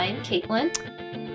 I'm 0.00 0.16
Caitlin, 0.22 0.74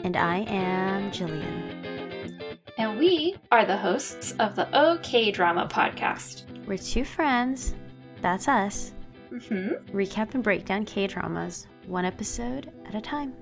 And 0.03 0.17
I 0.17 0.37
am 0.47 1.11
Jillian. 1.11 2.57
and 2.79 2.97
we 2.97 3.35
are 3.51 3.63
the 3.63 3.77
hosts 3.77 4.33
of 4.39 4.55
the 4.55 4.67
OK 4.75 5.29
Drama 5.29 5.67
Podcast. 5.71 6.45
We're 6.65 6.79
two 6.79 7.05
friends, 7.05 7.75
that's 8.23 8.47
us, 8.47 8.93
hmm 9.29 9.73
recap 9.93 10.33
and 10.33 10.43
break 10.43 10.65
down 10.65 10.83
K 10.85 11.05
dramas, 11.05 11.67
one 11.85 12.05
episode 12.05 12.71
at 12.87 12.95
a 12.95 13.01
time. 13.01 13.33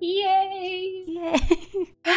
Yay! 0.00 1.04
Yay! 1.06 1.36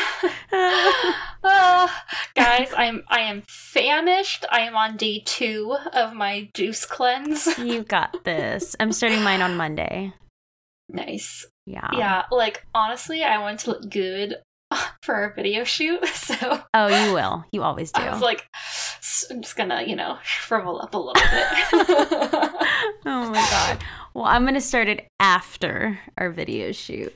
Ah, 1.43 2.05
guys, 2.35 2.71
I'm 2.77 3.03
I 3.09 3.21
am 3.21 3.41
famished. 3.47 4.45
I 4.49 4.61
am 4.61 4.75
on 4.77 4.95
day 4.95 5.21
two 5.25 5.75
of 5.91 6.13
my 6.13 6.49
juice 6.53 6.85
cleanse. 6.85 7.57
you 7.57 7.83
got 7.83 8.23
this. 8.23 8.73
I'm 8.79 8.93
starting 8.93 9.21
mine 9.21 9.41
on 9.41 9.57
Monday. 9.57 10.13
nice. 10.89 11.45
Yeah. 11.71 11.87
Yeah, 11.93 12.23
like 12.31 12.65
honestly, 12.75 13.23
I 13.23 13.37
want 13.39 13.61
to 13.61 13.71
look 13.71 13.89
good 13.89 14.35
for 15.03 15.15
our 15.15 15.33
video 15.33 15.63
shoot, 15.63 16.05
so 16.13 16.61
Oh, 16.73 16.87
you 16.87 17.13
will. 17.13 17.45
You 17.51 17.63
always 17.63 17.91
do. 17.91 18.01
I 18.01 18.11
was 18.11 18.21
like, 18.21 18.45
I'm 19.29 19.41
just 19.41 19.55
gonna, 19.55 19.83
you 19.83 19.95
know, 19.95 20.17
shrivel 20.23 20.81
up 20.81 20.93
a 20.93 20.97
little 20.97 21.13
bit. 21.13 21.23
oh 23.05 23.29
my 23.29 23.47
god. 23.51 23.83
Well, 24.13 24.25
I'm 24.25 24.43
going 24.43 24.55
to 24.55 24.61
start 24.61 24.89
it 24.89 25.07
after 25.21 25.97
our 26.17 26.29
video 26.29 26.73
shoot. 26.73 27.13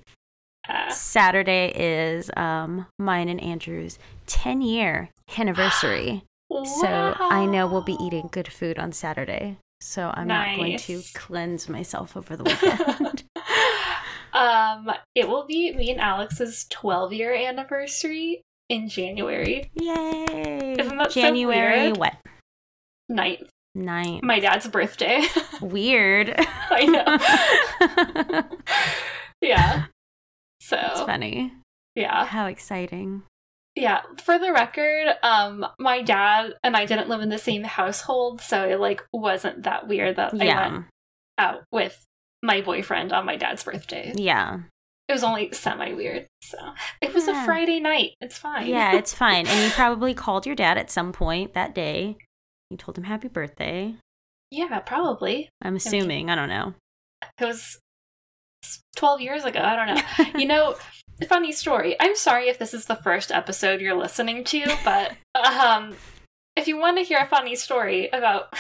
Uh, 0.68 0.90
Saturday 0.90 1.72
is 1.76 2.32
um 2.38 2.88
mine 2.98 3.28
and 3.30 3.42
Andrew's 3.42 4.00
10 4.28 4.62
year 4.62 5.10
anniversary. 5.38 6.24
So 6.80 6.88
I 6.88 7.48
know 7.48 7.66
we'll 7.68 7.82
be 7.82 7.98
eating 8.00 8.30
good 8.32 8.48
food 8.48 8.78
on 8.78 8.92
Saturday. 8.92 9.58
So 9.82 10.12
I'm 10.14 10.28
not 10.28 10.56
going 10.56 10.78
to 10.78 11.02
cleanse 11.16 11.68
myself 11.68 12.16
over 12.16 12.38
the 12.38 12.44
weekend. 12.44 13.24
Um, 14.36 14.92
it 15.16 15.28
will 15.28 15.46
be 15.48 15.74
me 15.74 15.90
and 15.92 16.00
Alex's 16.02 16.66
12 16.70 17.14
year 17.14 17.34
anniversary 17.34 18.42
in 18.70 18.90
January 18.90 19.70
Yay! 19.76 20.76
Isn't 20.80 20.98
that 20.98 21.12
so 21.12 21.22
January 21.22 21.84
weird? 21.88 21.98
what? 21.98 22.16
ninth, 23.10 23.50
Nine. 23.76 24.20
my 24.24 24.40
dad's 24.40 24.68
birthday. 24.68 25.24
Weird. 25.62 26.34
I 26.38 26.86
know. 26.86 28.48
yeah. 29.42 29.86
So 30.60 30.76
That's 30.78 31.02
funny. 31.02 31.54
yeah, 31.96 32.26
How 32.26 32.48
exciting. 32.48 33.24
yeah. 33.76 34.02
For 34.24 34.40
the 34.40 34.52
record, 34.52 35.16
um, 35.22 35.66
my 35.80 36.02
dad 36.02 36.56
and 36.64 36.76
I 36.76 36.86
didn't 36.86 37.10
live 37.10 37.22
in 37.22 37.30
the 37.30 37.38
same 37.38 37.64
household, 37.64 38.42
so 38.42 38.64
it 38.68 38.80
like 38.80 39.04
wasn't 39.14 39.64
that 39.64 39.88
weird 39.88 40.16
that 40.16 40.34
I 40.34 40.38
went 40.38 40.86
out 41.38 41.64
with 41.72 42.04
my 42.46 42.62
boyfriend 42.62 43.12
on 43.14 43.26
my 43.26 43.36
dad's 43.36 43.64
birthday. 43.64 44.14
Yeah. 44.16 44.60
It 45.08 45.14
was 45.14 45.24
only 45.24 45.52
semi 45.54 45.94
weird. 45.94 46.26
So 46.42 46.58
it 47.02 47.14
was 47.14 47.28
Yeah. 47.28 47.42
a 47.44 47.46
Friday 47.46 47.80
night. 47.80 48.12
It's 48.22 48.38
fine. 48.38 48.68
Yeah, 48.68 48.96
it's 48.96 49.14
fine. 49.24 49.46
And 49.48 49.64
you 49.64 49.70
probably 49.72 50.14
called 50.14 50.46
your 50.46 50.56
dad 50.56 50.78
at 50.78 50.90
some 50.90 51.12
point 51.14 51.54
that 51.54 51.76
day. 51.76 52.18
You 52.70 52.78
told 52.78 52.98
him 52.98 53.04
happy 53.04 53.28
birthday. 53.28 53.96
yeah, 54.52 54.80
probably. 54.80 55.50
I'm 55.62 55.76
assuming. 55.76 56.30
I 56.30 56.36
don't 56.36 56.50
know. 56.50 56.74
It 57.40 57.46
was 57.46 57.78
12 58.96 59.22
years 59.22 59.44
ago. 59.46 59.60
I 59.62 59.76
don't 59.76 59.96
know. 59.96 60.02
You 60.40 60.48
know, 60.48 60.76
funny 61.30 61.52
story. 61.52 61.96
I'm 62.00 62.16
sorry 62.16 62.50
if 62.50 62.58
this 62.58 62.74
is 62.74 62.86
the 62.86 62.96
first 62.96 63.32
episode 63.32 63.82
you're 63.82 63.94
listening 63.96 64.44
to, 64.46 64.66
but 64.84 65.12
um 65.36 65.96
if 66.56 66.68
you 66.68 66.78
want 66.78 66.98
to 66.98 67.04
hear 67.04 67.20
a 67.20 67.28
funny 67.28 67.56
story 67.56 68.10
about 68.14 68.54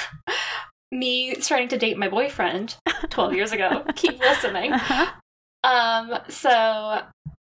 me 0.95 1.35
starting 1.35 1.67
to 1.69 1.77
date 1.77 1.97
my 1.97 2.09
boyfriend 2.09 2.75
12 3.09 3.33
years 3.33 3.51
ago, 3.51 3.85
keep 3.95 4.19
listening. 4.19 4.73
Uh-huh. 4.73 5.11
Um 5.63 6.19
so 6.29 7.01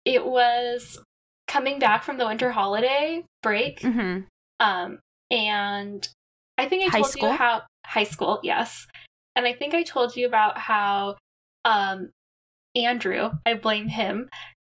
it 0.05 0.25
was 0.25 1.01
coming 1.49 1.79
back 1.79 2.03
from 2.05 2.19
the 2.19 2.27
winter 2.27 2.51
holiday 2.53 3.25
break. 3.43 3.81
hmm 3.83 4.21
Um, 4.61 4.99
and 5.31 6.07
I 6.59 6.67
think 6.67 6.85
I 6.85 6.89
High 6.89 6.99
told 7.01 7.11
school? 7.11 7.31
you 7.31 7.37
how 7.37 7.63
high 7.85 8.05
school, 8.05 8.41
yes. 8.43 8.87
And 9.37 9.47
I 9.47 9.53
think 9.53 9.75
I 9.75 9.83
told 9.83 10.17
you 10.17 10.27
about 10.27 10.59
how 10.59 11.17
um 11.65 12.11
Andrew, 12.77 13.31
I 13.47 13.55
blame 13.55 13.89
him, 13.89 14.29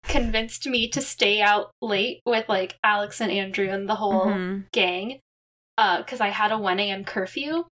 convinced 0.04 0.66
me 0.68 0.88
to 0.90 1.02
stay 1.02 1.42
out 1.42 1.72
late 1.82 2.22
with 2.26 2.48
like 2.50 2.78
Alex 2.84 3.20
and 3.22 3.32
Andrew 3.32 3.70
and 3.70 3.88
the 3.90 3.96
whole 3.96 4.26
Mhm. 4.28 4.66
gang. 4.72 5.20
Uh, 5.78 5.98
because 6.00 6.20
I 6.20 6.28
had 6.30 6.52
a 6.52 6.58
1 6.58 6.80
a.m. 6.80 7.06
curfew. 7.06 7.64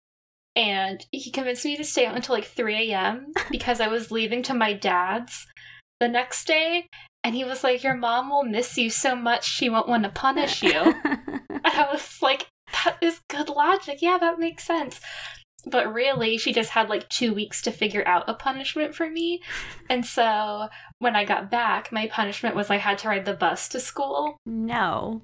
And 0.56 1.04
he 1.12 1.30
convinced 1.30 1.64
me 1.64 1.76
to 1.76 1.84
stay 1.84 2.06
out 2.06 2.16
until 2.16 2.34
like 2.34 2.46
3 2.46 2.90
a.m. 2.90 3.32
because 3.50 3.80
I 3.80 3.88
was 3.88 4.10
leaving 4.10 4.42
to 4.44 4.54
my 4.54 4.72
dad's 4.72 5.46
the 6.00 6.08
next 6.08 6.46
day. 6.46 6.88
And 7.22 7.34
he 7.34 7.44
was 7.44 7.62
like, 7.62 7.82
Your 7.84 7.96
mom 7.96 8.30
will 8.30 8.44
miss 8.44 8.78
you 8.78 8.88
so 8.88 9.14
much 9.14 9.44
she 9.44 9.68
won't 9.68 9.88
want 9.88 10.04
to 10.04 10.10
punish 10.10 10.62
you. 10.62 10.94
And 11.66 11.74
I 11.74 11.92
was 11.92 12.22
like, 12.22 12.46
that 12.84 12.96
is 13.00 13.20
good 13.28 13.48
logic. 13.48 13.98
Yeah, 14.00 14.18
that 14.18 14.38
makes 14.38 14.64
sense. 14.64 15.00
But 15.68 15.92
really, 15.92 16.38
she 16.38 16.52
just 16.52 16.70
had 16.70 16.88
like 16.88 17.08
two 17.08 17.34
weeks 17.34 17.60
to 17.62 17.72
figure 17.72 18.06
out 18.06 18.28
a 18.28 18.34
punishment 18.34 18.94
for 18.94 19.10
me. 19.10 19.42
And 19.90 20.06
so 20.06 20.68
when 21.00 21.16
I 21.16 21.24
got 21.24 21.50
back, 21.50 21.90
my 21.90 22.06
punishment 22.06 22.54
was 22.54 22.70
I 22.70 22.76
had 22.76 22.98
to 22.98 23.08
ride 23.08 23.24
the 23.24 23.34
bus 23.34 23.68
to 23.70 23.80
school. 23.80 24.36
no. 24.46 25.22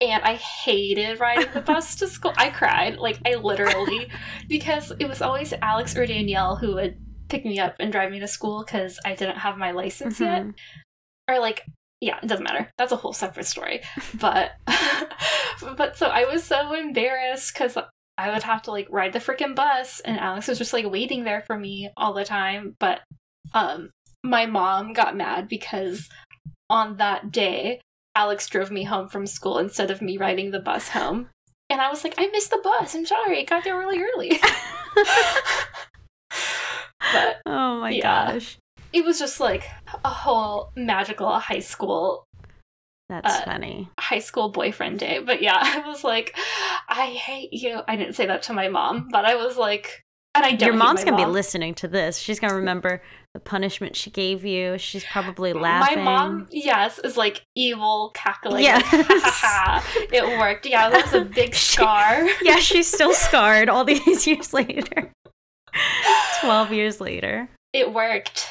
And 0.00 0.22
I 0.22 0.34
hated 0.34 1.18
riding 1.18 1.52
the 1.52 1.60
bus 1.60 1.96
to 1.96 2.06
school. 2.08 2.32
I 2.36 2.50
cried. 2.50 2.98
Like, 2.98 3.18
I 3.26 3.34
literally, 3.34 4.08
because 4.48 4.92
it 4.98 5.08
was 5.08 5.20
always 5.22 5.52
Alex 5.60 5.96
or 5.96 6.06
Danielle 6.06 6.54
who 6.56 6.74
would 6.74 6.96
pick 7.28 7.44
me 7.44 7.58
up 7.58 7.74
and 7.80 7.90
drive 7.92 8.10
me 8.12 8.20
to 8.20 8.28
school 8.28 8.64
because 8.64 8.98
I 9.04 9.14
didn't 9.14 9.38
have 9.38 9.58
my 9.58 9.72
license 9.72 10.18
yet 10.20 10.44
Mhm. 10.44 10.54
or 11.28 11.38
like 11.40 11.64
yeah 12.00 12.18
it 12.22 12.26
doesn't 12.28 12.44
matter 12.44 12.70
that's 12.78 12.92
a 12.92 12.96
whole 12.96 13.12
separate 13.12 13.44
story 13.44 13.82
but 14.14 14.52
but 15.76 15.96
so 15.96 16.06
i 16.06 16.24
was 16.24 16.44
so 16.44 16.72
embarrassed 16.72 17.52
because 17.52 17.76
i 18.16 18.30
would 18.32 18.44
have 18.44 18.62
to 18.62 18.70
like 18.70 18.86
ride 18.88 19.12
the 19.12 19.18
freaking 19.18 19.54
bus 19.54 20.00
and 20.04 20.18
alex 20.18 20.46
was 20.48 20.58
just 20.58 20.72
like 20.72 20.88
waiting 20.90 21.24
there 21.24 21.42
for 21.46 21.58
me 21.58 21.90
all 21.96 22.14
the 22.14 22.24
time 22.24 22.76
but 22.78 23.00
um 23.52 23.90
my 24.24 24.46
mom 24.46 24.92
got 24.92 25.16
mad 25.16 25.48
because 25.48 26.08
on 26.70 26.96
that 26.98 27.30
day 27.32 27.80
alex 28.18 28.46
drove 28.48 28.70
me 28.70 28.82
home 28.84 29.08
from 29.08 29.26
school 29.26 29.58
instead 29.58 29.90
of 29.90 30.02
me 30.02 30.16
riding 30.16 30.50
the 30.50 30.58
bus 30.60 30.88
home 30.88 31.28
and 31.70 31.80
i 31.80 31.88
was 31.88 32.02
like 32.04 32.14
i 32.18 32.26
missed 32.28 32.50
the 32.50 32.60
bus 32.64 32.94
i'm 32.94 33.06
sorry 33.06 33.38
i 33.40 33.44
got 33.44 33.62
there 33.64 33.78
really 33.78 34.00
early 34.02 34.32
but 37.12 37.40
oh 37.46 37.80
my 37.80 37.90
Yeah. 37.90 38.32
gosh. 38.32 38.58
it 38.92 39.04
was 39.04 39.18
just 39.18 39.40
like 39.40 39.68
a 40.04 40.08
whole 40.10 40.70
magical 40.76 41.30
high 41.38 41.60
school 41.60 42.24
That's 43.08 43.34
Uh, 43.36 43.44
funny. 43.44 43.88
high 43.98 44.18
school 44.18 44.50
boyfriend 44.50 44.98
day. 44.98 45.18
But 45.24 45.40
yeah, 45.40 45.56
I 45.60 45.80
was 45.88 46.04
like, 46.04 46.36
I 46.88 47.06
hate 47.06 47.52
you. 47.54 47.80
I 47.88 47.96
didn't 47.96 48.14
say 48.16 48.26
that 48.26 48.42
to 48.44 48.52
my 48.52 48.68
mom, 48.68 49.08
but 49.10 49.24
I 49.24 49.34
was 49.34 49.56
like, 49.56 50.02
and 50.34 50.44
I 50.44 50.50
don't. 50.52 50.66
Your 50.68 50.76
mom's 50.76 51.04
going 51.04 51.16
to 51.16 51.24
be 51.24 51.30
listening 51.30 51.72
to 51.76 51.88
this. 51.88 52.18
She's 52.18 52.38
going 52.38 52.50
to 52.50 52.56
remember 52.56 53.00
the 53.34 53.40
punishment 53.40 53.94
she 53.94 54.10
gave 54.10 54.44
you. 54.44 54.78
She's 54.78 55.04
probably 55.04 55.52
laughing. 55.52 55.98
My 55.98 56.02
mom, 56.02 56.46
yes, 56.50 56.98
is 56.98 57.16
like 57.16 57.42
evil 57.54 58.10
cackling. 58.14 58.64
Yes. 58.64 58.82
Like, 58.92 59.06
ha, 59.06 59.20
ha, 59.20 59.82
ha. 59.82 60.06
It 60.12 60.24
worked. 60.38 60.66
Yeah, 60.66 60.90
that 60.90 61.04
was 61.04 61.14
a 61.14 61.24
big 61.24 61.54
scar. 61.54 62.26
yeah, 62.42 62.56
she's 62.56 62.86
still 62.86 63.12
scarred 63.12 63.68
all 63.68 63.84
these 63.84 64.26
years 64.26 64.52
later. 64.52 65.12
12 66.40 66.72
years 66.72 67.00
later. 67.00 67.48
It 67.72 67.92
worked. 67.92 68.48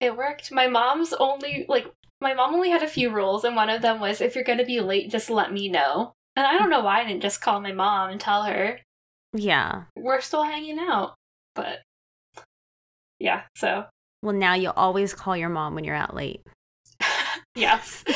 It 0.00 0.16
worked. 0.16 0.52
My 0.52 0.68
mom's 0.68 1.12
only 1.12 1.66
like 1.68 1.90
my 2.20 2.34
mom 2.34 2.54
only 2.54 2.70
had 2.70 2.82
a 2.82 2.88
few 2.88 3.10
rules, 3.10 3.44
and 3.44 3.56
one 3.56 3.68
of 3.68 3.82
them 3.82 4.00
was 4.00 4.20
if 4.20 4.34
you're 4.34 4.44
gonna 4.44 4.64
be 4.64 4.80
late, 4.80 5.10
just 5.10 5.28
let 5.28 5.52
me 5.52 5.68
know. 5.68 6.12
And 6.36 6.46
I 6.46 6.56
don't 6.58 6.70
know 6.70 6.80
why 6.82 7.00
I 7.00 7.04
didn't 7.04 7.22
just 7.22 7.40
call 7.40 7.60
my 7.60 7.72
mom 7.72 8.10
and 8.10 8.20
tell 8.20 8.44
her. 8.44 8.80
Yeah. 9.36 9.84
we're 9.96 10.20
still 10.20 10.44
hanging 10.44 10.78
out. 10.78 11.14
But 11.54 11.82
yeah, 13.18 13.42
so 13.56 13.86
Well, 14.24 14.34
now 14.34 14.54
you'll 14.54 14.72
always 14.74 15.12
call 15.12 15.36
your 15.36 15.50
mom 15.50 15.74
when 15.74 15.84
you're 15.84 15.94
out 15.94 16.14
late. 16.14 16.40
yes. 17.54 18.02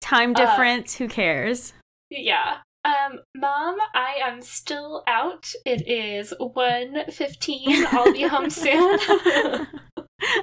Time 0.00 0.32
Uh, 0.32 0.34
difference, 0.34 0.96
who 0.96 1.06
cares? 1.08 1.72
yeah. 2.10 2.58
Um, 2.84 3.20
mom, 3.36 3.76
I 3.94 4.16
am 4.24 4.42
still 4.42 5.04
out. 5.06 5.48
It 5.64 5.86
is 5.88 6.34
1.15. 6.40 7.84
I'll 7.92 8.12
be 8.12 8.22
home 8.22 8.50
soon. 8.50 8.98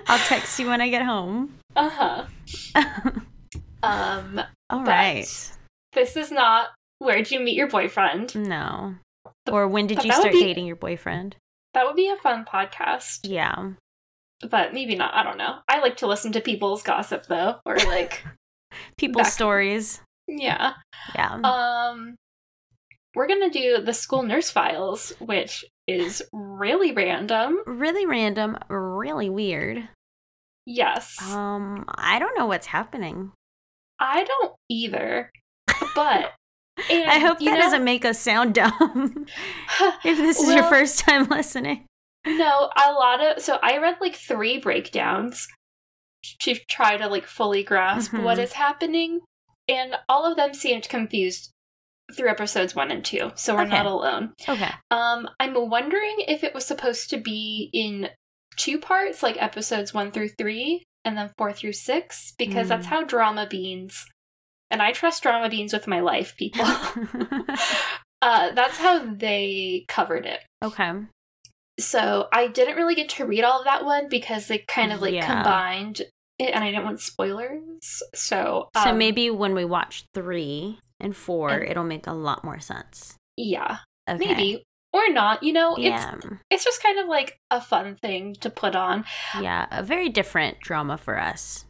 I'll 0.08 0.20
text 0.20 0.58
you 0.58 0.68
when 0.70 0.80
I 0.80 0.88
get 0.90 1.06
home. 1.06 1.58
uh-huh. 1.76 2.24
Um, 3.84 4.40
All 4.70 4.86
right. 4.86 5.28
This 5.92 6.16
is 6.16 6.32
not 6.32 6.70
where'd 7.00 7.30
you 7.30 7.42
meet 7.42 7.56
your 7.58 7.68
boyfriend? 7.68 8.34
No. 8.36 8.96
Or 9.52 9.68
when 9.68 9.88
did 9.88 10.02
you 10.06 10.12
start 10.14 10.32
be- 10.32 10.40
dating 10.42 10.66
your 10.66 10.76
boyfriend? 10.78 11.36
That 11.80 11.86
would 11.86 11.96
be 11.96 12.10
a 12.10 12.18
fun 12.18 12.44
podcast. 12.44 13.20
Yeah. 13.24 13.70
But 14.50 14.74
maybe 14.74 14.96
not. 14.96 15.14
I 15.14 15.24
don't 15.24 15.38
know. 15.38 15.60
I 15.70 15.80
like 15.80 15.96
to 15.98 16.08
listen 16.08 16.34
to 16.34 16.42
people's 16.42 16.84
gossip 16.84 17.26
though. 17.28 17.56
Or 17.66 17.78
like 17.78 18.22
People's 18.98 19.28
Back- 19.28 19.32
stories. 19.32 20.02
yeah. 20.28 20.74
Yeah. 21.16 21.36
Um, 21.36 22.16
we're 23.16 23.30
gonna 23.30 23.50
do 23.50 23.80
the 23.82 23.94
school 23.94 24.24
nurse 24.24 24.50
files, 24.52 25.14
which 25.20 25.64
is 25.88 26.22
really 26.34 26.92
random. 26.92 27.60
really 27.66 28.06
random, 28.06 28.58
really 28.68 29.30
weird. 29.30 29.88
Yes. 30.66 31.16
Um, 31.32 31.86
I 31.96 32.20
don't 32.20 32.38
know 32.38 32.46
what's 32.48 32.68
happening. 32.68 33.32
I 34.02 34.26
don't 34.26 34.54
either. 34.68 35.32
But 35.96 36.34
and, 36.90 37.10
I 37.10 37.20
hope 37.20 37.40
that 37.40 37.46
know, 37.46 37.58
doesn't 37.58 37.84
make 37.84 38.06
us 38.06 38.20
sound 38.20 38.56
dumb. 38.56 39.26
if 40.04 40.18
this 40.18 40.40
is 40.40 40.54
your 40.54 40.64
first 40.64 41.00
time 41.00 41.28
listening. 41.30 41.86
No, 42.28 42.70
a 42.76 42.92
lot 42.92 43.22
of 43.22 43.42
so 43.42 43.58
I 43.62 43.78
read 43.78 43.98
like 44.02 44.16
three 44.16 44.60
breakdowns 44.60 45.48
to 46.42 46.56
try 46.70 46.98
to 46.98 47.08
like 47.08 47.26
fully 47.26 47.64
grasp 47.64 48.12
Mhm. 48.12 48.24
what 48.24 48.40
is 48.40 48.54
happening, 48.54 49.22
and 49.68 49.96
all 50.10 50.26
of 50.30 50.36
them 50.36 50.54
seemed 50.54 50.90
confused 50.90 51.52
through 52.16 52.30
episodes 52.30 52.76
one 52.76 52.92
and 52.92 53.06
two. 53.06 53.32
So 53.36 53.56
we're 53.56 53.62
Okay. 53.62 53.70
not 53.72 53.86
alone. 53.86 54.34
Okay. 54.48 54.72
Um, 54.92 55.30
I'm 55.40 55.54
wondering 55.70 56.16
if 56.28 56.44
it 56.44 56.54
was 56.54 56.66
supposed 56.66 57.10
to 57.12 57.18
be 57.18 57.70
in 57.72 58.10
two 58.58 58.80
parts, 58.80 59.24
like 59.24 59.42
episodes 59.42 59.94
one 59.94 60.12
through 60.12 60.30
three, 60.30 60.84
and 61.06 61.18
then 61.18 61.30
four 61.38 61.54
through 61.54 61.74
six, 61.74 62.34
because 62.38 62.68
that's 62.68 62.88
Mm. 62.88 62.90
how 62.90 63.04
Dramabeans. 63.04 64.06
And 64.72 64.82
I 64.82 64.92
trust 64.92 65.24
Dramabeans 65.24 65.74
with 65.74 65.88
my 65.88 66.00
life, 66.00 66.36
people. 66.38 66.66
uh, 68.22 68.52
that's 68.52 68.78
how 68.78 69.06
they 69.14 69.86
covered 69.88 70.26
it. 70.26 70.40
okay. 70.64 70.92
So 71.80 72.28
I 72.34 72.48
didn't 72.48 72.76
really 72.76 72.94
get 72.96 73.08
to 73.12 73.26
read 73.26 73.46
all 73.46 73.60
of 73.60 73.66
that 73.66 73.86
one 73.86 74.10
because 74.10 74.48
they 74.48 74.58
kind 74.58 74.92
of 74.92 75.02
like 75.02 75.14
Yeah. 75.14 75.26
combined 75.26 76.02
it, 76.38 76.52
and 76.54 76.62
I 76.62 76.72
didn't 76.72 76.84
want 76.84 77.00
spoilers. 77.00 78.04
So 78.14 78.68
So 78.76 78.90
um, 78.90 78.98
maybe 78.98 79.30
when 79.30 79.56
we 79.56 79.64
watch 79.64 80.04
three 80.14 80.80
and 81.00 81.16
four, 81.16 81.52
And- 81.52 81.70
it'll 81.72 81.86
make 81.86 82.06
a 82.06 82.12
lot 82.14 82.44
more 82.44 82.60
sense. 82.60 83.16
yeah, 83.38 83.78
Okay. 84.10 84.18
maybe 84.28 84.64
or 84.92 85.10
not. 85.10 85.42
You 85.42 85.54
know, 85.54 85.78
Yeah. 85.78 86.16
it's 86.16 86.26
it's 86.50 86.64
just 86.66 86.84
kind 86.84 87.00
of 87.00 87.08
like 87.08 87.38
a 87.50 87.62
fun 87.62 87.96
thing 87.96 88.36
to 88.42 88.50
put 88.50 88.76
on. 88.76 89.06
Yeah. 89.40 89.68
A 89.72 89.82
very 89.82 90.10
different 90.10 90.60
drama 90.60 90.98
for 90.98 91.18
us. 91.18 91.66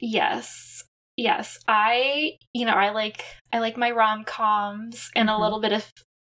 Yes, 0.00 0.82
yes. 1.22 1.58
I 1.68 2.32
you 2.52 2.66
know 2.66 2.72
I 2.74 2.90
like 2.90 3.24
I 3.52 3.60
like 3.60 3.76
my 3.76 3.90
rom 3.90 4.24
coms 4.24 5.10
and 5.16 5.28
Mhm. 5.28 5.36
a 5.38 5.40
little 5.40 5.60
bit 5.60 5.72
of 5.72 5.90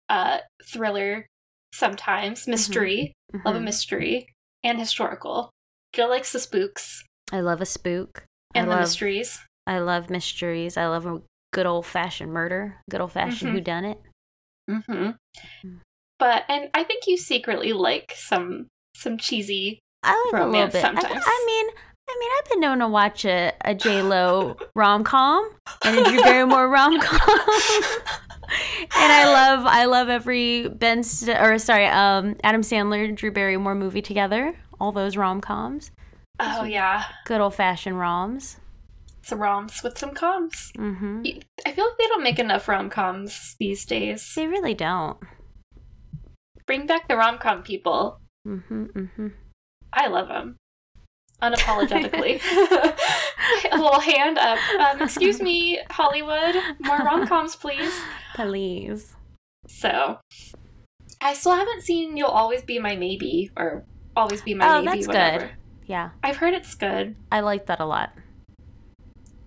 uh 0.10 0.40
thriller 0.66 1.26
sometimes 1.74 2.48
mystery. 2.48 3.14
Love 3.46 3.56
a 3.56 3.60
Mhm. 3.60 3.64
mystery 3.64 4.28
and 4.64 4.78
historical. 4.80 5.50
Jill 5.94 6.10
likes 6.10 6.32
the 6.32 6.40
spooks 6.40 7.04
I 7.32 7.40
love 7.40 7.62
a 7.62 7.66
spook. 7.66 8.26
and 8.56 8.66
I 8.66 8.70
the 8.70 8.76
love, 8.76 8.80
mysteries. 8.82 9.40
I 9.66 9.80
love 9.80 10.10
mysteries. 10.10 10.78
I 10.78 10.86
love 10.88 11.06
a 11.08 11.22
good 11.54 11.66
old 11.66 11.86
fashioned 11.88 12.32
murder. 12.32 12.80
Good 12.92 13.02
old 13.02 13.12
fashioned 13.14 13.50
Mhm. 13.52 13.54
who 13.56 13.62
done 13.62 13.86
it. 13.86 14.00
Mm-hmm. 14.70 15.12
Mm. 15.66 15.80
But 16.20 16.46
and 16.48 16.70
I 16.74 16.84
think 16.84 17.08
you 17.08 17.18
secretly 17.18 17.74
like 17.74 18.14
some 18.16 18.68
some 18.96 19.18
cheesy. 19.18 19.80
I 20.04 20.12
like 20.12 20.34
a 20.34 20.38
little 20.38 20.46
Romance 20.52 20.74
bit. 20.74 20.84
I- 20.86 20.88
sometimes. 20.88 21.24
I, 21.26 21.44
mean, 21.48 21.68
I 22.16 22.20
mean, 22.20 22.30
I've 22.38 22.50
been 22.50 22.60
known 22.60 22.80
to 22.80 22.88
watch 22.88 23.26
a, 23.26 23.54
a 23.62 23.74
J 23.74 24.02
Lo 24.04 24.56
rom 24.76 25.04
com 25.04 25.50
and 25.84 25.98
a 25.98 26.04
Drew 26.10 26.22
Barrymore 26.22 26.70
rom 26.70 27.00
com, 27.00 27.20
and 28.96 29.12
I 29.12 29.26
love, 29.26 29.66
I 29.66 29.86
love 29.86 30.10
every 30.10 30.70
Ben 30.70 31.02
St- 31.04 31.40
or 31.40 31.58
sorry, 31.58 31.88
um, 31.88 32.36
Adam 32.44 32.62
Sandler 32.62 33.16
Drew 33.16 33.32
Barrymore 33.32 33.76
movie 33.76 34.02
together. 34.02 34.56
All 34.80 34.92
those 34.92 35.16
rom 35.18 35.40
coms, 35.42 35.92
Oh 36.40 36.64
yeah, 36.64 37.06
good 37.26 37.42
old 37.42 37.56
fashioned 37.56 37.96
roms. 37.96 38.58
some 39.22 39.40
roms 39.40 39.82
with 39.84 39.98
some 39.98 40.14
coms. 40.14 40.72
Mm-hmm. 40.78 41.22
I 41.66 41.72
feel 41.72 41.86
like 41.86 41.98
they 41.98 42.08
don't 42.08 42.24
make 42.24 42.38
enough 42.40 42.68
rom 42.68 42.90
coms 42.90 43.56
these 43.60 43.86
days. 43.86 44.34
They 44.36 44.46
really 44.48 44.74
don't. 44.74 45.18
Bring 46.66 46.86
back 46.86 47.08
the 47.08 47.16
rom 47.16 47.38
com 47.38 47.64
people. 47.64 48.20
Mm-hmm. 48.48 48.84
Mm-hmm. 48.86 49.28
I 49.94 50.08
love 50.08 50.28
them. 50.28 50.58
Unapologetically. 51.44 52.42
a 53.72 53.76
little 53.78 54.00
hand 54.00 54.38
up. 54.38 54.58
Um, 54.80 55.02
excuse 55.02 55.42
me, 55.42 55.80
Hollywood. 55.90 56.56
More 56.80 57.00
rom 57.00 57.28
coms, 57.28 57.56
please. 57.58 57.94
Please. 58.36 59.14
So, 59.68 60.20
I 61.22 61.34
still 61.34 61.56
haven't 61.56 61.82
seen 61.82 62.16
You'll 62.16 62.28
Always 62.30 62.62
Be 62.64 62.80
My 62.80 62.96
Maybe 62.96 63.52
or 63.58 63.84
Always 64.16 64.42
Be 64.42 64.54
My 64.54 64.68
Oh, 64.78 64.82
Maybe, 64.82 64.98
that's 65.00 65.08
whatever. 65.08 65.40
good. 65.48 65.52
Yeah, 65.86 66.12
I've 66.24 66.38
heard 66.38 66.54
it's 66.54 66.74
good. 66.76 67.16
I 67.32 67.42
like 67.42 67.66
that 67.66 67.82
a 67.82 67.86
lot. 67.86 68.14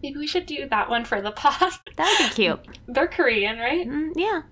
Maybe 0.03 0.19
we 0.19 0.27
should 0.27 0.45
do 0.45 0.69
that 0.69 0.91
one 0.91 1.05
for 1.07 1.23
the 1.23 1.33
pod. 1.33 1.73
That 1.97 2.17
would 2.21 2.29
be 2.29 2.35
cute. 2.35 2.61
They're 2.89 3.09
Korean, 3.09 3.59
right? 3.59 3.89
Mm, 3.89 4.11
yeah. 4.17 4.43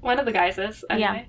One 0.00 0.18
of 0.18 0.26
the 0.26 0.32
guys 0.32 0.58
is. 0.58 0.84
Yeah. 0.90 1.22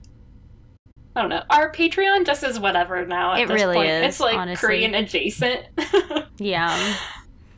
I 1.16 1.22
don't 1.22 1.30
know. 1.30 1.44
Our 1.50 1.72
Patreon 1.72 2.26
just 2.26 2.44
is 2.44 2.60
whatever 2.60 3.06
now. 3.06 3.34
At 3.34 3.40
It 3.42 3.48
this 3.48 3.56
really 3.62 3.76
point. 3.76 3.90
is, 3.90 4.06
It's 4.08 4.20
like 4.20 4.38
honestly. 4.38 4.68
Korean 4.68 4.96
adjacent. 4.96 5.62
Yeah. 6.38 6.98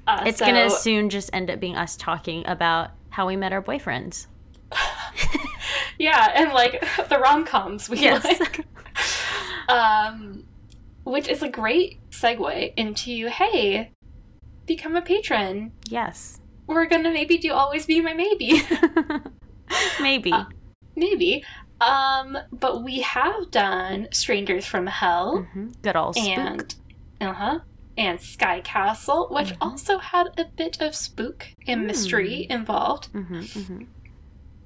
uh, 0.05 0.23
It's 0.27 0.37
so- 0.39 0.45
gonna 0.45 0.69
soon 0.69 1.09
just 1.09 1.31
end 1.33 1.49
up 1.49 1.59
being 1.59 1.75
us 1.75 1.95
talking 1.97 2.45
about 2.45 2.91
how 3.09 3.25
we 3.27 3.35
met 3.35 3.51
our 3.53 3.61
boyfriends. 3.63 4.27
Yeah, 5.99 6.31
and 6.35 6.53
like 6.53 6.79
the 7.09 7.17
rom 7.17 7.43
coms 7.43 7.89
we 7.89 7.97
Yes. 7.99 8.23
like. 8.39 8.65
um, 9.67 10.43
which 11.03 11.27
is 11.27 11.41
a 11.41 11.49
great 11.49 11.99
segue 12.11 12.73
into 12.77 13.27
hey, 13.29 13.91
become 14.67 14.95
a 14.95 15.01
patron. 15.01 15.71
Yes. 15.89 16.39
We're 16.67 16.85
gonna 16.85 17.09
maybe 17.11 17.37
do 17.39 17.51
always 17.51 17.87
be 17.87 17.99
my 18.01 18.13
maybe. 18.13 18.61
Maybe. 19.99 20.31
Uh, 20.31 20.45
maybe. 20.95 21.43
Um, 21.79 22.37
but 22.51 22.83
we 22.83 23.01
have 23.01 23.51
done 23.51 24.07
Strangers 24.11 24.65
from 24.65 24.87
Hell 24.87 25.45
hmm 25.53 25.67
Good 25.83 25.95
old 25.95 26.15
spook. 26.15 26.27
and 26.37 26.75
uh 27.21 27.33
huh 27.33 27.59
and 27.97 28.19
Sky 28.21 28.61
Castle, 28.61 29.27
which 29.31 29.49
Mhm. 29.49 29.57
also 29.61 29.97
had 29.97 30.27
a 30.37 30.45
bit 30.55 30.79
of 30.81 30.93
spook 30.95 31.47
and 31.67 31.85
mystery 31.87 32.45
involved, 32.49 33.07
hmm 33.07 33.41
hmm 33.41 33.81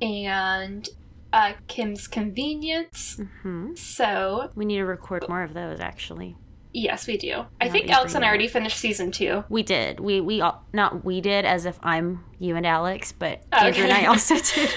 and 0.01 0.87
uh, 1.33 1.53
Kim's 1.67 2.07
Convenience. 2.07 3.19
hmm 3.41 3.73
So 3.75 4.49
We 4.55 4.65
need 4.65 4.77
to 4.77 4.83
record 4.85 5.27
more 5.29 5.43
of 5.43 5.53
those. 5.53 5.79
Actually, 5.79 6.35
yes, 6.73 7.07
we 7.07 7.17
do. 7.17 7.45
I 7.61 7.69
think 7.69 7.89
Alex 7.89 8.15
and 8.15 8.25
I 8.25 8.27
already 8.27 8.47
finished 8.49 8.77
season 8.77 9.11
two. 9.11 9.43
we 9.49 9.63
did. 9.63 9.99
We 10.01 10.19
we 10.21 10.41
all 10.41 10.65
not 10.73 11.05
we 11.05 11.21
did 11.21 11.45
as 11.45 11.65
if 11.65 11.79
I'm 11.83 12.25
you 12.39 12.55
and 12.57 12.65
Alex, 12.65 13.11
but 13.13 13.43
Andrew 13.53 13.83
and 13.85 13.93
I 13.93 14.05
also 14.05 14.35
did. 14.55 14.69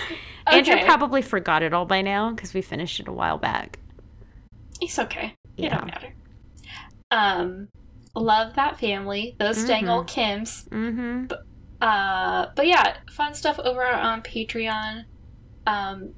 Andrew 0.47 0.77
probably 0.85 1.23
forgot 1.23 1.63
it 1.63 1.73
all 1.73 1.87
by 1.87 2.03
now 2.03 2.31
because 2.31 2.55
we 2.55 2.63
finished 2.63 3.01
it 3.01 3.09
a 3.09 3.13
while 3.13 3.39
back. 3.39 3.79
It's 4.81 4.99
okay. 4.99 5.35
It 5.57 5.71
don't 5.71 5.87
matter. 5.87 6.15
Um, 7.11 7.69
love 8.15 8.55
that 8.57 8.79
family. 8.79 9.37
Those 9.39 9.65
dang 9.65 9.85
Mhm. 9.85 9.91
old 9.91 10.07
Kims. 10.09 10.69
Mm-hmm. 10.69 11.27
Uh, 11.81 12.47
but 12.55 12.67
yeah, 12.67 12.97
fun 13.11 13.35
stuff 13.35 13.59
over 13.59 13.87
on 13.87 14.23
Patreon. 14.23 15.05
Um, 15.67 16.15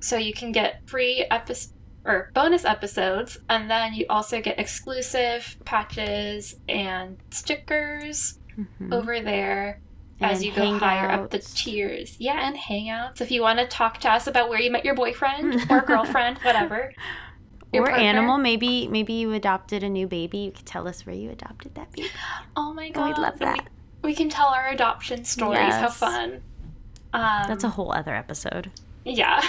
so 0.00 0.16
you 0.16 0.32
can 0.32 0.52
get 0.52 0.88
free 0.88 1.26
episodes 1.30 1.72
or 2.04 2.30
bonus 2.34 2.64
episodes, 2.64 3.36
and 3.48 3.68
then 3.68 3.92
you 3.92 4.06
also 4.08 4.40
get 4.40 4.60
exclusive 4.60 5.56
patches 5.64 6.54
and 6.68 7.16
stickers 7.32 8.38
mm-hmm. 8.56 8.92
over 8.92 9.20
there 9.20 9.80
as 10.20 10.44
you 10.44 10.52
go 10.52 10.78
higher 10.78 11.10
up 11.10 11.30
the 11.30 11.38
tiers. 11.38 12.16
Yeah, 12.18 12.46
and 12.46 12.56
hangouts. 12.56 13.20
If 13.20 13.30
you 13.30 13.42
want 13.42 13.58
to 13.58 13.66
talk 13.66 13.98
to 14.00 14.10
us 14.10 14.26
about 14.26 14.48
where 14.48 14.60
you 14.60 14.70
met 14.70 14.84
your 14.84 14.94
boyfriend 14.94 15.70
or 15.70 15.80
girlfriend, 15.86 16.38
whatever. 16.38 16.92
your 17.72 17.82
or 17.84 17.86
partner. 17.88 18.04
animal. 18.06 18.38
Maybe 18.38 18.88
maybe 18.88 19.12
you 19.14 19.32
adopted 19.32 19.82
a 19.82 19.88
new 19.88 20.06
baby. 20.06 20.38
You 20.38 20.50
could 20.52 20.66
tell 20.66 20.88
us 20.88 21.04
where 21.06 21.14
you 21.14 21.30
adopted 21.30 21.74
that 21.74 21.92
baby. 21.92 22.08
Oh 22.56 22.72
my 22.72 22.88
Oh, 22.88 22.92
god, 22.92 23.08
we'd 23.08 23.18
love 23.22 23.38
then 23.38 23.52
we- 23.52 23.58
that. 23.60 23.68
We, 24.02 24.14
can 24.14 24.28
tell 24.30 24.46
our 24.48 24.68
adoption 24.68 25.24
stories. 25.24 25.58
How 25.74 25.88
fun! 25.88 26.42
Um, 27.12 27.44
That's 27.48 27.64
a 27.64 27.68
whole 27.70 27.92
other 27.92 28.14
episode. 28.14 28.70
Yeah. 29.04 29.42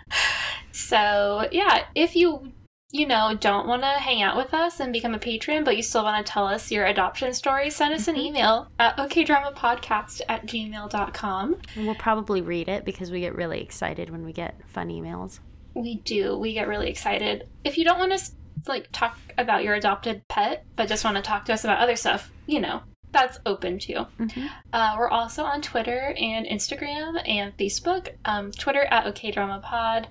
so, 0.72 1.48
yeah, 1.52 1.84
if 1.94 2.16
you, 2.16 2.52
you 2.94 3.06
know, 3.06 3.34
don't 3.40 3.66
want 3.66 3.82
to 3.82 3.88
hang 3.88 4.22
out 4.22 4.36
with 4.36 4.54
us 4.54 4.78
and 4.78 4.92
become 4.92 5.14
a 5.14 5.18
patron, 5.18 5.64
but 5.64 5.76
you 5.76 5.82
still 5.82 6.04
want 6.04 6.24
to 6.24 6.32
tell 6.32 6.46
us 6.46 6.70
your 6.70 6.86
adoption 6.86 7.34
story, 7.34 7.68
send 7.68 7.92
us 7.92 8.06
an 8.06 8.14
Mhm. 8.14 8.24
email 8.26 8.68
at 8.78 8.96
okdramapodcast 8.96 10.20
at 10.28 10.46
gmail.com. 10.46 11.56
And 11.74 11.86
we'll 11.86 11.96
probably 11.96 12.40
read 12.40 12.68
it 12.68 12.84
because 12.84 13.10
we 13.10 13.18
get 13.18 13.34
really 13.34 13.60
excited 13.60 14.10
when 14.10 14.24
we 14.24 14.32
get 14.32 14.54
fun 14.68 14.90
emails. 14.90 15.40
We 15.74 15.96
do. 15.96 16.38
We 16.38 16.52
get 16.52 16.68
really 16.68 16.88
excited. 16.88 17.48
If 17.64 17.76
you 17.78 17.84
don't 17.84 17.98
want 17.98 18.16
to, 18.16 18.30
like, 18.68 18.88
talk 18.92 19.18
about 19.36 19.64
your 19.64 19.74
adopted 19.74 20.22
pet, 20.28 20.64
but 20.76 20.86
just 20.86 21.04
want 21.04 21.16
to 21.16 21.22
talk 21.22 21.46
to 21.46 21.52
us 21.52 21.64
about 21.64 21.80
other 21.80 21.96
stuff, 21.96 22.30
you 22.46 22.60
know, 22.60 22.82
that's 23.10 23.40
open 23.44 23.80
too. 23.80 24.06
Mm-hmm. 24.20 24.46
Uh, 24.72 24.94
we're 24.96 25.10
also 25.10 25.42
on 25.42 25.62
Twitter 25.62 26.14
and 26.16 26.46
Instagram 26.46 27.20
and 27.28 27.56
Facebook. 27.56 28.10
Um, 28.24 28.52
Twitter 28.52 28.84
at 28.88 29.04
OKDramaPod, 29.04 30.06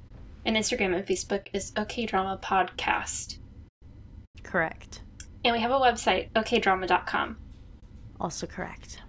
and 0.46 0.56
Instagram 0.56 0.96
and 0.96 1.06
Facebook 1.06 1.48
is 1.54 1.72
OKDramaPodcast. 1.74 3.38
Correct. 4.44 5.02
And 5.46 5.54
we 5.54 5.60
have 5.62 5.72
a 5.72 5.80
website, 5.80 6.32
okdrama.com. 6.34 7.38
Also 8.20 8.48
correct. 8.48 9.02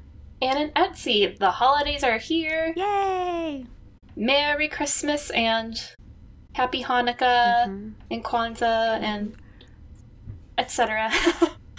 And 0.42 0.58
an 0.58 0.70
Etsy. 0.70 1.38
The 1.38 1.50
holidays 1.50 2.02
are 2.02 2.18
here. 2.18 2.72
Yay! 2.76 3.66
Merry 4.16 4.68
Christmas 4.68 5.30
and 5.30 5.80
Happy 6.54 6.82
Hanukkah 6.84 7.66
Mhm. 7.66 7.92
and 8.10 8.24
Kwanzaa 8.24 9.00
and 9.00 9.36
etc. 10.58 11.10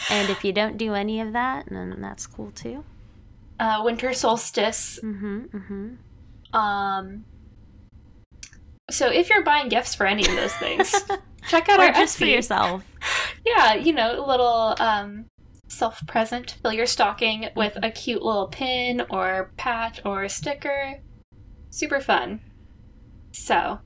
And 0.10 0.30
if 0.30 0.44
you 0.44 0.52
don't 0.52 0.78
do 0.78 0.94
any 0.94 1.20
of 1.22 1.34
that, 1.34 1.66
then 1.70 1.96
that's 2.02 2.28
cool 2.28 2.52
too. 2.52 2.84
uh, 3.60 3.82
winter 3.86 4.12
solstice. 4.14 5.00
Mm-hmm. 5.02 5.40
Mm-hmm. 5.58 6.56
Um, 6.56 7.24
so 8.90 9.08
if 9.12 9.30
you're 9.30 9.44
buying 9.44 9.70
gifts 9.70 9.96
for 9.96 10.06
any 10.06 10.26
of 10.28 10.36
those 10.36 10.54
things, 10.54 10.94
check 11.48 11.70
out 11.70 11.80
Or 11.80 11.84
our 11.86 11.94
just 11.94 12.18
for 12.18 12.26
yourself. 12.26 12.84
Yeah, 13.46 13.76
you 13.76 13.94
know, 13.94 14.20
a 14.20 14.26
little 14.26 14.76
um, 14.80 15.26
self 15.68 16.06
present. 16.08 16.58
Fill 16.64 16.74
your 16.74 16.88
stocking 16.88 17.50
with 17.56 17.78
a 17.84 17.92
cute 17.92 18.24
little 18.24 18.48
pin 18.48 19.04
or 19.12 19.52
patch 19.58 20.02
or 20.04 20.28
sticker. 20.28 20.96
Super 21.70 22.00
fun. 22.00 22.42
So, 23.32 23.80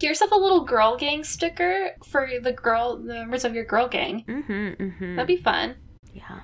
get 0.00 0.08
yourself 0.08 0.32
a 0.32 0.36
little 0.36 0.64
girl 0.64 0.96
gang 0.96 1.22
sticker 1.22 1.90
for 2.04 2.28
the 2.42 2.50
girl, 2.52 2.96
the 2.96 3.14
members 3.14 3.44
of 3.44 3.54
your 3.54 3.64
girl 3.64 3.86
gang. 3.86 4.24
Mm-hmm. 4.26 4.82
Mm-hmm. 4.82 5.16
That'd 5.16 5.28
be 5.28 5.36
fun. 5.36 5.76
yeah. 6.12 6.40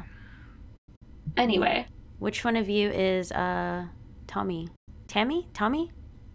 Anyway, 1.37 1.87
Which 2.19 2.45
one 2.45 2.57
of 2.57 2.69
you 2.69 2.91
is 2.91 3.33
uh 3.33 3.87
Tommy? 4.27 4.69
Tammy? 5.09 5.49
Tommy? 5.55 5.91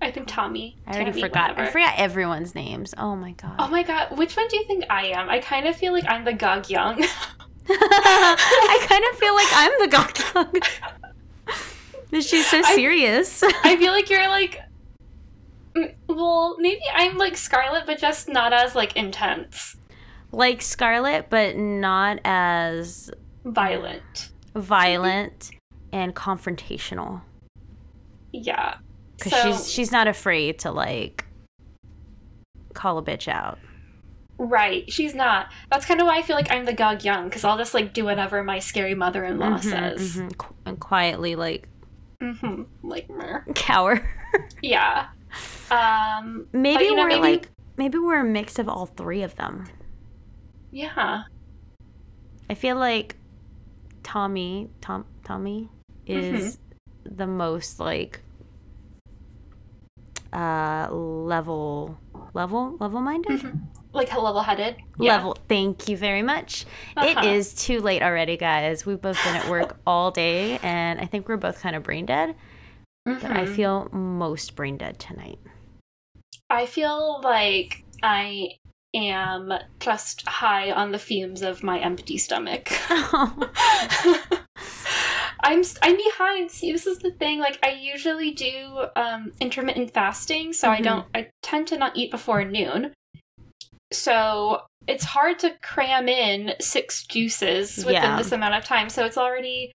I 0.05 0.11
think 0.11 0.27
Tommy. 0.27 0.77
I 0.85 0.91
already 0.91 1.11
Tammy, 1.11 1.21
forgot. 1.23 1.57
I 1.57 1.71
forgot 1.71 1.95
everyone's 1.97 2.53
names. 2.53 2.93
Oh 2.95 3.15
my 3.15 3.31
god. 3.31 3.55
Oh 3.57 3.67
my 3.69 3.81
god, 3.81 4.15
which 4.15 4.37
one 4.37 4.47
do 4.49 4.57
you 4.57 4.63
think 4.65 4.85
I 4.87 5.07
am? 5.07 5.29
I 5.29 5.39
kind 5.39 5.65
of 5.65 5.75
feel 5.75 5.93
like 5.93 6.05
I'm 6.07 6.23
the 6.23 6.33
Gog 6.33 6.69
Young. 6.69 7.03
I 7.69 8.85
kind 8.87 9.03
of 9.11 9.17
feel 9.17 9.33
like 9.33 9.47
I'm 9.51 9.71
the 9.79 9.87
Gok 12.11 12.21
She's 12.21 12.45
so 12.45 12.61
serious. 12.61 13.41
I 13.41 13.77
feel 13.77 13.91
like 13.91 14.11
you're 14.11 14.29
like. 14.29 14.61
Well, 16.07 16.55
maybe 16.59 16.81
I'm 16.93 17.17
like 17.17 17.35
Scarlet, 17.35 17.87
but 17.87 17.97
just 17.97 18.29
not 18.29 18.53
as 18.53 18.75
like 18.75 18.95
intense, 18.95 19.75
like 20.31 20.61
Scarlet, 20.61 21.31
but 21.31 21.57
not 21.57 22.19
as 22.23 23.09
violent. 23.43 24.29
violent 24.53 25.49
and 25.91 26.15
confrontational. 26.15 27.21
Yeah. 28.31 28.75
Because 29.17 29.31
So 29.31 29.51
she's 29.51 29.71
she's 29.71 29.91
not 29.91 30.07
afraid 30.07 30.59
to 30.59 30.71
like 30.71 31.25
call 32.73 32.97
a 32.97 33.03
bitch 33.03 33.27
out. 33.27 33.59
right, 34.37 34.91
she's 34.91 35.15
not. 35.15 35.47
That's 35.71 35.85
kind 35.85 36.01
of 36.01 36.07
why 36.07 36.17
I 36.17 36.21
feel 36.21 36.35
like 36.35 36.51
I'm 36.51 36.65
the 36.65 36.73
Gog 36.73 37.03
Young 37.03 37.25
because 37.25 37.43
I'll 37.43 37.57
just 37.57 37.73
like 37.73 37.93
do 37.93 38.03
whatever 38.05 38.43
my 38.43 38.59
scary 38.59 38.95
mother-in-law 38.95 39.57
Mhm, 39.59 39.63
says. 39.63 40.17
mhm. 40.17 40.37
Qu- 40.37 40.53
And 40.65 40.79
quietly 40.79 41.35
like 41.35 41.67
hmm 42.21 42.63
Like, 42.83 43.09
meh. 43.09 43.39
cower. 43.55 44.07
yeah. 44.61 45.07
Um. 45.71 46.47
maybe 46.53 46.85
you 46.85 46.95
know, 46.95 47.03
we're 47.03 47.07
maybe- 47.09 47.21
like 47.21 47.49
maybe 47.77 47.97
we're 47.97 48.19
a 48.21 48.23
mix 48.25 48.59
of 48.59 48.67
all 48.69 48.85
three 48.85 49.21
of 49.23 49.35
them. 49.35 49.65
Yeah. 50.71 51.23
I 52.49 52.53
feel 52.53 52.75
like 52.75 53.15
Tommy, 54.03 54.69
Tom, 54.81 55.05
Tommy 55.23 55.69
is 56.05 56.57
Mm-hmm. 57.05 57.15
the 57.15 57.27
most 57.27 57.79
like 57.79 58.19
uh 60.35 60.87
level 60.91 61.97
level 62.33 62.75
level 62.79 62.99
minded 63.01 63.41
Like 63.93 64.13
level-headed. 64.13 64.75
Yeah. 64.99 65.15
level 65.15 65.37
thank 65.47 65.87
you 65.87 65.95
very 65.95 66.21
much 66.21 66.65
Uh-huh. 66.97 67.07
it 67.07 67.25
is 67.35 67.53
too 67.53 67.79
late 67.79 68.01
already 68.03 68.35
guys 68.35 68.85
we've 68.85 69.01
both 69.01 69.17
been 69.23 69.35
at 69.35 69.47
work 69.49 69.77
all 69.87 70.11
day 70.11 70.59
and 70.61 70.99
i 70.99 71.05
think 71.05 71.29
we're 71.29 71.37
both 71.37 71.61
kind 71.61 71.75
of 71.75 71.83
brain 71.83 72.05
dead 72.05 72.35
but 73.05 73.23
i 73.31 73.45
feel 73.45 73.87
most 73.93 74.55
brain 74.55 74.77
dead 74.77 74.99
tonight 74.99 75.39
I 76.47 76.67
feel 76.67 77.21
like 77.23 77.83
I 78.03 78.49
am 78.93 79.51
just 79.79 80.27
high 80.27 80.71
on 80.71 80.91
the 80.91 80.99
fumes 80.99 81.41
of 81.41 81.63
my 81.63 81.79
empty 81.79 82.17
stomach. 82.19 82.69
I'm 85.45 85.63
I'm 85.83 85.95
behind. 85.95 86.49
See, 86.51 86.71
this 86.71 86.87
is 86.87 86.97
the 86.99 87.11
thing. 87.11 87.39
Like, 87.39 87.59
I 87.63 87.71
usually 87.71 88.31
do 88.31 88.87
um, 88.95 89.31
intermittent 89.39 89.93
fasting, 89.93 90.51
so 90.53 90.69
I 90.69 90.79
Mhm. 90.79 90.83
don't. 90.83 91.05
I 91.13 91.29
tend 91.43 91.67
to 91.67 91.77
not 91.77 91.95
eat 91.95 92.09
before 92.11 92.43
noon. 92.43 92.93
So 93.93 94.63
it's 94.87 95.03
hard 95.05 95.39
to 95.39 95.55
cram 95.61 96.09
in 96.09 96.55
six 96.59 97.05
juices 97.05 97.77
within 97.77 97.93
Yeah. 97.93 98.17
this 98.17 98.31
amount 98.31 98.55
of 98.55 98.65
time. 98.65 98.89
So 98.89 99.05
it's 99.05 99.17
already 99.17 99.71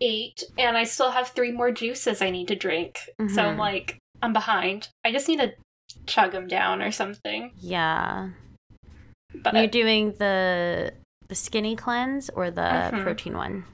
eight, 0.00 0.42
and 0.58 0.76
I 0.76 0.84
still 0.84 1.10
have 1.10 1.28
three 1.28 1.52
more 1.52 1.70
juices 1.70 2.22
I 2.22 2.30
need 2.30 2.48
to 2.48 2.56
drink. 2.56 2.98
So 3.28 3.42
I'm 3.42 3.56
Mhm. 3.56 3.58
like, 3.58 3.98
I'm 4.22 4.32
behind. 4.32 4.88
I 5.04 5.12
just 5.12 5.28
need 5.28 5.38
to 5.40 5.52
chug 6.06 6.32
them 6.32 6.48
down 6.48 6.80
or 6.82 6.90
something. 6.90 7.52
yeah 7.60 8.30
But 9.34 9.54
you're 9.54 9.66
doing 9.66 10.12
the 10.18 10.92
the 11.28 11.34
skinny 11.34 11.76
cleanse 11.76 12.30
or 12.30 12.50
the 12.50 12.60
Mhm. 12.92 13.02
protein 13.02 13.36
one 13.36 13.64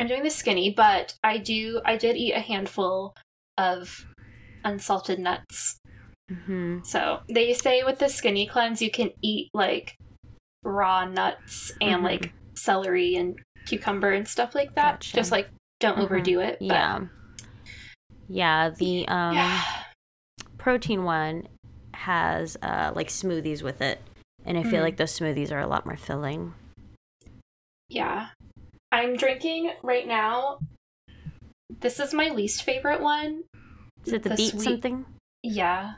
I'm 0.00 0.06
doing 0.08 0.22
the 0.22 0.30
skinny, 0.30 0.70
but 0.70 1.14
I 1.22 1.36
do. 1.38 1.80
I 1.84 1.96
did 1.96 2.16
eat 2.16 2.32
a 2.32 2.40
handful 2.40 3.14
of 3.58 4.06
unsalted 4.64 5.18
nuts. 5.18 5.76
hmm 6.28 6.78
So 6.82 7.20
they 7.28 7.52
say 7.52 7.82
with 7.84 7.98
the 7.98 8.08
skinny 8.08 8.46
cleanse, 8.46 8.80
you 8.80 8.90
can 8.90 9.10
eat 9.22 9.50
like 9.52 9.94
raw 10.64 11.04
nuts 11.04 11.72
and 11.80 12.00
Mhm. 12.00 12.04
like 12.04 12.32
celery 12.54 13.14
and 13.16 13.38
cucumber 13.66 14.10
and 14.12 14.26
stuff 14.26 14.54
like 14.54 14.74
that. 14.74 14.94
Gotcha. 15.00 15.16
Just 15.16 15.30
like 15.32 15.48
don't 15.80 15.98
Mhm. 15.98 16.02
overdo 16.04 16.40
it. 16.40 16.58
But, 16.60 16.66
yeah 16.66 17.00
yeah 18.28 18.70
the 18.70 19.06
um 19.08 19.34
yeah. 19.34 19.62
protein 20.56 21.02
one 21.04 21.48
has 21.94 22.56
uh 22.62 22.92
like 22.94 23.08
smoothies 23.08 23.60
with 23.62 23.80
it 23.82 24.00
and 24.44 24.56
i 24.56 24.62
feel 24.62 24.80
Mm. 24.80 24.84
like 24.84 24.96
those 24.98 25.18
smoothies 25.18 25.50
are 25.50 25.58
a 25.58 25.66
lot 25.66 25.84
more 25.84 25.96
filling 25.96 26.54
Yeah. 27.88 28.28
I'm 28.92 29.16
drinking 29.16 29.72
right 29.82 30.06
now. 30.06 30.58
This 31.80 32.00
is 32.00 32.12
my 32.12 32.28
least 32.28 32.62
favorite 32.64 33.00
one. 33.00 33.44
is 34.04 34.12
it 34.12 34.22
the, 34.22 34.30
The 34.30 34.34
beet 34.36 34.50
sweet- 34.52 34.62
something 34.62 35.04
Yeah. 35.42 35.94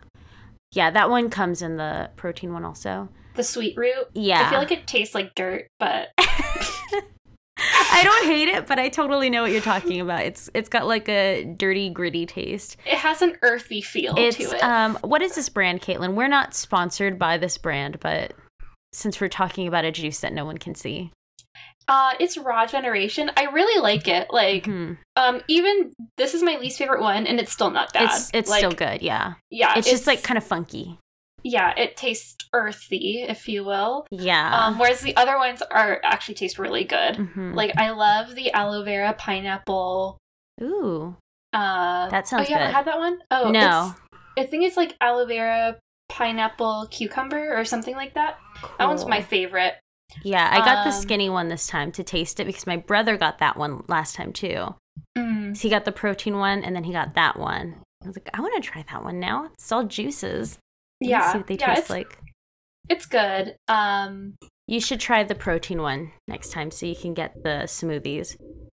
yeah 0.72 0.90
that 0.90 1.08
one 1.11 1.30
comes 1.30 1.62
in 1.62 1.76
the 1.76 2.11
protein 2.16 2.52
one 2.52 2.64
also 2.64 3.08
The 3.34 3.42
sweet 3.44 3.76
root. 3.76 4.08
yeah 4.14 4.46
I 4.46 4.50
feel 4.50 4.58
like 4.58 4.72
it 4.72 4.87
tastes 4.87 5.14
like 5.14 5.34
dirt, 5.34 5.66
but 5.78 6.08
I 7.58 8.00
don't 8.04 8.26
hate 8.26 8.49
it, 8.49 8.66
but 8.66 8.78
I 8.78 8.88
totally 8.88 9.30
know 9.30 9.42
what 9.42 9.52
you're 9.52 9.61
talking 9.61 10.00
about. 10.00 10.22
It's 10.22 10.50
it's 10.54 10.68
got 10.68 10.87
like 10.87 11.08
a 11.08 11.44
dirty, 11.56 11.90
gritty 11.90 12.26
taste. 12.26 12.76
it 12.87 12.99
has 12.99 13.22
an 13.22 13.37
earthy 13.42 13.80
feel 13.80 14.14
It's 14.16 14.37
to 14.38 14.56
it. 14.56 14.62
um, 14.64 14.99
what 15.02 15.22
is 15.22 15.34
this 15.34 15.49
brand, 15.49 15.80
Caitlin? 15.80 16.14
We're 16.14 16.28
not 16.28 16.54
sponsored 16.54 17.18
by 17.18 17.38
this 17.38 17.58
brand, 17.58 18.00
but 18.00 18.32
since 18.92 19.20
we're 19.20 19.28
talking 19.28 19.68
about 19.68 19.84
a 19.84 19.92
juice 19.92 20.20
that 20.20 20.32
no 20.32 20.44
one 20.44 20.58
can 20.58 20.75
see, 20.75 21.12
Uh, 21.92 22.14
it's 22.18 22.38
Raw 22.38 22.64
Generation. 22.64 23.30
I 23.37 23.44
really 23.44 23.78
like 23.82 24.08
it. 24.08 24.28
Like, 24.30 24.64
Hmm. 24.64 24.94
um, 25.16 25.42
even 25.46 25.92
this 26.16 26.32
is 26.32 26.42
my 26.42 26.56
least 26.56 26.78
favorite 26.78 27.02
one, 27.02 27.26
and 27.26 27.38
it's 27.38 27.52
still 27.52 27.68
not 27.70 27.92
bad. 27.92 28.04
it's 28.04 28.30
it's 28.32 28.49
like, 28.49 28.61
still 28.61 28.70
good. 28.72 29.02
Yeah, 29.02 29.34
Yeah, 29.50 29.75
it's, 29.76 29.90
just 29.90 30.06
like 30.06 30.22
kind 30.22 30.38
of 30.38 30.44
funky. 30.44 30.99
yeah, 31.44 31.75
it 31.76 31.99
tastes 31.99 32.37
earthy, 32.54 33.22
if 33.28 33.46
you 33.46 33.62
will. 33.64 34.06
Yeah. 34.11 34.58
Um, 34.68 34.78
whereas 34.78 35.02
the 35.02 35.14
other 35.16 35.37
ones 35.37 35.61
are 35.61 36.00
actually 36.02 36.37
taste 36.37 36.58
really 36.58 36.84
good. 36.84 37.16
Mhm. 37.16 37.54
Like, 37.54 37.76
I 37.76 37.90
love 37.90 38.34
the 38.37 38.50
aloe 38.52 38.84
vera 38.84 39.12
pineapple. 39.12 40.16
Ooh, 40.62 41.16
Uh, 41.52 42.08
that 42.08 42.26
sounds 42.26 42.46
oh, 42.46 42.49
you 42.49 42.56
haven't 42.56 42.72
had 42.75 42.87
that 42.87 42.99
one? 42.99 43.18
Oh, 43.30 43.50
no, 43.50 43.94
it's, 44.12 44.18
I 44.38 44.44
think 44.50 44.64
it's 44.64 44.78
like 44.78 44.96
aloe 45.02 45.26
vera 45.26 45.76
pineapple 46.08 46.87
cucumber 46.90 47.54
or 47.54 47.66
something 47.66 47.96
like 47.96 48.14
that. 48.14 48.38
That 48.78 48.88
one's 48.88 49.04
my 49.04 49.20
favorite. 49.20 49.75
Yeah, 50.23 50.49
I 50.50 50.59
got 50.64 50.85
the 50.85 50.95
um, 50.95 51.00
skinny 51.02 51.28
one 51.31 51.49
this 51.49 51.66
time 51.66 51.92
to 51.92 52.02
taste 52.04 52.40
it 52.40 52.47
because 52.47 52.66
my 52.66 52.76
brother 52.76 53.16
got 53.16 53.38
that 53.38 53.57
one 53.57 53.85
last 53.88 54.14
time 54.14 54.33
too. 54.33 54.75
Mm. 55.16 55.57
So 55.57 55.62
he 55.62 55.71
got 55.71 55.85
the 55.85 55.92
protein 55.92 56.38
one 56.38 56.62
and 56.64 56.75
then 56.76 56.85
he 56.85 56.92
got 56.92 57.14
that 57.14 57.38
one. 57.38 57.76
I 58.02 58.07
was 58.07 58.16
like, 58.16 58.31
I 58.35 58.40
want 58.40 58.62
to 58.62 58.69
try 58.69 58.85
that 58.90 59.04
one 59.04 59.21
now. 59.21 59.49
It's 59.54 59.71
all 59.73 59.85
juices. 59.85 60.59
Let 61.00 61.07
me 61.07 61.11
Yeah, 61.11 61.33
see 61.33 61.38
what 61.38 61.47
they 61.47 61.57
yeah, 61.57 61.66
taste 61.75 61.81
it's, 61.83 61.90
like. 61.90 62.19
it's 62.88 63.07
good. 63.07 63.57
Um, 63.69 64.35
You 64.66 64.81
should 64.81 65.00
try 65.00 65.23
the 65.25 65.35
protein 65.35 65.83
one 65.83 66.12
next 66.28 66.50
time 66.52 66.71
so 66.71 66.87
you 66.87 66.97
can 66.97 67.14
get 67.14 67.35
the 67.42 67.62
smoothies. 67.66 68.37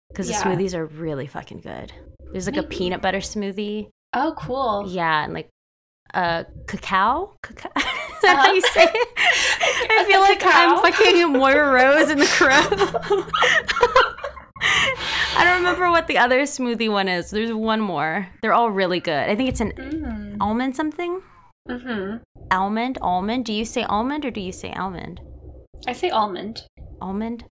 Because 0.09 0.29
Yeah. 0.31 0.43
the 0.43 0.51
smoothies 0.57 0.75
are 0.75 0.87
really 0.87 1.27
fucking 1.27 1.61
good. 1.61 1.93
There's 2.33 2.47
like 2.47 2.57
a 2.57 2.63
peanut 2.63 3.01
butter 3.03 3.19
smoothie. 3.19 3.89
oh, 4.15 4.35
cool. 4.37 4.85
Yeah, 4.89 5.25
and 5.25 5.33
like 5.35 5.49
uh 6.15 6.45
cacao? 6.67 7.35
Cacao? 7.43 7.71
That 8.29 8.37
how 8.37 8.53
you 8.53 8.61
say 8.61 8.85
it? 8.85 9.09
I 9.91 10.05
feel 10.05 10.21
like 10.21 10.41
I'm 10.45 10.79
fucking 10.81 11.33
Moira 11.39 11.73
Rose 11.73 12.09
in 12.11 12.19
the 12.19 12.27
crow. 12.27 12.49
I 15.35 15.45
don't 15.45 15.57
remember 15.59 15.91
what 15.91 16.07
the 16.07 16.19
other 16.19 16.43
smoothie 16.43 16.91
one 16.91 17.09
is. 17.09 17.31
There's 17.31 17.53
one 17.53 17.81
more. 17.81 18.29
They're 18.43 18.53
all 18.53 18.71
really 18.71 19.01
good. 19.01 19.29
I 19.29 19.35
think 19.35 19.49
it's 19.49 19.61
an 19.61 19.73
Mm. 19.73 20.37
almond 20.41 20.77
something. 20.77 21.21
hmm 21.69 22.17
Almond, 22.51 22.99
almond. 23.01 23.45
Do 23.45 23.53
you 23.53 23.65
say 23.65 23.83
almond 23.85 24.25
or 24.25 24.31
do 24.31 24.41
you 24.41 24.53
say 24.53 24.73
almond? 24.75 25.21
I 25.87 25.93
say 25.95 26.11
almond. 26.11 26.63
Almond. 27.01 27.45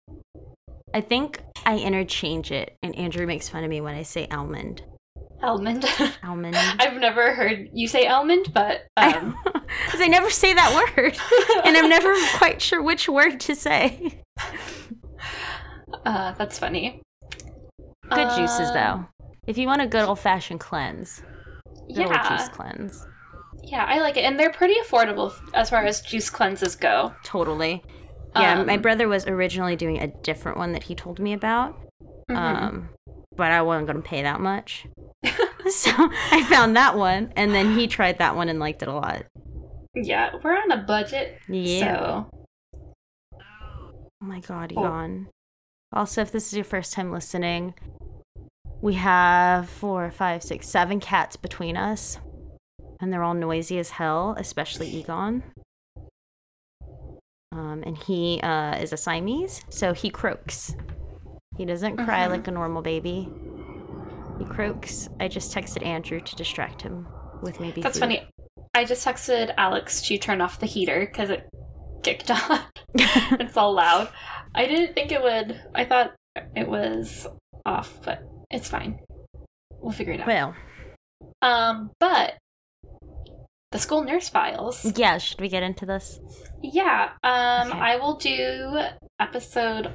I 0.93 1.01
think 1.01 1.41
I 1.65 1.79
interchange 1.79 2.51
it, 2.51 2.75
and 2.83 2.95
Andrew 2.97 3.27
makes 3.27 3.49
fun 3.49 3.63
of 3.65 3.71
me 3.71 3.81
when 3.81 3.95
I 3.95 4.03
say 4.03 4.27
almond. 4.31 4.83
Almond. 5.43 5.85
Almond. 6.25 6.57
I've 6.81 6.99
never 7.01 7.35
heard 7.35 7.69
you 7.73 7.87
say 7.89 8.07
almond, 8.07 8.53
but 8.53 8.87
um, 8.97 9.37
Because 9.85 10.01
I 10.01 10.07
never 10.09 10.31
say 10.31 10.53
that 10.55 10.75
word, 10.97 11.17
and 11.65 11.77
I'm 11.77 11.89
never 11.89 12.13
quite 12.39 12.61
sure 12.61 12.83
which 12.83 13.09
word 13.09 13.39
to 13.41 13.55
say. 13.55 14.21
uh, 16.05 16.33
that's 16.33 16.59
funny. 16.59 17.03
Good 18.11 18.29
juices 18.37 18.71
Uh, 18.71 18.73
though. 18.73 19.07
If 19.47 19.59
you 19.59 19.67
want 19.67 19.83
a 19.83 19.87
good 19.87 20.05
old 20.05 20.19
fashioned 20.19 20.61
cleanse, 20.61 21.23
good 21.87 21.97
Yeah, 22.09 22.29
juice 22.37 22.49
cleanse. 22.49 23.07
yeah, 23.63 23.85
I 23.89 24.01
like 24.01 24.17
it, 24.17 24.25
and 24.25 24.39
they're 24.39 24.53
pretty 24.53 24.75
affordable 24.85 25.33
as 25.55 25.71
far 25.71 25.85
as 25.85 26.01
juice 26.03 26.31
cleanses 26.31 26.75
go. 26.77 27.15
Totally. 27.25 27.83
Yeah, 28.37 28.63
my 28.65 28.75
Um, 28.75 28.83
brother 28.83 29.09
was 29.09 29.27
originally 29.27 29.77
doing 29.77 29.99
a 30.01 30.07
different 30.09 30.59
one 30.59 30.73
that 30.73 30.83
he 30.85 30.95
told 30.95 31.19
me 31.19 31.33
about. 31.33 31.77
Mhm. 32.31 32.37
Um, 32.37 32.89
but 33.39 33.51
I 33.51 33.63
wasn't 33.63 33.87
going 33.87 34.03
to 34.03 34.07
pay 34.07 34.21
that 34.23 34.41
much. 34.41 34.85
so 35.25 35.91
I 36.31 36.45
found 36.51 36.77
that 36.77 36.97
one, 36.99 37.33
and 37.37 37.55
then 37.55 37.79
he 37.79 37.87
tried 37.87 38.19
that 38.19 38.37
one 38.37 38.51
and 38.51 38.59
liked 38.59 38.83
it 38.83 38.89
a 38.89 38.93
lot. 38.93 39.25
yeah, 39.95 40.33
we're 40.45 40.57
on 40.61 40.71
a 40.71 40.77
budget, 40.83 41.39
Yeah. 41.49 41.81
so 41.81 42.31
Oh 43.41 44.27
my 44.27 44.41
god, 44.41 44.73
Oh. 44.77 44.81
Egon. 44.83 45.29
Also, 45.93 46.21
if 46.21 46.31
this 46.33 46.49
is 46.49 46.55
your 46.55 46.65
first 46.65 46.93
time 46.93 47.11
listening, 47.13 47.73
we 48.83 48.95
have 48.95 49.71
four, 49.71 50.11
five, 50.11 50.43
six, 50.43 50.69
seven 50.69 51.01
cats 51.01 51.37
between 51.37 51.77
us. 51.77 52.19
And 53.01 53.13
they're 53.13 53.23
all 53.23 53.35
noisy 53.35 53.79
as 53.79 53.91
hell, 53.91 54.35
especially 54.39 54.89
Egon. 54.89 55.45
Um, 57.53 57.83
and 57.87 57.97
he 57.97 58.41
uh, 58.43 58.77
is 58.77 58.93
a 58.93 58.97
Siamese, 58.97 59.63
so 59.69 59.93
he 59.95 60.11
croaks. 60.11 60.75
He 61.59 61.65
doesn't 61.67 61.97
cry 61.99 62.27
Mhm. 62.27 62.31
like 62.31 62.49
a 62.49 62.51
normal 62.53 62.81
baby. 62.83 63.29
He 64.39 64.45
croaks. 64.45 65.09
I 65.21 65.29
just 65.29 65.53
texted 65.55 65.85
Andrew 65.85 66.21
to 66.21 66.37
distract 66.37 66.81
him 66.83 67.07
with 67.43 67.61
maybe. 67.61 67.83
that's 67.83 67.97
food. 67.99 68.01
funny. 68.01 68.29
I 68.75 68.85
just 68.85 69.05
texted 69.07 69.53
Alex 69.59 70.01
to 70.03 70.17
turn 70.19 70.41
off 70.41 70.61
the 70.61 70.67
heater 70.67 71.01
because 71.01 71.31
it 71.31 71.49
kicked 72.05 72.31
on. 72.51 72.61
it's 72.95 73.57
all 73.57 73.75
loud. 73.75 74.09
I 74.55 74.67
didn't 74.67 74.95
think 74.95 75.11
it 75.13 75.21
would. 75.23 75.61
I 75.75 75.85
thought 75.85 76.15
it 76.55 76.69
was 76.69 77.27
off, 77.67 77.99
but 78.05 78.23
it's 78.51 78.69
fine. 78.69 79.01
We'll 79.81 79.93
figure 79.93 80.13
it 80.15 80.21
out. 80.21 80.27
well, 80.29 80.55
Um, 81.43 81.91
but 81.99 82.35
the 83.73 83.79
school 83.79 84.03
nurse 84.05 84.29
files. 84.29 84.85
yeah, 84.97 85.19
should 85.19 85.41
we 85.41 85.49
get 85.49 85.63
into 85.65 85.85
this? 85.87 86.21
Yeah. 86.63 87.11
Um, 87.25 87.69
Okay. 87.71 87.79
I 87.81 87.97
will 87.97 88.15
do 88.17 88.79
episode 89.21 89.93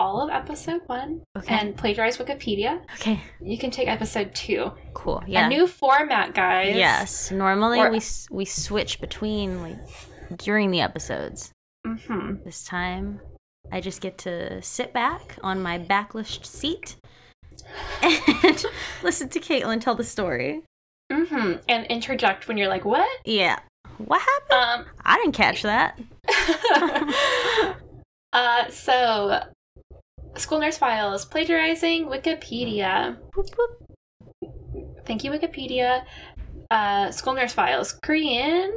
all 0.00 0.22
of 0.22 0.30
episode 0.30 0.80
one 0.86 1.22
Okay. 1.36 1.54
and 1.54 1.76
plagiarize 1.76 2.16
Wikipedia. 2.16 2.80
okay, 2.94 3.20
You 3.40 3.58
can 3.58 3.70
take 3.70 3.86
episode 3.86 4.34
two. 4.34 4.72
cool. 4.94 5.22
Yeah. 5.26 5.46
A 5.46 5.48
new 5.48 5.66
format, 5.66 6.32
guys. 6.34 6.74
Yes. 6.74 7.30
Normally 7.30 7.80
Or- 7.80 7.90
we 7.90 8.00
we 8.30 8.44
switch 8.46 9.00
between 9.00 9.60
like 9.62 9.78
during 10.38 10.70
the 10.70 10.80
episodes. 10.80 11.52
Mm-hmm. 11.86 12.42
This 12.44 12.64
time, 12.64 13.20
I 13.70 13.80
just 13.80 14.00
get 14.00 14.16
to 14.18 14.60
sit 14.62 14.92
back 14.92 15.36
on 15.42 15.62
my 15.62 15.76
backlished 15.78 16.46
seat 16.46 16.96
and 18.02 18.64
listen 19.02 19.28
to 19.30 19.40
Caitlin 19.40 19.80
tell 19.80 19.94
the 19.94 20.04
story. 20.04 20.62
Mm-hmm. 21.12 21.52
And 21.68 21.86
interject 21.86 22.48
when 22.48 22.56
you're 22.56 22.68
like, 22.68 22.84
what? 22.84 23.08
Yeah. 23.24 23.58
What 23.98 24.22
happened? 24.22 24.86
Um. 24.88 24.94
I 25.04 25.16
didn't 25.16 25.32
catch 25.34 25.62
that. 25.62 25.98
uh. 28.32 28.68
So, 28.70 29.40
school 30.36 30.60
nurse 30.60 30.78
files 30.78 31.24
plagiarizing 31.24 32.06
Wikipedia. 32.06 33.16
Boop, 33.34 33.48
boop. 33.50 35.02
Thank 35.04 35.24
you, 35.24 35.30
Wikipedia. 35.30 36.04
Uh, 36.70 37.10
school 37.10 37.34
nurse 37.34 37.52
files. 37.52 37.92
Korean. 38.02 38.72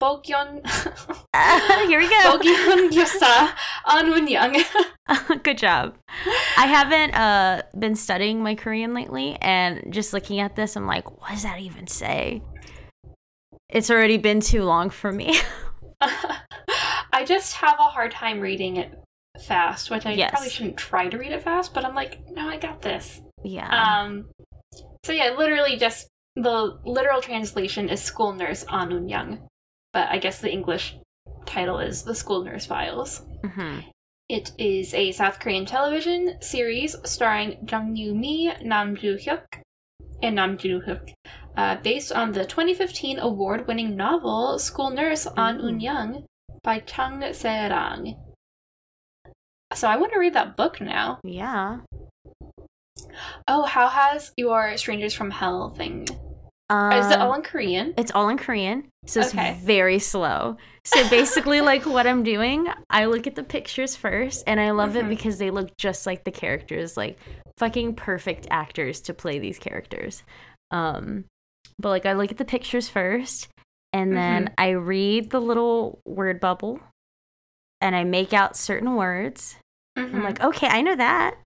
Bogyeon. 0.00 0.60
Uh, 1.34 1.86
here 1.86 2.00
we 2.00 2.08
go. 2.08 2.38
Bogyeon 2.38 2.90
Yosa 2.90 3.50
Anunyoung. 3.86 5.42
Good 5.42 5.58
job. 5.58 5.94
I 6.56 6.66
haven't 6.66 7.14
uh, 7.14 7.62
been 7.78 7.94
studying 7.94 8.42
my 8.42 8.54
Korean 8.54 8.94
lately, 8.94 9.36
and 9.42 9.92
just 9.92 10.12
looking 10.14 10.40
at 10.40 10.56
this, 10.56 10.74
I'm 10.74 10.86
like, 10.86 11.10
what 11.20 11.30
does 11.30 11.42
that 11.42 11.60
even 11.60 11.86
say? 11.86 12.42
It's 13.68 13.90
already 13.90 14.16
been 14.16 14.40
too 14.40 14.64
long 14.64 14.88
for 14.90 15.12
me. 15.12 15.38
I 17.12 17.24
just 17.26 17.54
have 17.54 17.78
a 17.78 17.82
hard 17.82 18.10
time 18.12 18.40
reading 18.40 18.76
it 18.76 18.98
fast, 19.46 19.90
which 19.90 20.06
I 20.06 20.12
Yes. 20.12 20.30
probably 20.30 20.50
shouldn't 20.50 20.76
try 20.76 21.08
to 21.08 21.18
read 21.18 21.32
it 21.32 21.42
fast, 21.42 21.72
but 21.74 21.84
I'm 21.84 21.94
like, 21.94 22.18
no, 22.30 22.48
I 22.48 22.56
got 22.58 22.82
this. 22.82 23.20
yeah. 23.44 23.68
Um, 24.02 24.28
so 25.04 25.12
yeah, 25.12 25.34
literally 25.36 25.76
just 25.76 26.08
the 26.36 26.78
literal 26.84 27.20
translation 27.22 27.88
is 27.88 28.02
school 28.02 28.32
nurse 28.32 28.64
Anunyoung, 28.64 29.40
but 29.92 30.08
I 30.10 30.18
guess 30.18 30.40
the 30.40 30.52
English 30.52 30.96
title 31.46 31.78
is 31.78 32.02
the 32.02 32.14
school 32.14 32.44
nurse 32.44 32.66
files. 32.66 33.22
hmm 33.44 33.80
It 34.28 34.52
is 34.58 34.94
a 34.94 35.10
South 35.12 35.40
Korean 35.40 35.66
television 35.66 36.36
series 36.40 36.94
starring 37.04 37.66
Jung 37.68 37.96
Yoo 37.96 38.14
Mi, 38.14 38.52
Nam 38.62 38.94
Joo 38.94 39.16
Hyuk, 39.16 39.62
and 40.22 40.36
Nam 40.36 40.56
Joo 40.58 40.80
Hyuk, 40.86 41.12
uh, 41.56 41.76
based 41.82 42.12
on 42.12 42.32
the 42.32 42.44
2015 42.44 43.18
award-winning 43.18 43.96
novel 43.96 44.58
School 44.58 44.90
Nurse 44.90 45.26
An. 45.36 45.60
Un 45.60 45.80
Young 45.80 46.24
by 46.62 46.78
Chung 46.80 47.24
Se-rang. 47.32 48.16
So 49.74 49.88
I 49.88 49.96
want 49.96 50.12
to 50.12 50.18
read 50.18 50.34
that 50.34 50.56
book 50.56 50.80
now. 50.80 51.20
Yeah. 51.22 51.78
Oh, 53.46 53.62
how 53.64 53.88
has 53.88 54.32
your 54.36 54.76
Strangers 54.76 55.14
from 55.14 55.30
Hell 55.30 55.70
thing? 55.70 56.06
Um, 56.68 56.92
is 56.92 57.10
it 57.10 57.20
all 57.20 57.34
in 57.34 57.42
Korean? 57.42 57.94
It's 57.96 58.12
all 58.12 58.28
in 58.28 58.36
Korean, 58.38 58.88
so 59.06 59.20
it's 59.20 59.34
Okay. 59.34 59.58
very 59.62 59.98
slow. 59.98 60.56
So 60.84 61.08
basically, 61.08 61.60
like 61.72 61.84
what 61.86 62.06
I'm 62.06 62.22
doing, 62.22 62.66
I 62.90 63.06
look 63.06 63.26
at 63.26 63.34
the 63.34 63.42
pictures 63.42 63.96
first, 63.96 64.44
and 64.46 64.60
I 64.60 64.70
love 64.70 64.92
Mhm. 64.92 65.00
it 65.04 65.08
because 65.08 65.38
they 65.38 65.50
look 65.50 65.76
just 65.76 66.06
like 66.06 66.24
the 66.24 66.30
characters, 66.30 66.96
like 66.96 67.18
fucking 67.58 67.94
perfect 67.94 68.46
actors 68.50 69.00
to 69.02 69.14
play 69.14 69.38
these 69.38 69.58
characters. 69.58 70.22
Um, 70.70 71.24
but 71.78 71.88
like 71.90 72.06
I 72.06 72.12
look 72.12 72.30
at 72.30 72.38
the 72.38 72.44
pictures 72.44 72.88
first, 72.88 73.48
and 73.92 74.16
then 74.16 74.52
I 74.58 74.70
read 74.70 75.30
the 75.30 75.40
little 75.40 76.00
word 76.04 76.38
bubble, 76.40 76.80
and 77.80 77.94
I 77.96 78.04
make 78.04 78.32
out 78.32 78.56
certain 78.56 78.94
words. 78.96 79.56
I'm 79.96 80.12
Mhm. 80.12 80.22
like, 80.24 80.40
okay, 80.42 80.68
I 80.68 80.82
know 80.82 80.96
that. 80.96 81.36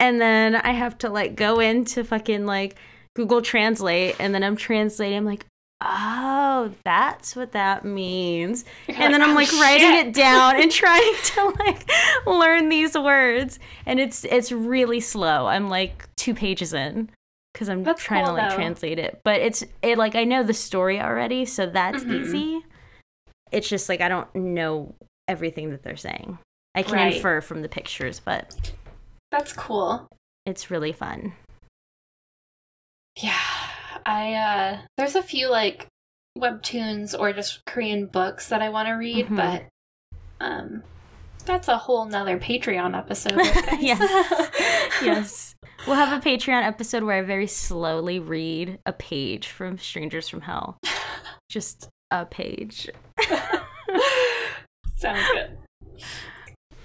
And 0.00 0.20
then 0.20 0.56
I 0.56 0.72
have 0.72 0.98
to 0.98 1.08
like 1.08 1.36
go 1.36 1.60
into 1.60 2.04
fucking 2.04 2.46
like 2.46 2.76
Google 3.14 3.42
Translate 3.42 4.16
and 4.18 4.34
then 4.34 4.42
I'm 4.42 4.56
translating. 4.56 5.18
I'm 5.18 5.24
like, 5.24 5.46
oh, 5.80 6.72
that's 6.84 7.34
what 7.36 7.52
that 7.52 7.84
means. 7.84 8.64
You're 8.88 9.00
And 9.00 9.12
then 9.14 9.22
I'm 9.22 9.30
"Oh, 9.30 9.34
like 9.34 9.52
writing 9.60 9.92
shit." 9.92 10.06
it 10.08 10.14
down 10.14 10.60
and 10.60 10.70
trying 10.84 11.14
to 11.24 11.54
like 11.58 11.88
learn 12.26 12.68
these 12.68 12.96
words. 12.96 13.58
And 13.86 14.00
it's 14.00 14.24
it's 14.24 14.50
really 14.52 15.00
slow. 15.00 15.46
I'm 15.46 15.68
like 15.68 16.08
two 16.16 16.34
pages 16.34 16.72
in 16.72 17.10
because 17.52 17.68
I'm 17.68 17.82
That's 17.84 18.02
trying 18.02 18.24
cool, 18.24 18.34
to 18.36 18.40
like 18.40 18.50
though. 18.50 18.56
translate 18.56 18.98
it. 18.98 19.20
But 19.24 19.40
it's 19.40 19.62
it 19.82 19.98
like 19.98 20.14
I 20.16 20.24
know 20.24 20.42
the 20.42 20.54
story 20.54 21.00
already, 21.00 21.44
so 21.44 21.66
that's 21.66 22.02
Mhm. 22.04 22.12
easy. 22.22 22.64
It's 23.52 23.68
just 23.68 23.88
like 23.88 24.00
I 24.00 24.08
don't 24.08 24.34
know 24.34 24.94
everything 25.28 25.70
that 25.70 25.82
they're 25.82 25.96
saying. 25.96 26.38
I 26.74 26.82
can 26.82 26.94
Right. 26.94 27.14
infer 27.14 27.40
from 27.40 27.62
the 27.62 27.68
pictures, 27.68 28.20
but 28.20 28.72
That's 29.30 29.52
cool. 29.52 30.06
it's 30.46 30.70
really 30.70 30.92
fun. 30.92 31.34
Yeah. 33.20 33.38
I 34.06 34.32
uh 34.34 34.78
there's 34.96 35.14
a 35.16 35.22
few 35.22 35.48
like 35.50 35.86
webtoons 36.36 37.18
or 37.18 37.32
just 37.32 37.60
Korean 37.66 38.06
books 38.06 38.48
that 38.48 38.62
I 38.62 38.70
want 38.70 38.88
to 38.88 38.92
read, 38.94 39.26
Mhm. 39.26 39.36
but 39.36 39.64
um 40.40 40.82
that's 41.44 41.68
a 41.68 41.76
whole 41.76 42.04
nother 42.06 42.38
Patreon 42.38 42.96
episode. 42.96 43.36
yes. 43.80 44.00
yes. 45.02 45.54
We'll 45.86 45.96
have 45.96 46.16
a 46.16 46.24
Patreon 46.24 46.62
episode 46.64 47.02
where 47.02 47.18
I 47.18 47.22
very 47.22 47.48
slowly 47.48 48.18
read 48.20 48.78
a 48.86 48.92
page 48.92 49.48
from 49.48 49.76
Strangers 49.78 50.28
from 50.28 50.40
Hell. 50.42 50.78
Just 51.50 51.88
a 52.10 52.24
page. 52.24 52.88
Sounds 55.02 55.26
good. 55.32 55.58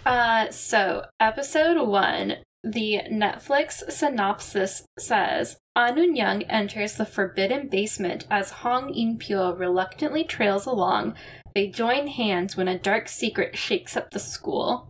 Uh, 0.07 0.49
so 0.49 1.03
episode 1.19 1.87
one, 1.87 2.37
the 2.63 3.01
Netflix 3.11 3.91
synopsis 3.91 4.83
says 4.97 5.57
Anun 5.77 6.17
Young 6.17 6.41
enters 6.43 6.95
the 6.95 7.05
forbidden 7.05 7.67
basement 7.67 8.25
as 8.31 8.49
Hong 8.49 8.91
In 8.91 9.19
Pyo 9.19 9.55
reluctantly 9.55 10.23
trails 10.23 10.65
along. 10.65 11.13
They 11.53 11.67
join 11.67 12.07
hands 12.07 12.57
when 12.57 12.67
a 12.67 12.79
dark 12.79 13.07
secret 13.07 13.55
shakes 13.55 13.95
up 13.95 14.09
the 14.09 14.19
school. 14.19 14.89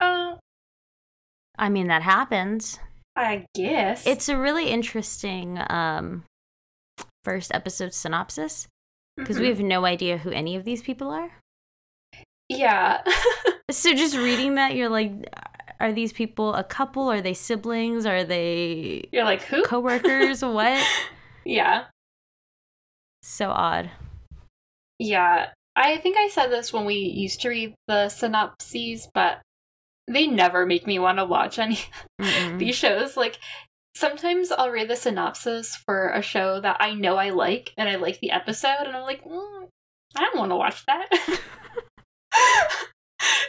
Uh, 0.00 0.36
I 1.58 1.68
mean, 1.68 1.88
that 1.88 2.02
happens. 2.02 2.78
I 3.16 3.46
guess 3.54 4.06
It's 4.06 4.28
a 4.28 4.38
really 4.38 4.68
interesting 4.68 5.58
um, 5.68 6.22
first 7.24 7.52
episode 7.52 7.92
synopsis 7.92 8.68
because 9.16 9.38
we 9.38 9.46
Mhm. 9.46 9.50
have 9.50 9.60
no 9.60 9.84
idea 9.84 10.18
who 10.18 10.30
any 10.30 10.56
of 10.56 10.64
these 10.64 10.82
people 10.82 11.10
are. 11.10 11.30
yeah. 12.48 13.02
So 13.70 13.94
just 13.94 14.14
reading 14.16 14.56
that, 14.56 14.76
you're 14.76 14.90
like, 14.90 15.10
are 15.80 15.90
these 15.92 16.12
people 16.12 16.54
a 16.54 16.62
couple? 16.62 17.10
Are 17.10 17.22
they 17.22 17.32
siblings? 17.32 18.04
Are 18.04 18.22
they 18.22 19.08
You're 19.10 19.24
like, 19.24 19.42
who? 19.42 19.62
coworkers? 19.64 20.42
what? 20.44 20.86
yeah. 21.46 21.86
So 23.22 23.50
odd. 23.50 23.90
Yeah. 24.98 25.48
I 25.74 25.96
think 25.96 26.16
I 26.18 26.28
said 26.28 26.48
this 26.48 26.72
when 26.72 26.84
we 26.84 26.94
used 26.96 27.40
to 27.40 27.48
read 27.48 27.74
the 27.88 28.10
synopses, 28.10 29.08
but 29.14 29.40
they 30.06 30.26
never 30.26 30.66
make 30.66 30.86
me 30.86 30.98
want 30.98 31.18
to 31.18 31.24
watch 31.24 31.58
any 31.58 31.78
these 32.58 32.76
shows. 32.76 33.16
Like 33.16 33.38
sometimes 33.94 34.50
I'll 34.50 34.70
read 34.70 34.88
the 34.88 34.96
synopsis 34.96 35.76
for 35.76 36.10
a 36.10 36.22
show 36.22 36.60
that 36.60 36.76
I 36.80 36.94
know 36.94 37.16
I 37.16 37.30
like 37.30 37.72
and 37.76 37.88
I 37.88 37.96
like 37.96 38.20
the 38.20 38.30
episode, 38.30 38.86
and 38.86 38.96
I'm 38.96 39.02
like, 39.04 39.24
mm, 39.24 39.68
I 40.16 40.20
don't 40.20 40.38
want 40.38 40.50
to 40.52 40.56
watch 40.56 40.84
that. 40.86 41.08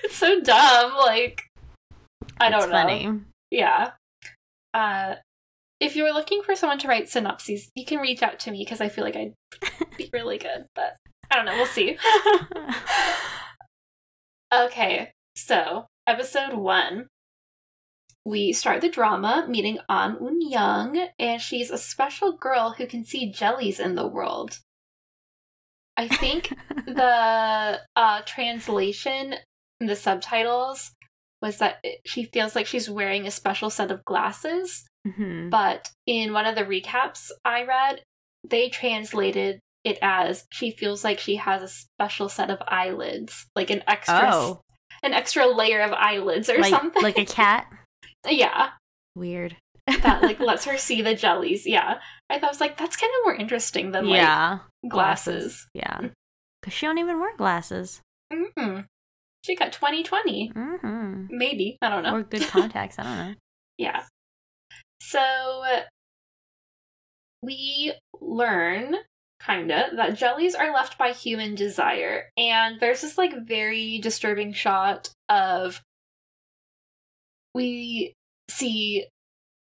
it's 0.03 0.15
so 0.15 0.39
dumb. 0.41 0.93
Like 0.97 1.43
I 2.39 2.49
don't 2.49 2.59
It's 2.63 2.67
know. 2.67 2.73
funny. 2.73 3.11
Yeah. 3.51 3.91
Uh, 4.73 5.15
if 5.79 5.95
you 5.95 6.03
were 6.03 6.11
looking 6.11 6.41
for 6.43 6.55
someone 6.55 6.79
to 6.79 6.87
write 6.87 7.09
synopses, 7.09 7.69
you 7.75 7.85
can 7.85 7.99
reach 7.99 8.23
out 8.23 8.39
to 8.39 8.51
me 8.51 8.59
because 8.63 8.81
I 8.81 8.89
feel 8.89 9.03
like 9.03 9.15
I'd 9.15 9.33
be 9.97 10.09
really 10.13 10.37
good. 10.37 10.65
But 10.75 10.95
I 11.31 11.35
don't 11.35 11.45
know. 11.45 11.55
We'll 11.55 11.65
see. 11.65 11.97
okay, 14.53 15.11
so 15.35 15.85
episode 16.07 16.53
one. 16.53 17.07
We 18.25 18.53
start 18.53 18.81
the 18.81 18.89
drama 18.89 19.45
meeting 19.47 19.77
An 19.87 20.17
Un 20.19 20.41
Young, 20.41 21.07
and 21.19 21.39
she's 21.41 21.69
a 21.69 21.77
special 21.77 22.31
girl 22.31 22.71
who 22.77 22.87
can 22.87 23.05
see 23.05 23.31
jellies 23.31 23.79
in 23.79 23.95
the 23.95 24.07
world. 24.07 24.59
I 25.95 26.07
think 26.07 26.49
the 26.87 27.79
uh, 27.95 28.21
translation, 28.25 29.35
in 29.79 29.87
the 29.87 29.95
subtitles, 29.95 30.91
was 31.41 31.59
that 31.59 31.83
she 32.05 32.23
feels 32.25 32.55
like 32.55 32.65
she's 32.65 32.89
wearing 32.89 33.27
a 33.27 33.31
special 33.31 33.69
set 33.69 33.91
of 33.91 34.03
glasses. 34.05 34.85
Mhm. 35.07 35.51
But 35.51 35.91
in 36.07 36.33
one 36.33 36.47
of 36.47 36.55
the 36.55 36.63
recaps 36.65 37.29
I 37.45 37.63
read, 37.63 38.01
they 38.43 38.69
translated 38.69 39.59
it 39.83 39.99
as 40.01 40.45
she 40.51 40.71
feels 40.71 41.03
like 41.03 41.19
she 41.19 41.35
has 41.35 41.61
a 41.61 41.67
special 41.67 42.27
set 42.27 42.49
of 42.49 42.57
eyelids, 42.67 43.45
like 43.55 43.69
an 43.69 43.83
extra, 43.87 44.31
Oh, 44.33 44.61
an 45.03 45.13
extra 45.13 45.45
layer 45.45 45.81
of 45.81 45.93
eyelids 45.93 46.49
or 46.49 46.57
like 46.57 46.71
something. 46.71 47.03
like 47.03 47.19
a 47.19 47.25
cat. 47.25 47.67
yeah, 48.29 48.69
Weird. 49.15 49.57
that 49.87 50.21
like 50.23 50.39
lets 50.41 50.65
her 50.65 50.77
see 50.77 51.01
the 51.01 51.15
jellies. 51.15 51.65
Yeah, 51.65 51.99
I 52.29 52.39
thought 52.39 52.47
it 52.47 52.51
was 52.53 52.61
like 52.61 52.77
that's 52.77 52.95
kind 52.95 53.11
of 53.19 53.25
more 53.25 53.35
interesting 53.35 53.91
than 53.91 54.07
like 54.07 54.17
yeah, 54.21 54.59
glasses. 54.87 55.67
Yeah, 55.73 56.01
because 56.61 56.73
she 56.73 56.85
don't 56.85 56.97
even 56.97 57.19
wear 57.19 57.35
glasses. 57.37 58.01
hmm 58.33 58.79
She 59.43 59.55
got 59.55 59.71
twenty 59.73 60.03
twenty, 60.03 60.47
hmm 60.47 61.27
maybe 61.29 61.77
I 61.81 61.89
don't 61.89 62.03
know. 62.03 62.15
Or 62.15 62.23
good 62.23 62.41
contacts. 62.47 62.97
I 62.99 63.03
don't 63.03 63.17
know. 63.17 63.33
Yeah. 63.77 64.03
So 65.01 65.63
we 67.41 67.93
learn 68.21 68.95
kinda 69.45 69.89
that 69.95 70.15
jellies 70.17 70.55
are 70.55 70.73
left 70.73 70.97
by 70.97 71.11
human 71.11 71.53
desire 71.53 72.29
and 72.37 72.79
there's 72.79 73.01
this 73.01 73.17
like 73.17 73.45
very 73.45 73.99
disturbing 73.99 74.51
shot 74.53 75.09
of 75.29 75.81
we 77.55 78.13
see 78.51 79.07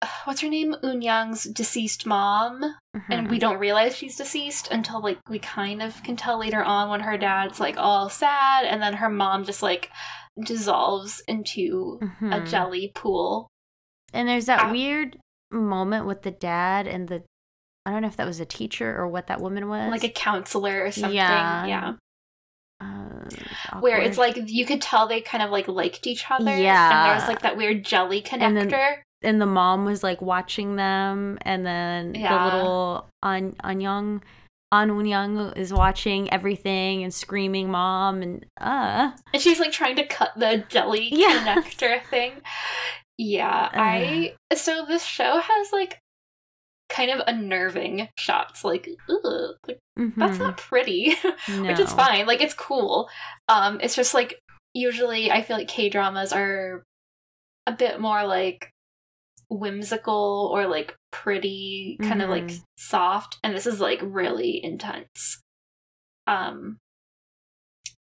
what's 0.25 0.41
her 0.41 0.49
name 0.49 0.75
Unyang's 0.83 1.45
deceased 1.45 2.07
mom 2.07 2.63
and 3.11 3.27
Mhm. 3.27 3.31
we 3.31 3.39
don't 3.39 3.59
realize 3.59 3.97
she's 3.97 4.17
deceased 4.17 4.69
until 4.71 5.01
like 5.03 5.19
we 5.29 5.39
kind 5.39 5.83
of 5.83 6.03
can 6.03 6.17
tell 6.17 6.39
later 6.39 6.63
on 6.63 6.89
when 6.89 7.01
her 7.01 7.17
dad's 7.19 7.61
like 7.61 7.77
all 7.77 8.09
sad 8.09 8.65
and 8.65 8.81
then 8.83 8.95
her 8.95 9.09
mom 9.11 9.45
just 9.45 9.63
like 9.63 9.91
dissolves 10.45 11.23
into 11.29 11.99
a 12.03 12.05
Mhm. 12.41 12.49
jelly 12.51 12.91
pool 12.95 13.49
And 14.15 14.29
there's 14.29 14.47
that 14.47 14.65
Ah. 14.67 14.71
weird 14.71 15.19
moment 15.51 16.07
with 16.07 16.23
the 16.23 16.31
dad 16.31 16.87
and 16.87 17.09
the 17.09 17.23
I 17.87 17.91
don't 17.91 18.03
know 18.03 18.09
if 18.09 18.17
that 18.17 18.27
was 18.27 18.41
a 18.41 18.45
teacher 18.47 18.97
or 18.97 19.09
what 19.09 19.27
that 19.29 19.41
woman 19.41 19.69
was. 19.69 19.91
like 19.91 20.05
a 20.05 20.09
counselor 20.09 20.85
or 20.85 20.91
something. 20.93 21.17
Yeah. 21.17 21.67
Yeah. 21.67 21.93
Uh, 23.73 23.79
Where 23.81 24.01
it's 24.01 24.19
like 24.19 24.37
you 24.47 24.65
could 24.67 24.81
tell 24.83 25.07
they 25.07 25.21
kind 25.21 25.43
of 25.43 25.51
like 25.51 25.69
liked 25.69 26.07
each 26.07 26.25
other. 26.31 26.57
Yeah, 26.57 26.91
and 27.01 27.07
there 27.09 27.15
was 27.15 27.29
like 27.29 27.43
that 27.43 27.57
weird 27.57 27.85
jelly 27.85 28.25
And 28.31 28.43
connector. 28.57 28.71
then- 28.71 28.97
and 29.25 29.41
the 29.41 29.47
mom 29.47 29.85
was 29.85 30.03
like 30.03 30.21
watching 30.21 30.75
them, 30.77 31.39
and 31.43 31.65
then 31.65 32.15
Yeah. 32.15 32.51
the 32.51 32.57
little 32.57 33.09
An 33.23 33.53
Anyang 33.63 34.21
An 34.73 35.07
Young 35.07 35.53
is 35.55 35.73
watching 35.73 36.33
everything 36.33 37.05
and 37.05 37.13
screaming 37.15 37.71
"mom" 37.71 38.23
and 38.23 38.45
uh. 38.61 39.13
and 39.33 39.41
she's 39.43 39.61
like 39.61 39.71
trying 39.71 39.95
to 39.97 40.07
cut 40.07 40.33
the 40.37 40.65
jelly 40.69 41.09
Yeah. 41.13 41.39
connector 41.57 42.03
thing. 42.11 42.33
Yeah. 43.19 43.69
I 43.73 44.35
so 44.55 44.85
this 44.89 45.05
show 45.05 45.39
has 45.41 45.73
like 45.73 45.99
kind 46.93 47.11
of 47.11 47.21
unnerving 47.27 48.09
shots. 48.19 48.65
Like, 48.65 48.89
ugh, 49.09 49.57
like 49.67 49.79
that's 49.97 50.37
mhm. 50.37 50.41
not 50.41 50.57
pretty. 50.59 51.15
Which 51.49 51.81
is 51.81 51.93
fine. 51.93 52.27
Like 52.27 52.41
it's 52.43 52.55
cool. 52.55 53.09
Um, 53.49 53.81
it's 53.81 53.97
just 53.97 54.15
like 54.15 54.39
usually 54.75 55.31
I 55.33 55.43
feel 55.43 55.57
like 55.57 55.69
K 55.69 55.89
dramas 55.89 56.33
are 56.33 56.83
a 57.67 57.73
bit 57.73 58.01
more 58.01 58.25
like 58.27 58.71
whimsical 59.49 60.51
or 60.53 60.67
like 60.67 60.95
pretty, 61.11 61.99
kind 62.03 62.23
of 62.23 62.31
like 62.31 62.45
Mhm. 62.45 62.63
soft, 62.79 63.39
and 63.43 63.55
this 63.55 63.67
is 63.67 63.81
like 63.81 64.01
really 64.03 64.63
intense. 64.63 65.41
Um, 66.27 66.79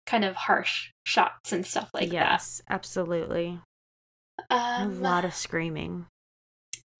kind 0.05 0.23
of 0.25 0.35
harsh 0.35 0.91
shots 1.05 1.51
and 1.53 1.65
stuff 1.65 1.89
like 1.93 2.09
that. 2.09 2.13
yes, 2.13 2.61
absolutely. 2.69 3.59
that. 4.49 4.79
a 4.79 4.83
Um, 4.83 5.01
lot 5.01 5.23
of 5.25 5.33
screaming. 5.33 6.07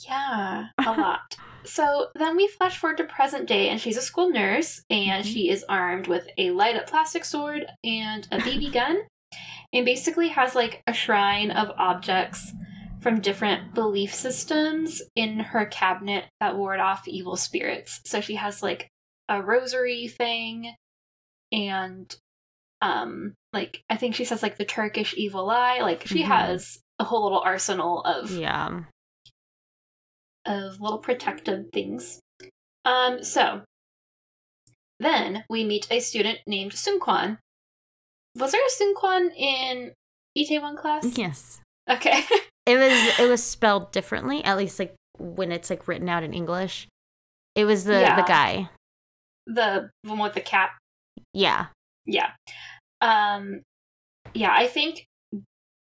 Yeah, 0.08 0.68
a 0.78 0.92
lot. 0.92 1.36
So 1.64 2.08
then 2.16 2.36
we 2.36 2.48
flash 2.48 2.78
forward 2.78 2.98
to 2.98 3.04
present 3.04 3.48
day, 3.48 3.70
and 3.70 3.80
she's 3.80 3.98
a 3.98 4.02
school 4.02 4.30
nurse, 4.30 4.82
and 4.90 5.24
Mhm. 5.24 5.32
she 5.34 5.50
is 5.50 5.64
armed 5.70 6.08
with 6.08 6.28
a 6.38 6.52
light 6.52 6.76
up 6.76 6.88
plastic 6.88 7.24
sword 7.26 7.66
and 7.84 8.28
a 8.32 8.38
BB 8.40 8.70
gun, 8.74 8.98
and 9.74 9.86
basically 9.86 10.30
has 10.30 10.56
like 10.56 10.82
a 10.88 10.94
shrine 10.94 11.52
of 11.52 11.72
objects 11.78 12.52
from 13.02 13.20
different 13.22 13.74
belief 13.74 14.14
systems 14.14 15.02
in 15.16 15.40
her 15.40 15.66
cabinet 15.66 16.26
that 16.40 16.56
ward 16.56 16.80
off 16.80 17.08
evil 17.08 17.36
spirits. 17.36 18.00
So 18.06 18.22
she 18.22 18.36
has 18.36 18.62
like 18.64 18.88
a 19.30 19.42
rosary 19.42 20.08
thing, 20.08 20.76
and 21.52 22.16
um, 22.82 23.34
like 23.54 23.84
I 23.90 23.98
think 23.98 24.16
she 24.16 24.26
says 24.26 24.42
like 24.42 24.58
the 24.58 24.66
Turkish 24.66 25.14
evil 25.16 25.50
eye. 25.50 25.80
Like 25.82 26.08
she 26.08 26.24
Mhm. 26.24 26.28
has 26.28 26.80
a 26.98 27.04
whole 27.04 27.24
little 27.24 27.42
arsenal 27.42 28.02
of 28.02 28.32
Yeah. 28.32 28.82
Of 30.46 30.80
little 30.82 30.98
protective 31.00 31.66
things. 31.74 32.20
Um, 32.86 33.24
so 33.24 33.62
then 35.00 35.44
we 35.50 35.64
meet 35.64 35.88
a 35.92 36.00
student 36.00 36.40
named 36.48 36.72
Sunquan. 36.74 37.38
Was 38.38 38.52
there 38.54 38.62
a 38.62 38.84
Sunquan 38.84 39.30
in 39.36 39.94
Itaewon 40.38 40.78
class? 40.78 41.06
Yes. 41.18 41.62
Okay. 41.90 42.24
It 42.68 42.78
was 42.78 43.20
it 43.20 43.28
was 43.28 43.44
spelled 43.44 43.92
differently, 43.92 44.44
at 44.44 44.56
least 44.56 44.78
like 44.78 44.94
when 45.18 45.52
it's 45.52 45.72
like 45.72 45.88
written 45.88 46.08
out 46.08 46.22
in 46.22 46.32
English. 46.32 46.88
It 47.56 47.66
was 47.66 47.86
the 47.86 48.00
Yeah. 48.02 48.16
the 48.16 48.22
guy. 48.22 48.70
the 49.48 49.90
one 50.04 50.20
with 50.20 50.36
the 50.36 50.42
cat. 50.42 50.70
Yeah. 51.34 51.66
Yeah. 52.06 52.30
Um 53.02 53.62
yeah, 54.36 54.54
I 54.56 54.68
think 54.68 55.06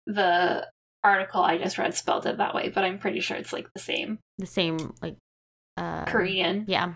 the 0.06 0.68
article 1.04 1.42
I 1.42 1.58
just 1.58 1.78
read 1.78 1.94
spelled 1.96 2.26
it 2.26 2.38
that 2.38 2.54
way, 2.54 2.70
but 2.70 2.84
I'm 2.84 3.00
pretty 3.00 3.20
sure 3.22 3.38
it's 3.38 3.54
like 3.54 3.68
the 3.74 3.82
same 3.82 4.20
The 4.38 4.46
same 4.46 4.94
like 5.02 5.16
uh 5.78 6.06
Korean 6.06 6.66
Yeah. 6.68 6.94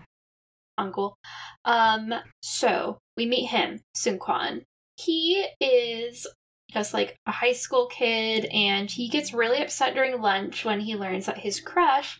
uncle. 0.78 1.16
Um, 1.64 2.12
so 2.42 2.98
we 3.16 3.26
meet 3.26 3.46
him, 3.46 3.80
Sun 3.94 4.18
Sunquan. 4.18 4.62
He 4.96 5.46
is 5.60 6.26
just 6.70 6.92
like 6.92 7.16
a 7.26 7.30
high 7.32 7.52
school 7.52 7.86
kid, 7.86 8.46
and 8.46 8.90
he 8.90 9.08
gets 9.08 9.32
really 9.32 9.62
upset 9.62 9.94
during 9.94 10.20
lunch 10.20 10.64
when 10.64 10.80
he 10.80 10.96
learns 10.96 11.26
that 11.26 11.38
his 11.38 11.60
crush, 11.60 12.18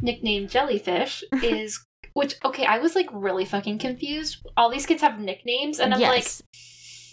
nicknamed 0.00 0.50
Jellyfish, 0.50 1.24
is. 1.42 1.84
Which 2.14 2.36
okay, 2.44 2.64
I 2.64 2.78
was 2.78 2.94
like 2.94 3.08
really 3.12 3.44
fucking 3.44 3.78
confused. 3.78 4.38
All 4.56 4.70
these 4.70 4.86
kids 4.86 5.02
have 5.02 5.20
nicknames, 5.20 5.78
and 5.80 5.92
I'm 5.92 6.00
yes. 6.00 6.42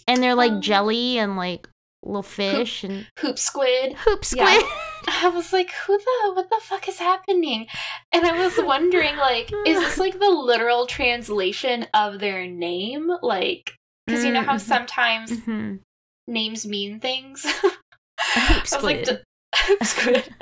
and 0.08 0.22
they're 0.22 0.34
like 0.34 0.52
um, 0.52 0.60
jelly 0.62 1.18
and 1.18 1.36
like 1.36 1.68
little 2.04 2.22
fish 2.22 2.84
and 2.84 3.06
Hoop 3.20 3.38
Squid. 3.38 3.94
hoop 3.94 4.24
squid. 4.24 4.46
Yeah. 4.46 4.60
I 5.08 5.28
was 5.34 5.52
like, 5.52 5.70
who 5.72 5.96
the 5.98 6.32
what 6.34 6.50
the 6.50 6.60
fuck 6.62 6.88
is 6.88 6.98
happening? 6.98 7.66
And 8.12 8.24
I 8.26 8.32
was 8.44 8.54
wondering, 8.58 9.16
like, 9.16 9.50
is 9.66 9.78
this 9.80 9.98
like 9.98 10.18
the 10.18 10.28
literal 10.30 10.86
translation 10.86 11.86
of 11.94 12.18
their 12.20 12.46
name? 12.46 13.10
Like, 13.22 13.74
because 14.06 14.24
you 14.24 14.32
know 14.32 14.42
how 14.42 14.56
Mhm. 14.56 14.60
sometimes 14.60 15.30
Mhm. 15.32 15.80
names 16.26 16.66
mean 16.66 17.00
things. 17.00 17.44
Hoop 17.60 17.72
I 18.20 18.60
was 18.62 18.82
like, 18.82 19.04
squid. 19.06 19.22
hoop 19.56 19.84
squid. 19.84 20.34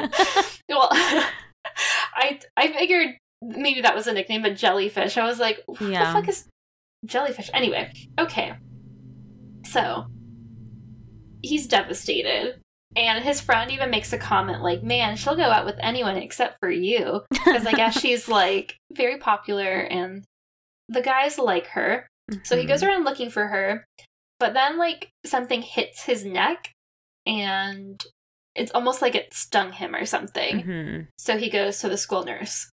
well, 0.68 0.88
I 0.92 2.38
I 2.56 2.72
figured 2.72 3.16
maybe 3.40 3.80
that 3.82 3.94
was 3.94 4.06
a 4.06 4.12
nickname, 4.12 4.42
but 4.42 4.56
jellyfish. 4.56 5.16
I 5.16 5.24
was 5.24 5.38
like, 5.40 5.62
what 5.66 5.80
Yeah. 5.80 6.12
the 6.12 6.20
fuck 6.20 6.28
is 6.28 6.48
jellyfish? 7.04 7.50
Anyway, 7.54 7.92
okay. 8.18 8.54
So 9.64 10.06
he's 11.42 11.66
devastated 11.66 12.60
And 12.94 13.24
his 13.24 13.40
friend 13.40 13.70
even 13.70 13.88
makes 13.90 14.12
a 14.12 14.18
comment 14.18 14.62
like, 14.62 14.82
man, 14.82 15.16
she'll 15.16 15.34
go 15.36 15.50
out 15.50 15.64
with 15.64 15.76
anyone 15.80 16.16
except 16.16 16.58
for 16.60 16.70
you. 16.70 17.22
Because 17.30 17.66
I 17.66 17.72
guess 17.72 17.98
she's 18.00 18.28
like 18.28 18.76
very 18.92 19.16
popular 19.16 19.80
and 19.80 20.24
the 20.88 21.00
guys 21.00 21.38
like 21.38 21.68
her. 21.68 22.06
So 22.42 22.56
he 22.56 22.66
goes 22.66 22.82
around 22.82 23.04
looking 23.04 23.30
for 23.30 23.46
her. 23.46 23.84
But 24.38 24.52
then, 24.54 24.76
like, 24.76 25.08
something 25.24 25.62
hits 25.62 26.04
his 26.04 26.24
neck 26.24 26.70
and 27.26 28.02
it's 28.54 28.72
almost 28.72 29.00
like 29.00 29.14
it 29.14 29.32
stung 29.32 29.72
him 29.72 29.94
or 29.94 30.04
something. 30.04 30.62
Mhm. 30.62 31.08
So 31.16 31.38
he 31.38 31.48
goes 31.48 31.78
to 31.80 31.88
the 31.88 31.96
school 31.96 32.24
nurse. 32.24 32.68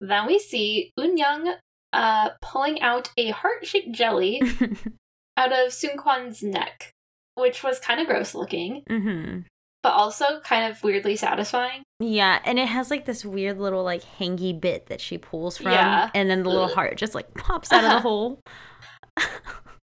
Then 0.00 0.26
we 0.26 0.38
see 0.38 0.90
Unyoung 0.98 1.54
uh, 1.92 2.30
pulling 2.42 2.80
out 2.82 3.10
a 3.16 3.30
heart 3.30 3.66
shaped 3.66 3.92
jelly 3.92 4.42
out 5.36 5.52
of 5.52 5.72
Sun 5.72 5.96
Kwan's 5.96 6.42
neck, 6.42 6.90
which 7.38 7.62
was 7.62 7.78
kind 7.78 8.00
of 8.00 8.06
gross 8.06 8.34
looking, 8.34 8.82
Mhm. 8.88 9.44
but 9.82 9.90
also 9.92 10.40
kind 10.40 10.70
of 10.70 10.82
weirdly 10.82 11.16
satisfying. 11.16 11.82
Yeah, 12.00 12.40
and 12.44 12.58
it 12.58 12.68
has 12.68 12.90
like 12.90 13.04
this 13.06 13.24
weird 13.24 13.58
little 13.58 13.82
like 13.84 14.02
hangy 14.18 14.58
bit 14.58 14.86
that 14.86 15.00
she 15.00 15.18
pulls 15.18 15.56
from, 15.58 15.72
Yeah. 15.72 16.10
and 16.14 16.28
then 16.30 16.42
the 16.42 16.48
little 16.50 16.64
Ugh. 16.66 16.74
heart 16.74 16.96
just 16.96 17.14
like 17.14 17.32
pops 17.34 17.72
out 17.72 17.84
of 17.84 17.90
the 17.90 18.00
hole. 18.08 18.40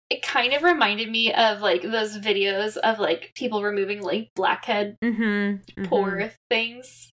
It 0.10 0.22
kind 0.22 0.54
of 0.54 0.62
reminded 0.62 1.10
me 1.10 1.34
of 1.34 1.62
like 1.62 1.82
those 1.82 2.18
videos 2.20 2.78
of 2.78 3.00
like 3.00 3.32
people 3.36 3.64
removing 3.64 4.02
like 4.04 4.30
blackhead 4.36 4.96
Mm-hmm. 5.04 5.86
pore 5.86 6.32
things. 6.50 7.10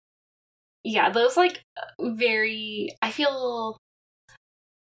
Yeah, 0.86 1.10
those 1.10 1.36
like 1.36 1.62
very. 2.00 2.96
I 3.02 3.12
feel. 3.12 3.78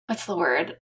What's 0.07 0.25
the 0.27 0.37
word? 0.37 0.79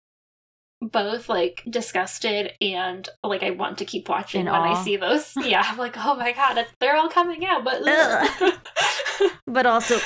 Both 0.92 1.30
like 1.30 1.64
disgusted 1.70 2.52
and 2.60 3.08
like 3.24 3.42
I 3.42 3.52
want 3.52 3.78
to 3.78 3.86
keep 3.86 4.10
watching 4.10 4.42
In 4.42 4.52
when 4.52 4.62
I 4.62 4.84
see 4.84 4.98
those. 4.98 5.34
Yeah, 5.44 5.64
I'm 5.66 5.78
like, 5.78 5.96
oh 5.98 6.16
my 6.16 6.32
god, 6.34 6.66
they're 6.80 6.98
all 6.98 7.10
coming 7.10 7.46
out, 7.46 7.64
but 7.64 7.82
But 9.48 9.66
also, 9.66 9.96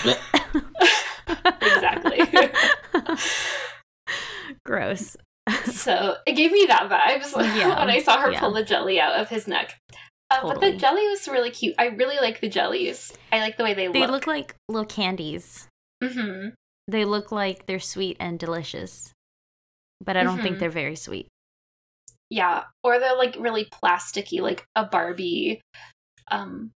exactly. 1.61 2.19
gross. 4.65 5.17
so 5.65 6.15
it 6.25 6.33
gave 6.33 6.51
me 6.51 6.65
that 6.67 6.89
vibes 6.89 7.31
Yeah, 7.57 7.79
when 7.79 7.89
I 7.89 8.01
saw 8.01 8.19
her 8.19 8.31
yeah. 8.31 8.39
pull 8.39 8.51
the 8.53 8.63
jelly 8.63 8.99
out 8.99 9.19
of 9.19 9.29
his 9.29 9.47
neck. 9.47 9.79
Uh, 10.29 10.41
But 10.43 10.59
the 10.59 10.75
jelly 10.75 11.07
was 11.07 11.27
really 11.27 11.51
cute. 11.51 11.73
I 11.79 11.85
really 11.87 12.17
like 12.17 12.41
the 12.41 12.49
jellies. 12.49 13.13
I 13.31 13.39
like 13.39 13.55
the 13.57 13.63
way 13.63 13.73
they, 13.73 13.87
They 13.87 14.01
look. 14.01 14.11
look 14.11 14.27
like 14.27 14.55
little 14.67 14.85
candies. 14.85 15.67
hmm 16.03 16.49
They 16.87 17.05
look 17.05 17.31
like 17.31 17.65
they're 17.65 17.79
sweet 17.79 18.17
and 18.19 18.37
delicious, 18.37 19.13
but 20.01 20.15
I 20.17 20.23
don't 20.23 20.41
think 20.41 20.57
Mhm. 20.57 20.60
they're 20.60 20.69
very 20.69 20.95
sweet. 20.95 21.27
Yeah, 22.29 22.65
or 22.83 22.99
they're 22.99 23.15
like 23.15 23.36
really 23.39 23.65
plasticky, 23.65 24.41
like 24.41 24.65
a 24.75 24.86
Barbie 24.86 25.62
um 26.29 26.71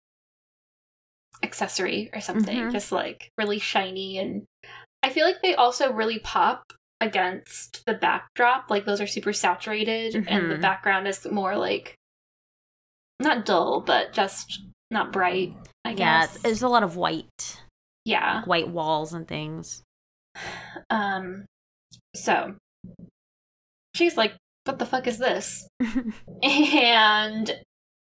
accessory 1.42 2.10
or 2.14 2.22
something, 2.22 2.58
Mhm. 2.68 2.72
just 2.72 2.92
like 2.92 3.30
really 3.38 3.60
shiny 3.60 4.18
and 4.18 4.46
I 5.02 5.10
feel 5.10 5.26
like 5.26 5.42
they 5.42 5.56
also 5.56 5.94
really 5.94 6.20
pop 6.20 6.64
against 7.02 7.86
the 7.86 7.94
backdrop. 7.94 8.70
Like 8.70 8.86
those 8.86 9.00
are 9.00 9.08
super 9.08 9.32
saturated 9.32 10.14
and 10.28 10.52
the 10.52 10.56
Mhm. 10.56 10.62
background 10.62 11.08
is 11.08 11.26
more 11.26 11.56
like 11.56 11.96
not 13.22 13.46
dull, 13.46 13.82
but 13.82 14.12
just 14.14 14.62
not 14.92 15.12
bright, 15.14 15.54
I 15.86 15.92
Yeah, 15.92 15.96
guess. 15.96 16.30
it's- 16.32 16.44
there's 16.44 16.62
a 16.64 16.68
lot 16.68 16.84
of 16.84 16.96
white, 16.98 17.64
yeah. 18.06 18.38
like 18.40 18.48
white 18.48 18.68
walls 18.70 19.14
and 19.14 19.28
things. 19.28 19.82
Um 20.90 21.46
so 22.16 22.56
she's 23.96 24.18
like, 24.18 24.34
What 24.66 24.80
the 24.80 24.86
fuck 24.86 25.08
is 25.08 25.18
this? 25.18 25.68
and 26.44 27.60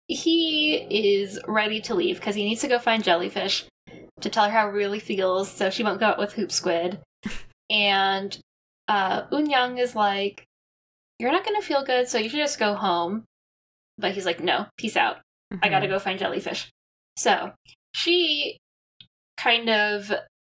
he 0.08 0.74
is 0.90 1.40
ready 1.48 1.80
to 1.82 1.94
leave 1.94 2.16
because 2.16 2.34
he 2.34 2.44
needs 2.44 2.60
to 2.60 2.68
go 2.68 2.78
find 2.78 3.02
jellyfish 3.02 3.64
to 4.20 4.28
tell 4.30 4.44
her 4.44 4.50
how 4.50 4.66
he 4.70 4.76
really 4.76 5.00
feels 5.00 5.50
so 5.50 5.70
she 5.70 5.82
won't 5.82 6.00
go 6.00 6.06
out 6.06 6.18
with 6.18 6.32
hoop 6.34 6.52
squid. 6.52 7.00
And 7.70 8.38
uh 8.88 9.22
unyang 9.28 9.80
is 9.80 9.96
like 9.96 10.44
you're 11.18 11.32
not 11.32 11.44
gonna 11.44 11.62
feel 11.62 11.82
good 11.82 12.06
so 12.08 12.18
you 12.18 12.28
should 12.28 12.38
just 12.40 12.58
go 12.58 12.74
home. 12.74 13.24
But 13.96 14.12
he's 14.12 14.26
like 14.26 14.40
no 14.40 14.66
peace 14.76 14.96
out. 14.98 15.16
I 15.62 15.70
gotta 15.70 15.86
Mhm. 15.86 15.90
go 15.90 15.98
find 15.98 16.18
jellyfish. 16.18 16.68
So 17.16 17.52
she 17.94 18.58
kind 19.38 19.70
of 19.70 20.12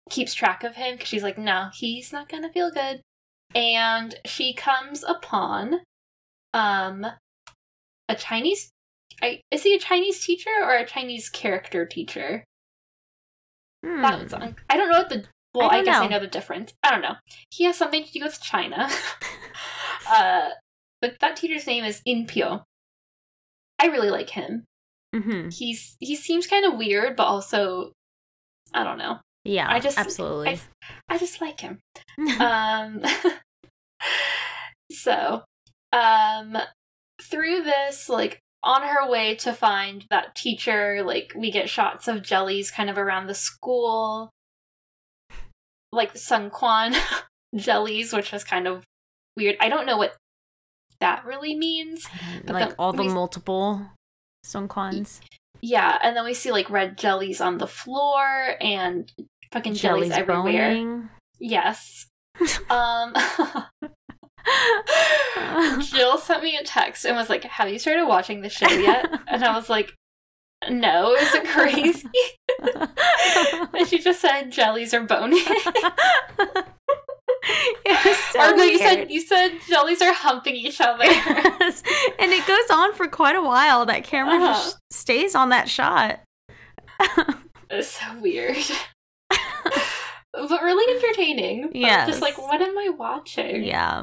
keeps 0.10 0.34
track 0.34 0.64
of 0.64 0.76
him 0.76 0.96
because 0.96 1.10
she's 1.10 1.24
like 1.24 1.38
no 1.38 1.70
he's 1.74 2.14
not 2.14 2.30
gonna 2.30 2.52
feel 2.52 2.72
good 2.72 3.02
and 3.56 4.16
she 4.26 4.54
comes 4.54 5.04
upon 5.04 5.82
um 6.54 7.06
a 8.10 8.16
chinese 8.16 8.70
I, 9.22 9.42
is 9.52 9.64
he 9.64 9.76
a 9.76 9.80
chinese 9.80 10.24
teacher 10.26 10.50
or 10.62 10.76
a 10.76 10.86
chinese 10.86 11.30
character 11.30 11.86
teacher 11.86 12.44
Hmm. 13.84 14.02
that 14.04 14.18
one's 14.20 14.34
on. 14.34 14.56
i 14.70 14.78
don't 14.78 14.90
know 14.92 15.00
what 15.00 15.10
the 15.10 15.26
well 15.56 15.70
I 15.72 15.80
i, 15.80 15.84
guess 15.84 15.98
i 15.98 16.04
know. 16.04 16.12
know 16.12 16.20
the 16.20 16.28
difference 16.28 16.72
i 16.84 16.92
don't 16.92 17.02
know 17.02 17.16
he 17.50 17.64
has 17.64 17.78
something 17.78 18.04
to 18.04 18.12
do 18.12 18.22
with 18.24 18.40
china 18.42 18.88
uh 20.10 20.50
but 21.02 21.16
that 21.20 21.36
teacher's 21.36 21.66
name 21.66 21.84
is 21.84 22.02
inpyo 22.08 22.64
i 23.80 23.88
really 23.88 24.10
like 24.12 24.30
him 24.30 24.66
Mm-hmm. 25.16 25.50
he's 25.50 25.98
he 26.00 26.16
seems 26.16 26.48
kind 26.48 26.64
of 26.64 26.78
weird 26.78 27.18
but 27.18 27.24
also 27.26 27.92
i 28.74 28.82
don't 28.84 28.98
know 28.98 29.18
Yeah, 29.44 29.68
I 29.70 29.80
just- 29.80 29.98
absolutely. 29.98 30.60
i 31.10 31.18
just 31.18 31.42
like 31.42 31.60
him 31.62 31.80
um 32.40 33.02
so 34.92 35.44
um 35.94 36.58
through 37.22 37.64
this 37.64 38.10
like 38.10 38.40
on 38.64 38.84
her 38.84 39.10
way 39.10 39.36
to 39.36 39.54
find 39.54 40.06
that 40.10 40.36
teacher 40.36 41.02
like 41.04 41.34
we 41.36 41.52
get 41.52 41.70
shots 41.70 42.08
of 42.08 42.22
jellies 42.22 42.70
kind 42.72 42.90
of 42.90 42.98
around 42.98 43.28
the 43.28 43.34
school 43.34 44.30
like 45.92 46.16
sun 46.16 46.50
quan 46.50 46.94
jellies 47.56 48.14
which 48.14 48.32
was 48.32 48.44
kind 48.44 48.68
of 48.68 48.84
weird 49.36 49.56
i 49.60 49.70
don't 49.70 49.86
know 49.86 49.98
what 49.98 50.16
that 51.00 51.26
really 51.26 51.56
means 51.56 52.06
but 52.46 52.54
like 52.54 52.68
then 52.70 52.76
all 52.78 52.94
the 52.94 53.04
we- 53.04 53.10
multiple 53.10 53.86
Songkwans. 54.46 55.20
yeah 55.62 55.98
and 56.04 56.16
then 56.16 56.24
we 56.26 56.34
see 56.34 56.52
like 56.52 56.70
red 56.70 56.98
jellies 56.98 57.42
on 57.42 57.58
the 57.58 57.68
floor 57.68 58.56
and 58.62 59.12
fucking 59.52 59.74
jellies, 59.76 60.12
everywhere 60.12 60.74
boning. 60.74 61.10
yes 61.40 62.08
um 62.70 63.14
Jill 65.82 66.18
sent 66.18 66.44
me 66.44 66.58
a 66.58 66.64
text 66.64 67.06
and 67.06 67.16
was 67.16 67.30
like, 67.30 67.44
Have 67.44 67.70
you 67.70 67.78
started 67.80 68.08
watching 68.08 68.42
the 68.42 68.50
show 68.50 68.68
yet? 68.70 69.06
And 69.28 69.44
I 69.44 69.56
was 69.56 69.70
like, 69.70 69.94
No, 70.70 71.14
is 71.14 71.32
it 71.34 71.46
crazy? 71.48 72.08
and 73.78 73.88
she 73.88 74.00
just 74.00 74.20
said 74.22 74.52
jellies 74.52 74.94
are 74.96 75.04
bony. 75.04 75.38
it 77.86 78.18
so 78.34 78.52
or 78.52 78.56
no, 78.56 78.64
you 78.64 78.78
said 78.80 79.12
you 79.12 79.22
said 79.22 79.52
jellies 79.68 80.02
are 80.02 80.14
humping 80.14 80.56
each 80.56 80.82
other. 80.82 81.04
Yes. 81.06 81.84
and 82.20 82.32
it 82.32 82.46
goes 82.48 82.70
on 82.72 82.94
for 82.94 83.08
quite 83.08 83.36
a 83.36 83.42
while. 83.44 83.86
That 83.86 84.04
camera 84.04 84.36
Uh-huh. 84.36 84.54
just 84.54 84.80
stays 84.92 85.36
on 85.36 85.50
that 85.50 85.70
shot. 85.70 86.20
it's 87.70 87.88
so 87.90 88.20
weird. 88.20 88.58
but 90.34 90.62
really 90.62 90.96
entertaining. 90.96 91.72
I'm 91.86 92.08
Just 92.08 92.22
like, 92.22 92.38
what 92.38 92.62
am 92.62 92.78
I 92.78 92.90
watching? 92.90 93.64
yeah. 93.64 94.02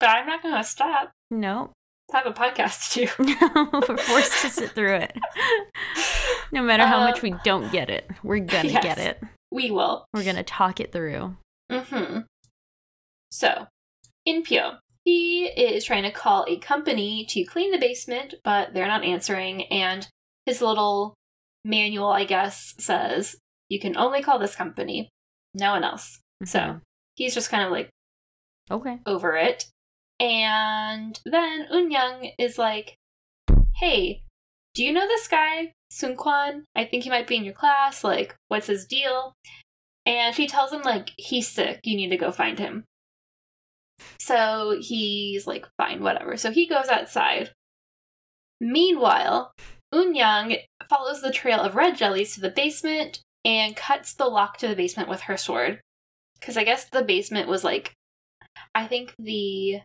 But 0.00 0.08
I'm 0.10 0.26
not 0.26 0.42
gonna 0.42 0.64
stop. 0.64 1.12
No. 1.30 1.70
I 2.12 2.18
have 2.18 2.26
a 2.26 2.32
podcast 2.32 2.92
to 2.92 3.06
do. 3.06 3.34
No, 3.40 3.68
we're 3.88 3.96
forced 3.96 4.42
to 4.42 4.50
sit 4.50 4.70
through 4.72 4.96
it. 4.96 5.16
No 6.52 6.62
matter 6.62 6.86
how 6.86 7.00
much 7.00 7.16
Um, 7.16 7.20
we 7.24 7.34
don't 7.44 7.72
get 7.72 7.90
it, 7.90 8.08
we're 8.22 8.38
gonna 8.38 8.68
yes. 8.68 8.82
get 8.82 8.98
it. 8.98 9.20
We 9.50 9.72
will. 9.72 10.04
We're 10.14 10.22
gonna 10.24 10.44
talk 10.44 10.78
it 10.78 10.92
through. 10.92 11.36
Mm-hmm. 11.72 12.20
So, 13.32 13.66
Inpyo. 14.28 14.78
He 15.04 15.46
is 15.46 15.84
trying 15.84 16.04
to 16.04 16.12
call 16.12 16.44
a 16.48 16.56
company 16.58 17.24
to 17.30 17.44
clean 17.44 17.72
the 17.72 17.78
basement, 17.78 18.34
but 18.44 18.74
they're 18.74 18.86
not 18.86 19.04
answering, 19.04 19.64
and 19.64 20.06
his 20.46 20.62
little 20.62 21.14
manual, 21.64 22.08
I 22.10 22.24
guess, 22.24 22.74
says 22.78 23.36
you 23.68 23.80
can 23.80 23.96
only 23.96 24.22
call 24.22 24.38
this 24.38 24.54
company, 24.56 25.08
no 25.54 25.72
one 25.72 25.84
else. 25.84 26.20
So 26.44 26.58
Mhm. 26.58 26.80
he's 27.14 27.34
just 27.34 27.50
kind 27.50 27.64
of 27.64 27.70
like 27.70 27.88
okay. 28.70 28.98
over 29.06 29.36
it. 29.36 29.66
And 30.20 31.18
then 31.24 31.68
Unyoung 31.70 32.32
is 32.38 32.58
like, 32.58 32.94
Hey, 33.76 34.22
do 34.74 34.82
you 34.84 34.92
know 34.92 35.06
this 35.06 35.28
guy, 35.28 35.72
Sun 35.90 36.16
Kwan? 36.16 36.64
I 36.74 36.84
think 36.84 37.04
he 37.04 37.10
might 37.10 37.26
be 37.26 37.36
in 37.36 37.44
your 37.44 37.54
class. 37.54 38.02
Like, 38.04 38.34
what's 38.48 38.66
his 38.66 38.86
deal? 38.86 39.34
And 40.06 40.34
she 40.34 40.46
tells 40.46 40.72
him, 40.72 40.82
like, 40.82 41.12
he's 41.18 41.48
sick. 41.48 41.80
You 41.84 41.96
need 41.96 42.08
to 42.10 42.16
go 42.16 42.30
find 42.30 42.58
him. 42.58 42.84
So 44.20 44.78
he's 44.80 45.46
like, 45.46 45.66
fine, 45.76 46.02
whatever. 46.02 46.36
So 46.36 46.50
he 46.50 46.66
goes 46.66 46.88
outside. 46.88 47.50
Meanwhile, 48.60 49.52
Unyoung 49.92 50.58
follows 50.88 51.22
the 51.22 51.32
trail 51.32 51.60
of 51.60 51.74
red 51.74 51.96
jellies 51.96 52.34
to 52.34 52.40
the 52.40 52.50
basement 52.50 53.20
and 53.46 53.76
cuts 53.76 54.12
the 54.12 54.26
lock 54.26 54.58
to 54.58 54.68
the 54.68 54.74
basement 54.76 55.08
with 55.08 55.22
her 55.22 55.36
sword. 55.38 55.80
Because 56.38 56.56
I 56.58 56.64
guess 56.64 56.84
the 56.90 57.02
basement 57.04 57.48
was 57.48 57.64
like, 57.64 57.92
I 58.74 58.86
think 58.86 59.14
the 59.18 59.80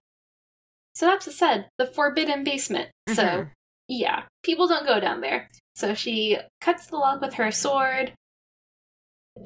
synopsis 0.95 1.37
said 1.37 1.69
the 1.77 1.85
forbidden 1.85 2.43
basement. 2.43 2.89
So 3.07 3.23
Mhm. 3.23 3.49
yeah, 3.87 4.23
people 4.43 4.67
don't 4.67 4.85
go 4.85 4.99
down 4.99 5.21
there. 5.21 5.47
So 5.75 5.93
she 5.93 6.37
cuts 6.59 6.87
the 6.87 6.97
lock 6.97 7.21
with 7.21 7.35
her 7.35 7.51
sword, 7.51 8.13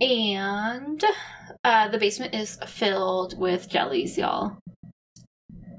and 0.02 1.04
uh, 1.64 1.88
the 1.90 1.98
basement 2.00 2.34
is 2.34 2.58
filled 2.68 3.38
with 3.40 3.70
jellies, 3.70 4.18
y'all. 4.18 4.58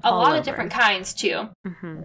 A 0.03 0.09
All 0.09 0.19
lot 0.19 0.29
over. 0.31 0.37
of 0.39 0.45
different 0.45 0.71
kinds, 0.71 1.13
too. 1.13 1.49
hmm 1.65 2.01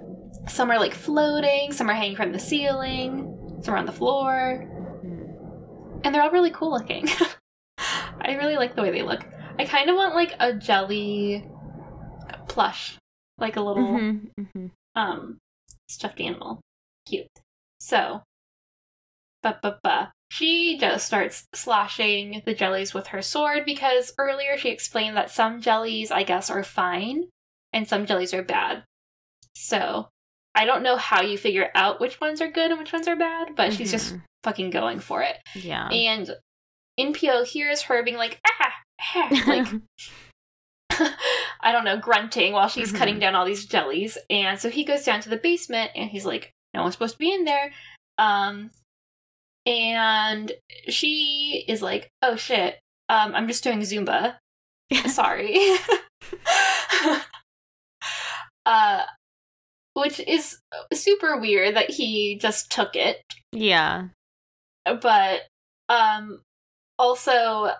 Some 0.49 0.71
are 0.71 0.79
like 0.79 0.95
floating, 0.95 1.73
some 1.73 1.89
are 1.89 1.95
hanging 1.95 2.17
from 2.17 2.33
the 2.33 2.39
ceiling, 2.39 3.61
some 3.63 3.75
are 3.75 3.79
on 3.79 3.87
the 3.87 3.93
floor, 3.93 4.67
and 6.05 6.15
they're 6.15 6.23
all 6.23 6.31
really 6.31 6.51
cool 6.51 6.71
looking. 6.71 7.09
I 7.79 8.35
really 8.37 8.57
like 8.57 8.75
the 8.77 8.83
way 8.83 8.91
they 8.91 9.03
look. 9.03 9.25
I 9.59 9.65
kind 9.65 9.91
of 9.91 9.97
want 9.97 10.15
like 10.15 10.35
a 10.41 10.53
jelly 10.53 11.47
plush, 12.49 12.97
like 13.39 13.57
a 13.57 13.61
little 13.61 13.99
hmm 13.99 14.45
hmm 14.53 14.67
um 14.95 15.39
stuffed 15.89 16.21
animal. 16.21 16.61
Cute. 17.07 17.27
So, 17.81 18.23
but 19.43 19.61
but 19.63 19.81
but 19.83 20.11
she 20.31 20.79
just 20.79 21.07
starts 21.07 21.45
slashing 21.53 22.43
the 22.47 22.55
jellies 22.55 22.95
with 22.95 23.09
her 23.09 23.21
sword 23.21 23.65
because 23.67 24.15
earlier 24.19 24.57
she 24.57 24.71
explained 24.71 25.17
that 25.17 25.31
some 25.31 25.61
jellies, 25.61 26.11
I 26.11 26.23
guess, 26.23 26.49
are 26.49 26.65
fine 26.65 27.25
and 27.73 27.87
some 27.87 28.07
jellies 28.07 28.33
are 28.33 28.43
bad. 28.43 28.85
So, 29.55 30.09
I 30.55 30.65
don't 30.65 30.83
know 30.83 30.97
how 30.97 31.23
you 31.23 31.37
figure 31.37 31.71
out 31.75 32.01
which 32.01 32.21
ones 32.21 32.41
are 32.41 32.51
good 32.51 32.71
and 32.71 32.79
which 32.79 32.93
ones 32.93 33.09
are 33.09 33.17
bad, 33.17 33.55
but 33.57 33.73
she's 33.73 33.91
just 33.91 34.15
Mhm. 34.15 34.23
Fucking 34.45 34.71
going 34.71 34.99
for 35.01 35.23
it. 35.23 35.37
yeah. 35.55 35.89
And 35.89 36.31
Inpyo 36.99 37.47
hears 37.47 37.83
her 37.83 38.03
being 38.03 38.17
like, 38.17 38.41
ah, 38.47 38.73
ah, 39.15 39.43
like 39.47 39.67
I 41.61 41.73
don't 41.73 41.85
know, 41.85 41.97
grunting 41.97 42.53
while 42.53 42.69
she's 42.69 42.93
Mhm. 42.93 42.97
cutting 42.99 43.19
down 43.19 43.35
all 43.35 43.45
these 43.47 43.67
jellies. 43.67 44.19
And 44.29 44.59
so 44.59 44.69
he 44.69 44.85
goes 44.85 45.05
down 45.05 45.21
to 45.23 45.29
the 45.29 45.37
basement 45.37 45.91
and 45.95 46.11
he's 46.11 46.27
like, 46.27 46.53
no 46.75 46.83
one's 46.83 46.95
supposed 46.95 47.15
to 47.15 47.19
be 47.19 47.33
in 47.33 47.45
there. 47.45 47.73
Um, 48.19 48.71
and 49.65 50.53
she 50.89 51.65
is 51.69 51.81
like, 51.83 52.11
oh 52.21 52.37
shit, 52.37 52.79
um, 53.09 53.35
I'm 53.35 53.47
just 53.49 53.65
doing 53.65 53.81
Zumba. 53.81 54.37
Sorry. 55.07 55.57
uh, 58.67 59.03
which 59.95 60.21
is 60.21 60.59
super 60.93 61.37
weird 61.39 61.77
that 61.77 61.91
he 61.91 62.37
just 62.39 62.71
took 62.71 62.97
it 62.97 63.23
yeah. 63.53 64.09
But 64.85 65.43
um 65.89 66.39
also 66.99 67.71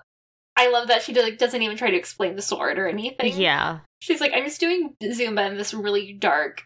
i 0.57 0.71
love 0.71 0.89
that 0.89 1.03
she 1.03 1.15
like 1.15 1.39
doesn't 1.39 1.63
even 1.63 1.77
try 1.77 1.91
to 1.91 1.97
explain 1.97 2.37
the 2.37 2.43
sword 2.43 2.79
or 2.79 2.87
anything 2.89 3.35
Yeah. 3.37 3.81
she's 4.01 4.21
like 4.21 4.33
i'm 4.35 4.45
just 4.45 4.61
doing 4.61 4.95
zumba 5.03 5.49
in 5.51 5.57
this 5.57 5.73
really 5.75 6.13
dark 6.13 6.65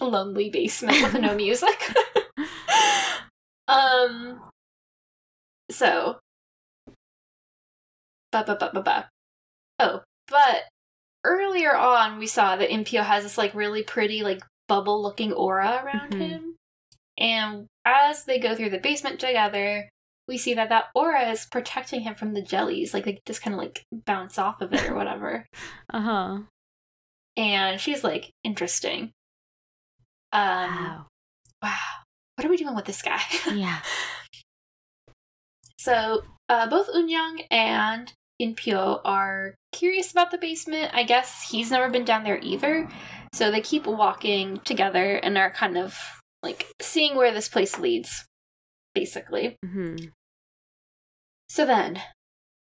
lonely 0.00 0.50
basement 0.50 1.02
with 1.02 1.20
no 1.20 1.34
music 1.36 1.92
um 3.68 4.40
so 5.70 6.18
ba 8.32 8.44
ba 8.46 8.56
ba 8.58 8.70
ba 8.74 8.82
ba 8.82 9.08
oh 9.78 10.00
but 10.28 10.64
earlier 11.24 11.76
on 11.76 12.18
we 12.18 12.26
saw 12.26 12.56
that 12.56 12.70
impio 12.70 13.02
has 13.04 13.22
this 13.24 13.36
like 13.38 13.54
really 13.54 13.82
pretty 13.82 14.22
like 14.22 14.40
bubble 14.68 15.02
looking 15.02 15.32
aura 15.32 15.82
around 15.84 16.12
Mhm. 16.12 16.20
him 16.20 16.56
and 17.20 17.66
as 17.84 18.24
they 18.24 18.38
go 18.38 18.54
through 18.56 18.70
the 18.70 18.78
basement 18.78 19.20
together 19.20 19.88
we 20.26 20.36
see 20.38 20.54
that 20.54 20.68
that 20.70 20.86
aura 20.94 21.30
is 21.30 21.46
protecting 21.50 22.00
him 22.00 22.14
from 22.14 22.32
the 22.34 22.42
jellies 22.42 22.92
like 22.94 23.04
they 23.04 23.18
just 23.26 23.42
kind 23.42 23.54
of 23.54 23.58
like 23.60 23.82
bounce 24.06 24.38
off 24.38 24.60
of 24.60 24.72
it 24.72 24.88
or 24.90 24.94
whatever 24.94 25.46
Uh 25.92 26.00
huh. 26.00 26.38
and 27.36 27.80
she's 27.80 28.02
like 28.02 28.30
interesting 28.44 29.10
um 30.32 30.70
Wow. 30.70 31.06
wow 31.62 31.76
what 32.36 32.46
are 32.46 32.50
we 32.50 32.56
doing 32.56 32.74
with 32.74 32.84
this 32.86 33.02
guy 33.02 33.20
Yeah. 33.52 33.80
So, 35.78 36.22
uh, 36.50 36.68
both 36.68 36.88
Unyoung 36.92 37.44
and 37.50 38.12
Inpyo 38.40 39.00
are 39.04 39.54
curious 39.72 40.12
about 40.12 40.30
the 40.30 40.36
basement. 40.38 40.90
I 40.94 41.04
guess 41.04 41.48
he's 41.50 41.70
never 41.70 41.88
been 41.88 42.04
down 42.04 42.22
there 42.24 42.38
either. 42.42 42.86
So 43.34 43.50
they 43.50 43.60
keep 43.62 43.86
walking 43.86 44.58
together 44.58 45.14
and 45.16 45.38
are 45.38 45.50
kind 45.50 45.78
of 45.78 45.98
like 46.42 46.66
seeing 46.80 47.16
where 47.16 47.32
this 47.32 47.48
place 47.48 47.78
leads, 47.78 48.24
basically. 48.94 49.56
hmm 49.64 49.96
So 51.48 51.64
then 51.66 52.00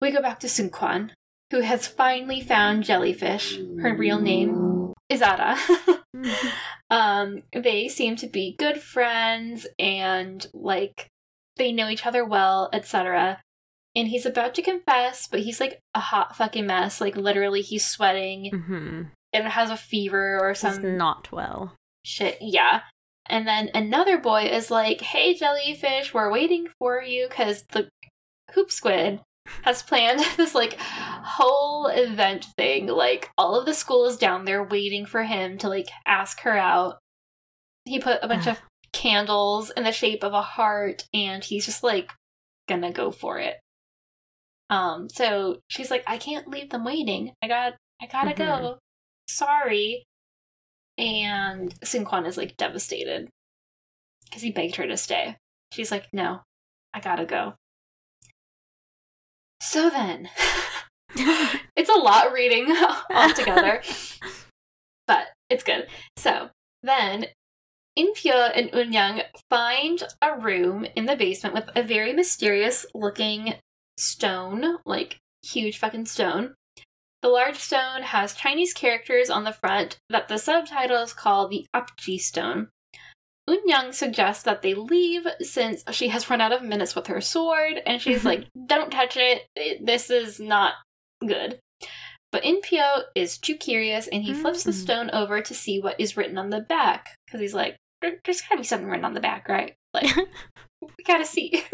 we 0.00 0.10
go 0.10 0.20
back 0.22 0.40
to 0.40 0.46
Sunquan, 0.46 1.10
who 1.50 1.60
has 1.60 1.86
finally 1.86 2.40
found 2.40 2.84
Jellyfish. 2.84 3.58
Her 3.80 3.94
real 3.96 4.18
name 4.20 4.92
is 5.08 5.22
Ada. 5.22 5.56
um, 6.90 7.42
they 7.52 7.88
seem 7.88 8.16
to 8.16 8.26
be 8.26 8.56
good 8.58 8.80
friends 8.80 9.66
and 9.78 10.46
like 10.54 11.08
they 11.56 11.70
know 11.72 11.88
each 11.88 12.06
other 12.06 12.24
well, 12.24 12.68
etc. 12.72 13.40
And 13.94 14.08
he's 14.08 14.24
about 14.24 14.54
to 14.54 14.62
confess, 14.62 15.28
but 15.28 15.40
he's 15.40 15.60
like 15.60 15.78
a 15.94 16.00
hot 16.00 16.34
fucking 16.36 16.66
mess. 16.66 17.00
Like 17.00 17.14
literally, 17.16 17.60
he's 17.62 17.84
sweating 17.86 18.50
hmm 18.66 19.02
and 19.34 19.46
has 19.48 19.70
a 19.70 19.76
fever 19.78 20.38
or 20.40 20.50
He's 20.50 20.58
some 20.58 20.96
not 20.98 21.32
well. 21.32 21.74
shit. 22.04 22.36
Yeah. 22.40 22.82
And 23.26 23.46
then 23.46 23.70
another 23.74 24.18
boy 24.18 24.42
is 24.44 24.70
like, 24.70 25.00
"Hey, 25.00 25.34
jellyfish, 25.34 26.12
we're 26.12 26.30
waiting 26.30 26.68
for 26.78 27.02
you 27.02 27.28
because 27.28 27.64
the 27.70 27.88
hoop 28.52 28.70
squid 28.70 29.20
has 29.62 29.82
planned 29.82 30.20
this 30.36 30.54
like 30.54 30.78
whole 30.78 31.86
event 31.86 32.46
thing. 32.56 32.86
Like 32.86 33.30
all 33.38 33.58
of 33.58 33.66
the 33.66 33.74
school 33.74 34.06
is 34.06 34.16
down 34.16 34.44
there 34.44 34.64
waiting 34.64 35.06
for 35.06 35.22
him 35.22 35.58
to 35.58 35.68
like 35.68 35.88
ask 36.06 36.40
her 36.40 36.56
out. 36.56 36.98
He 37.84 37.98
put 37.98 38.20
a 38.22 38.28
bunch 38.28 38.46
of 38.46 38.60
candles 38.92 39.70
in 39.70 39.84
the 39.84 39.92
shape 39.92 40.22
of 40.22 40.34
a 40.34 40.42
heart, 40.42 41.04
and 41.12 41.42
he's 41.42 41.66
just 41.66 41.82
like 41.82 42.12
gonna 42.68 42.92
go 42.92 43.10
for 43.10 43.38
it. 43.38 43.56
Um, 44.70 45.08
so 45.08 45.58
she's 45.68 45.90
like, 45.90 46.04
I 46.06 46.16
can't 46.16 46.48
leave 46.48 46.70
them 46.70 46.84
waiting. 46.84 47.32
I 47.42 47.48
got, 47.48 47.74
I 48.00 48.06
gotta 48.06 48.34
go. 48.34 48.78
Sorry. 49.28 50.04
And 51.02 51.74
Sinquan 51.80 52.28
is 52.28 52.36
like 52.36 52.56
devastated 52.56 53.28
because 54.24 54.42
he 54.42 54.52
begged 54.52 54.76
her 54.76 54.86
to 54.86 54.96
stay. 54.96 55.36
She's 55.72 55.90
like, 55.90 56.06
No, 56.12 56.42
I 56.94 57.00
gotta 57.00 57.26
go. 57.26 57.54
So 59.60 59.90
then, 59.90 60.28
it's 61.76 61.90
a 61.90 61.98
lot 61.98 62.32
reading 62.32 62.72
all 63.10 63.32
together, 63.34 63.82
but 65.08 65.26
it's 65.50 65.64
good. 65.64 65.88
So 66.16 66.50
then, 66.84 67.26
Inpyo 67.98 68.52
and 68.54 68.70
Unyang 68.70 69.24
find 69.50 70.04
a 70.22 70.38
room 70.38 70.86
in 70.94 71.06
the 71.06 71.16
basement 71.16 71.54
with 71.56 71.68
a 71.74 71.82
very 71.82 72.12
mysterious 72.12 72.86
looking 72.94 73.54
stone, 73.98 74.78
like 74.86 75.18
huge 75.42 75.78
fucking 75.78 76.06
stone. 76.06 76.54
The 77.22 77.28
large 77.28 77.56
stone 77.58 78.02
has 78.02 78.34
Chinese 78.34 78.72
characters 78.72 79.30
on 79.30 79.44
the 79.44 79.52
front 79.52 79.96
that 80.10 80.28
the 80.28 80.38
subtitles 80.38 81.12
call 81.12 81.46
the 81.48 81.66
Apji 81.74 82.18
stone. 82.20 82.68
Unyang 83.48 83.92
suggests 83.94 84.42
that 84.44 84.62
they 84.62 84.74
leave 84.74 85.26
since 85.40 85.84
she 85.92 86.08
has 86.08 86.28
run 86.30 86.40
out 86.40 86.52
of 86.52 86.62
minutes 86.62 86.94
with 86.94 87.06
her 87.08 87.20
sword, 87.20 87.80
and 87.86 88.00
she's 88.00 88.24
like, 88.30 88.46
Don't 88.66 88.90
touch 88.90 89.16
it. 89.16 89.42
it- 89.56 89.84
This 89.86 90.10
is 90.10 90.40
not 90.40 90.74
good. 91.26 91.58
But 92.32 92.44
Inpyo 92.44 93.02
is 93.14 93.36
too 93.38 93.56
curious 93.56 94.08
and 94.08 94.22
he 94.24 94.32
flips 94.32 94.64
the 94.64 94.70
Mm. 94.70 94.74
stone 94.82 95.10
over 95.10 95.42
to 95.42 95.54
see 95.54 95.80
what 95.80 96.00
is 96.00 96.16
written 96.16 96.38
on 96.38 96.48
the 96.50 96.60
back. 96.60 97.14
Because 97.26 97.40
he's 97.40 97.52
like, 97.54 97.76
"There- 98.00 98.18
There's 98.24 98.40
gotta 98.40 98.56
be 98.56 98.64
something 98.64 98.88
written 98.88 99.04
on 99.04 99.12
the 99.14 99.20
back, 99.20 99.48
right? 99.48 99.74
Like, 99.92 100.06
we 100.80 101.04
gotta 101.06 101.26
see. 101.26 101.62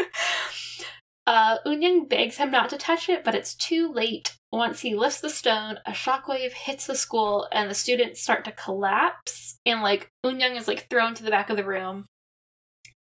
Uh, 1.29 1.59
Unyang 1.63 2.09
begs 2.09 2.37
him 2.37 2.49
not 2.49 2.71
to 2.71 2.77
touch 2.77 3.07
it, 3.07 3.23
but 3.23 3.35
it's 3.35 3.53
too 3.53 3.93
late. 3.93 4.35
Once 4.51 4.79
he 4.79 4.95
lifts 4.95 5.21
the 5.21 5.29
stone, 5.29 5.77
a 5.85 5.91
shockwave 5.91 6.53
hits 6.53 6.87
the 6.87 6.95
school, 6.95 7.47
and 7.51 7.69
the 7.69 7.75
students 7.75 8.19
start 8.19 8.43
to 8.45 8.51
collapse. 8.51 9.59
And 9.63 9.83
like 9.83 10.09
Unyang 10.25 10.57
is 10.57 10.67
like 10.67 10.89
thrown 10.89 11.13
to 11.13 11.21
the 11.21 11.29
back 11.29 11.51
of 11.51 11.55
the 11.55 11.63
room. 11.63 12.07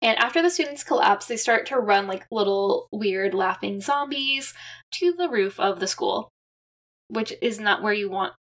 And 0.02 0.18
after 0.18 0.42
the 0.42 0.50
students 0.50 0.84
collapse, 0.84 1.24
they 1.24 1.38
start 1.38 1.64
to 1.68 1.78
run 1.78 2.06
like 2.06 2.26
little 2.30 2.88
weird 2.92 3.32
laughing 3.32 3.80
zombies 3.80 4.52
to 4.92 5.14
the 5.14 5.30
roof 5.30 5.58
of 5.58 5.80
the 5.80 5.86
school, 5.86 6.28
which 7.08 7.32
is 7.40 7.58
not 7.58 7.82
where 7.82 7.94
you 7.94 8.10
want 8.10 8.34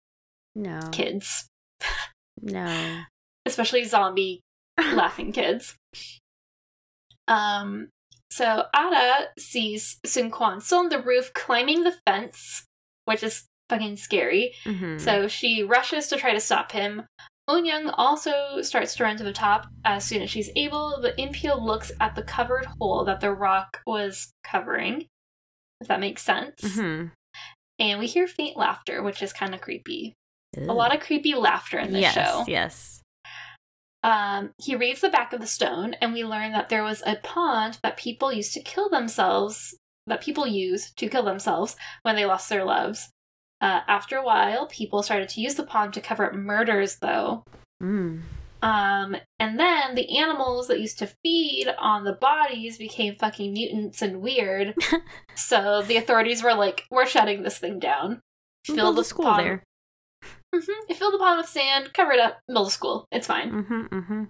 no. 0.54 0.80
kids, 0.92 1.46
No. 2.40 3.02
especially 3.44 3.84
zombie 3.84 4.40
laughing 4.78 5.30
kids. 5.30 5.76
Um, 7.28 7.90
so 8.34 8.64
Ada 8.74 9.28
sees 9.38 9.98
Sun 10.04 10.32
Quan 10.32 10.60
still 10.60 10.78
on 10.78 10.88
the 10.88 11.00
roof 11.00 11.32
climbing 11.34 11.84
the 11.84 11.94
fence, 12.04 12.64
which 13.04 13.22
is 13.22 13.44
fucking 13.68 13.96
scary. 13.96 14.54
Mhm. 14.64 15.00
So 15.00 15.28
she 15.28 15.62
rushes 15.62 16.08
to 16.08 16.16
try 16.16 16.32
to 16.32 16.40
stop 16.40 16.72
him. 16.72 17.06
Onyang 17.48 17.94
also 17.96 18.60
starts 18.62 18.96
to 18.96 19.04
run 19.04 19.16
to 19.18 19.22
the 19.22 19.32
top 19.32 19.68
as 19.84 20.04
soon 20.04 20.22
as 20.22 20.30
she's 20.30 20.50
able, 20.56 20.98
but 21.00 21.16
Impio 21.16 21.60
looks 21.60 21.92
at 22.00 22.16
the 22.16 22.24
covered 22.24 22.66
hole 22.80 23.04
that 23.04 23.20
the 23.20 23.30
rock 23.30 23.82
was 23.86 24.32
covering, 24.42 25.06
if 25.80 25.86
that 25.86 26.00
makes 26.00 26.22
sense. 26.22 26.60
Mhm. 26.60 27.12
And 27.78 28.00
we 28.00 28.06
hear 28.08 28.26
faint 28.26 28.56
laughter, 28.56 29.00
which 29.02 29.22
is 29.22 29.32
kind 29.32 29.54
of 29.54 29.60
creepy. 29.60 30.14
A 30.56 30.72
lot 30.72 30.94
of 30.94 31.00
creepy 31.00 31.34
laughter 31.34 31.78
in 31.78 31.92
this 31.92 32.02
yes, 32.02 32.14
show. 32.14 32.44
Yes. 32.48 33.00
Um, 34.04 34.52
he 34.58 34.76
reads 34.76 35.00
the 35.00 35.08
back 35.08 35.32
of 35.32 35.40
the 35.40 35.46
stone, 35.46 35.94
and 35.94 36.12
we 36.12 36.24
learn 36.24 36.52
that 36.52 36.68
there 36.68 36.84
was 36.84 37.02
a 37.06 37.16
pond 37.16 37.78
that 37.82 37.96
people 37.96 38.30
used 38.30 38.52
to 38.52 38.62
kill 38.62 38.90
themselves, 38.90 39.74
that 40.06 40.20
people 40.20 40.46
use 40.46 40.92
to 40.92 41.08
kill 41.08 41.22
themselves 41.22 41.74
when 42.02 42.14
they 42.14 42.26
lost 42.26 42.50
their 42.50 42.64
loves. 42.64 43.08
Uh, 43.62 43.80
after 43.88 44.16
a 44.18 44.24
while, 44.24 44.66
people 44.66 45.02
started 45.02 45.30
to 45.30 45.40
use 45.40 45.54
the 45.54 45.64
pond 45.64 45.94
to 45.94 46.02
cover 46.02 46.26
up 46.26 46.34
murders, 46.34 46.98
though. 47.00 47.44
Mm. 47.82 48.20
Um, 48.60 49.16
and 49.38 49.58
then 49.58 49.94
the 49.94 50.18
animals 50.18 50.68
that 50.68 50.80
used 50.80 50.98
to 50.98 51.12
feed 51.22 51.68
on 51.78 52.04
the 52.04 52.12
bodies 52.12 52.76
became 52.76 53.16
fucking 53.16 53.54
mutants 53.54 54.02
and 54.02 54.20
weird. 54.20 54.74
so 55.34 55.82
the 55.82 55.96
authorities 55.96 56.42
were 56.42 56.54
like, 56.54 56.84
"We're 56.90 57.06
shutting 57.06 57.42
this 57.42 57.58
thing 57.58 57.78
down." 57.78 58.20
Fill 58.66 58.92
the 58.92 59.04
school 59.04 59.26
pond- 59.26 59.44
there. 59.44 59.62
Mhm. 60.54 60.66
They 60.88 60.94
filled 60.94 61.14
the 61.14 61.18
pond 61.18 61.38
with 61.38 61.48
sand, 61.48 61.92
cover 61.92 62.12
it 62.12 62.20
up, 62.20 62.38
a 62.48 62.70
school. 62.70 63.06
It's 63.10 63.26
fine. 63.26 63.50
Mm-hmm, 63.50 63.86
mm-hmm. 63.86 64.24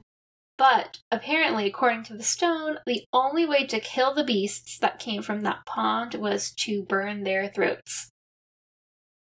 But 0.57 1.01
apparently, 1.11 1.67
according 1.67 2.05
to 2.05 2.15
the 2.17 2.23
stone, 2.23 2.79
the 2.87 3.05
only 3.13 3.45
way 3.45 3.67
to 3.67 3.81
kill 3.81 4.15
the 4.15 4.25
beasts 4.25 4.79
that 4.79 4.99
came 5.01 5.23
from 5.23 5.41
that 5.43 5.67
pond 5.67 6.15
was 6.15 6.53
to 6.61 6.83
burn 6.85 7.25
their 7.25 7.49
throats. 7.49 8.11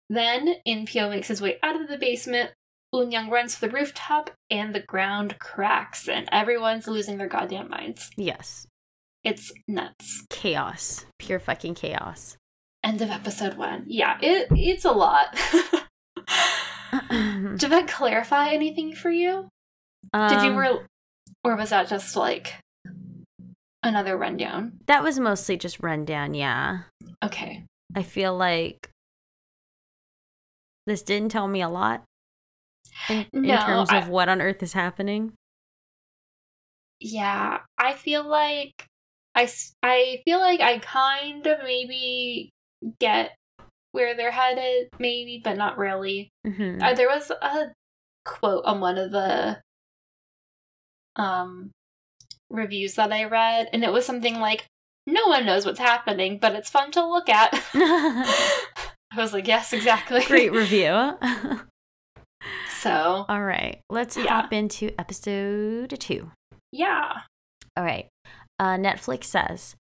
Then 0.09 0.57
Inpyo 0.67 1.11
makes 1.11 1.29
his 1.29 1.41
way 1.41 1.59
out 1.63 1.81
of 1.81 1.89
the 1.89 1.99
basement. 1.99 2.53
Unyang 2.95 3.31
runs 3.31 3.55
to 3.55 3.63
the 3.63 3.71
rooftop, 3.71 4.31
and 4.51 4.75
the 4.75 4.81
ground 4.81 5.39
cracks, 5.39 6.09
and 6.09 6.29
everyone's 6.31 6.87
losing 6.87 7.19
their 7.19 7.29
goddamn 7.29 7.69
minds. 7.69 8.11
Yes. 8.17 8.67
It's 9.25 9.53
nuts. 9.67 10.25
Chaos. 10.31 11.05
Pure 11.19 11.41
fucking 11.41 11.75
chaos. 11.75 12.37
End 12.85 13.03
of 13.03 13.11
episode 13.11 13.55
one. 13.57 13.85
Yeah, 13.89 14.17
it 14.23 14.47
it's 14.53 14.85
a 14.85 14.93
lot. 14.93 15.37
Did 17.11 17.71
that 17.71 17.89
clarify 17.89 18.49
anything 18.51 18.95
for 18.95 19.11
you? 19.11 19.49
Did 20.13 20.43
you 20.43 20.51
Um, 20.51 20.57
re- 20.57 20.81
or 21.45 21.57
was 21.57 21.71
that 21.71 21.89
just 21.89 22.17
like 22.17 22.55
another 23.83 24.17
rundown? 24.17 24.79
That 24.87 25.03
was 25.03 25.19
mostly 25.19 25.57
just 25.57 25.83
rundown, 25.83 26.35
yeah. 26.35 26.83
Okay. 27.25 27.65
I 27.95 28.03
feel 28.03 28.37
like 28.37 28.91
this 30.87 31.03
didn't 31.03 31.31
tell 31.31 31.49
me 31.49 31.63
a 31.63 31.69
lot 31.69 32.05
in, 33.09 33.27
in 33.33 33.43
No, 33.43 33.59
terms 33.59 33.91
I- 33.91 33.99
of 33.99 34.09
what 34.09 34.29
on 34.29 34.41
earth 34.41 34.63
is 34.63 34.73
happening. 34.73 35.33
Yeah, 37.01 37.59
I 37.77 37.93
feel 37.93 38.25
like 38.27 38.87
I 39.35 39.49
I 39.83 40.23
feel 40.25 40.39
like 40.39 40.61
I 40.61 40.79
kind 40.79 41.47
of 41.47 41.59
maybe 41.63 42.49
get 42.99 43.33
where 43.97 44.15
they're 44.17 44.31
headed, 44.31 44.89
maybe, 45.01 45.41
but 45.43 45.57
not 45.57 45.77
really. 45.79 46.31
hmm 46.47 46.79
Uh, 46.81 46.95
there 46.95 47.09
was 47.09 47.31
a 47.33 47.73
quote 48.25 48.65
on 48.65 48.81
one 48.81 48.99
of 48.99 49.11
the 49.11 49.59
um 51.17 51.71
reviews 52.51 52.95
that 52.95 53.13
I 53.13 53.25
read, 53.25 53.69
and 53.73 53.83
it 53.83 53.93
was 53.93 54.07
something 54.07 54.39
like, 54.39 54.67
"No 55.07 55.27
one 55.27 55.47
knows 55.47 55.67
what's 55.67 55.81
happening, 55.81 56.39
but 56.39 56.55
it's 56.55 56.71
fun 56.71 56.91
to 56.93 57.05
look 57.05 57.29
at." 57.29 57.51
I 57.75 59.17
was 59.17 59.33
like, 59.33 59.49
"Yes, 59.49 59.73
exactly." 59.73 60.23
Great 60.27 60.53
review. 60.53 61.19
So, 62.69 63.25
All 63.29 63.43
right, 63.43 63.81
let's 63.91 64.17
Yeah. 64.17 64.29
hop 64.43 64.53
into 64.53 64.93
episode 65.01 65.99
two. 65.99 66.31
yeah. 66.71 67.23
All 67.77 67.83
right. 67.83 68.07
Uh, 68.61 68.77
Netflix 68.77 69.25
says 69.25 69.75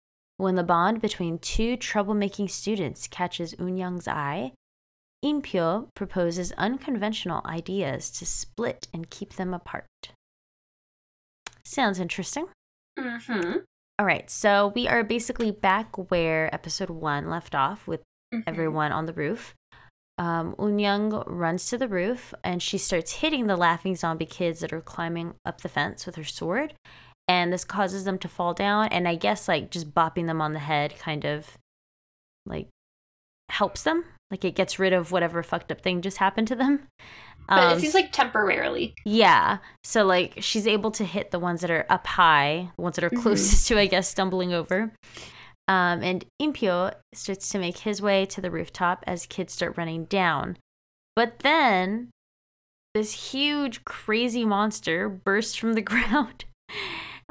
when 0.43 0.55
the 0.55 0.63
bond 0.63 1.01
between 1.01 1.39
two 1.39 1.77
troublemaking 1.77 2.49
students 2.49 3.07
catches 3.07 3.53
Unyang's 3.55 4.07
eye, 4.07 4.53
Impyo 5.23 5.87
proposes 5.95 6.51
unconventional 6.53 7.41
ideas 7.45 8.11
to 8.11 8.25
split 8.25 8.87
and 8.93 9.09
keep 9.09 9.33
them 9.33 9.53
apart. 9.53 9.85
Sounds 11.63 11.99
interesting. 11.99 12.47
Mhm. 12.99 13.63
All 13.97 14.05
right, 14.05 14.29
so 14.29 14.73
we 14.75 14.87
are 14.87 15.03
basically 15.03 15.51
back 15.51 15.95
where 16.11 16.53
episode 16.53 16.89
one 16.89 17.29
left 17.29 17.55
off 17.55 17.87
with 17.87 18.01
Mhm. 18.33 18.43
everyone 18.45 18.91
on 18.91 19.05
the 19.05 19.13
roof. 19.13 19.55
Um, 20.17 20.55
Unyoung 20.59 21.23
runs 21.25 21.67
to 21.69 21.77
the 21.77 21.87
roof 21.87 22.33
and 22.43 22.61
she 22.61 22.77
starts 22.77 23.13
hitting 23.13 23.47
the 23.47 23.55
laughing 23.55 23.95
zombie 23.95 24.25
kids 24.25 24.59
that 24.59 24.73
are 24.73 24.81
climbing 24.81 25.35
up 25.45 25.61
the 25.61 25.69
fence 25.69 26.05
with 26.05 26.15
her 26.17 26.23
sword. 26.23 26.75
And 27.28 27.53
this 27.53 27.63
causes 27.63 28.03
them 28.03 28.17
to 28.19 28.28
fall 28.28 28.53
down. 28.53 28.88
And 28.89 29.07
I 29.07 29.15
guess, 29.15 29.47
like, 29.47 29.69
just 29.71 29.93
bopping 29.93 30.28
them 30.28 30.41
on 30.41 30.53
the 30.53 30.59
head 30.59 30.97
kind 30.99 31.26
of 31.26 31.57
like 32.45 32.67
helps 33.49 33.84
them. 33.84 34.03
Like, 34.30 34.43
it 34.43 34.55
gets 34.55 34.80
rid 34.80 34.93
of 34.93 35.11
whatever 35.11 35.41
fucked 35.43 35.71
up 35.71 35.82
thing 35.82 36.01
just 36.01 36.17
happened 36.17 36.47
to 36.49 36.55
them. 36.55 36.88
But 37.47 37.59
Um, 37.63 37.78
it 37.78 37.82
seems 37.82 37.93
like 37.93 38.11
temporarily. 38.11 38.93
yeah. 39.05 39.57
So 39.84 40.05
like 40.05 40.36
she's 40.39 40.65
able 40.65 40.91
to 40.91 41.03
hit 41.05 41.32
the 41.32 41.39
ones 41.39 41.59
that 41.61 41.69
are 41.71 41.86
up 41.89 42.07
high, 42.07 42.71
the 42.78 42.82
ones 42.82 42.95
that 42.95 43.03
are 43.03 43.09
Mhm. 43.09 43.21
closest 43.21 43.67
to, 43.67 43.78
I 43.78 43.86
guess, 43.86 44.07
stumbling 44.07 44.53
over. 44.53 44.93
Um, 45.67 46.01
and 46.03 46.26
Impyo 46.41 46.93
starts 47.13 47.49
to 47.49 47.59
make 47.59 47.80
his 47.80 48.01
way 48.01 48.26
to 48.28 48.41
the 48.41 48.49
rooftop 48.51 49.03
as 49.07 49.26
kids 49.26 49.53
start 49.53 49.78
running 49.78 50.05
down. 50.05 50.57
But 51.15 51.39
then 51.39 52.09
this 52.93 53.32
huge, 53.34 53.84
crazy 53.86 54.45
monster 54.45 55.07
bursts 55.09 55.55
from 55.55 55.74
the 55.74 55.82
ground. 55.91 56.45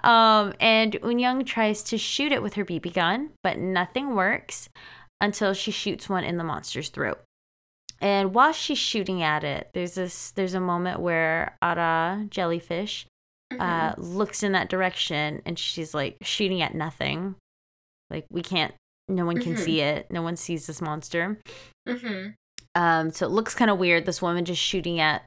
Um, 0.03 0.53
and 0.61 0.95
Unyang 1.03 1.47
tries 1.47 1.83
to 1.85 1.99
shoot 1.99 2.33
it 2.33 2.43
with 2.43 2.55
her 2.55 2.65
BB 2.65 2.93
gun, 2.93 3.31
but 3.43 3.59
nothing 3.59 4.15
works 4.15 4.69
until 5.21 5.53
she 5.55 5.71
shoots 5.71 6.09
one 6.09 6.25
in 6.25 6.37
the 6.39 6.45
monster's 6.45 6.89
throat. 6.89 7.21
And 8.01 8.35
while 8.35 8.53
she's 8.53 8.79
shooting 8.79 9.23
at 9.23 9.45
it, 9.45 9.71
there's 9.75 9.95
this 9.95 10.33
there's 10.33 10.55
a 10.55 10.61
moment 10.61 10.99
where 11.01 11.57
Ara 11.63 12.27
jellyfish 12.31 13.07
uh, 13.61 13.95
looks 13.97 14.43
in 14.43 14.53
that 14.53 14.69
direction 14.69 15.41
and 15.47 15.57
she's 15.59 15.95
like 15.95 16.17
shooting 16.23 16.63
at 16.63 16.75
nothing. 16.75 17.37
Like 18.11 18.27
we 18.31 18.43
can't 18.43 18.75
no 19.09 19.25
one 19.25 19.39
can 19.39 19.55
Mhm. 19.55 19.59
see 19.59 19.81
it. 19.81 20.11
No 20.11 20.23
one 20.23 20.37
sees 20.37 20.67
this 20.67 20.81
monster. 20.81 21.39
hmm 21.87 22.29
Um 22.75 23.11
so 23.13 23.27
it 23.27 23.31
looks 23.31 23.55
kind 23.55 23.71
of 23.71 23.79
weird 23.79 24.05
this 24.07 24.23
woman 24.23 24.45
just 24.45 24.61
shooting 24.61 24.99
at 24.99 25.23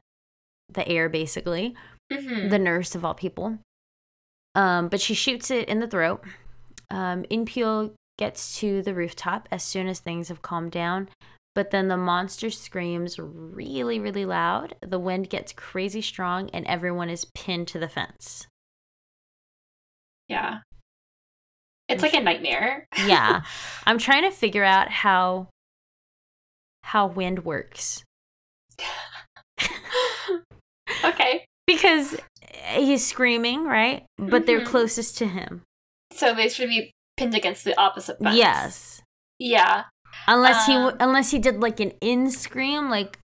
the 0.68 0.86
air 0.86 1.08
basically. 1.08 1.74
hmm 2.12 2.48
The 2.48 2.58
nurse 2.58 2.94
of 2.94 3.04
all 3.06 3.14
people. 3.14 3.58
Um 4.56 4.88
but 4.88 5.00
she 5.00 5.14
shoots 5.14 5.50
it 5.52 5.68
in 5.68 5.78
the 5.78 5.86
throat. 5.86 6.24
Um 6.90 7.22
Inpyo 7.30 7.92
gets 8.18 8.58
to 8.58 8.82
the 8.82 8.94
rooftop 8.94 9.46
as 9.52 9.62
soon 9.62 9.86
as 9.86 10.00
things 10.00 10.28
have 10.28 10.42
calmed 10.42 10.72
down. 10.72 11.08
But 11.54 11.70
then 11.70 11.88
the 11.88 11.96
monster 11.96 12.50
screams 12.50 13.18
really, 13.18 13.98
really 13.98 14.26
loud. 14.26 14.74
The 14.82 14.98
wind 14.98 15.30
gets 15.30 15.54
crazy 15.54 16.02
strong, 16.02 16.50
and 16.50 16.66
everyone 16.66 17.08
is 17.08 17.24
pinned 17.34 17.68
to 17.68 17.78
the 17.78 17.88
fence. 17.88 18.46
Yeah. 20.28 20.58
It's 21.88 22.02
like 22.02 22.12
a 22.12 22.20
nightmare. 22.20 22.86
Yeah. 23.06 23.42
I'm 23.86 23.96
trying 23.96 24.24
to 24.24 24.30
figure 24.30 24.64
out 24.64 24.90
how 24.90 25.48
how 26.82 27.06
wind 27.06 27.44
works 27.44 28.04
okay. 31.04 31.45
Because 31.66 32.16
he's 32.68 33.06
screaming, 33.06 33.64
right? 33.64 34.04
But 34.18 34.46
they're 34.46 34.60
Mhm. 34.60 34.66
closest 34.66 35.18
to 35.18 35.26
him. 35.26 35.62
So 36.12 36.34
they 36.34 36.48
should 36.48 36.68
be 36.68 36.92
pinned 37.16 37.34
against 37.34 37.64
the 37.64 37.78
opposite 37.80 38.18
fence. 38.18 38.36
Yes. 38.36 39.02
Yeah. 39.38 39.84
Unless 40.28 40.66
he 40.66 40.72
Um, 40.74 40.82
w- 40.84 40.96
unless 41.00 41.30
he 41.30 41.38
did 41.38 41.60
like 41.60 41.80
an 41.80 41.90
in 42.00 42.30
scream 42.30 42.88
like 42.88 43.18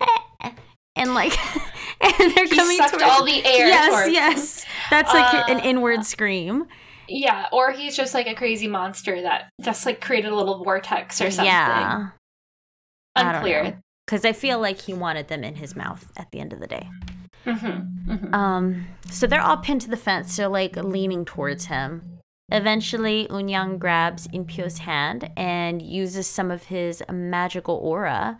"Eh," 0.00 0.50
and 0.96 1.14
like 1.14 1.32
and 2.00 2.32
they're 2.34 2.44
He 2.46 2.56
coming 2.56 2.76
sucked 2.76 2.90
towards 2.90 3.04
all 3.04 3.24
the 3.24 3.44
air. 3.44 3.66
Yes, 3.66 4.10
yes. 4.10 4.66
That's 4.90 5.12
like 5.12 5.48
an 5.48 5.58
Uh, 5.58 5.64
inward 5.64 6.04
scream. 6.04 6.66
Yeah, 7.08 7.48
or 7.52 7.72
he's 7.72 7.96
just 7.96 8.14
like 8.14 8.26
a 8.28 8.34
crazy 8.34 8.68
monster 8.68 9.20
that 9.22 9.50
just 9.60 9.84
like 9.84 10.00
created 10.00 10.30
a 10.30 10.36
little 10.36 10.62
vortex 10.62 11.20
or 11.20 11.30
something. 11.30 11.46
Yeah. 11.46 12.10
Unclear. 13.16 13.80
Because 14.06 14.24
I 14.24 14.32
feel 14.32 14.58
like 14.60 14.80
he 14.82 14.94
wanted 14.94 15.28
them 15.28 15.44
in 15.44 15.56
his 15.56 15.74
mouth 15.76 16.10
at 16.16 16.30
the 16.30 16.40
end 16.40 16.52
of 16.52 16.60
the 16.60 16.66
day. 16.66 16.88
Mm-hmm. 17.46 18.14
hmm 18.14 18.34
Um, 18.34 18.86
so 19.10 19.26
they're 19.26 19.42
all 19.42 19.56
pinned 19.58 19.80
to 19.82 19.90
the 19.90 19.96
fence. 19.96 20.36
They're 20.36 20.48
like 20.48 20.76
leaning 20.76 21.24
towards 21.24 21.66
him. 21.66 22.18
Eventually, 22.50 23.26
Unyang 23.30 23.78
grabs 23.78 24.28
Inpyo's 24.28 24.78
hand 24.78 25.30
and 25.36 25.80
uses 25.80 26.26
some 26.26 26.50
of 26.50 26.64
his 26.64 27.02
magical 27.10 27.76
aura, 27.76 28.38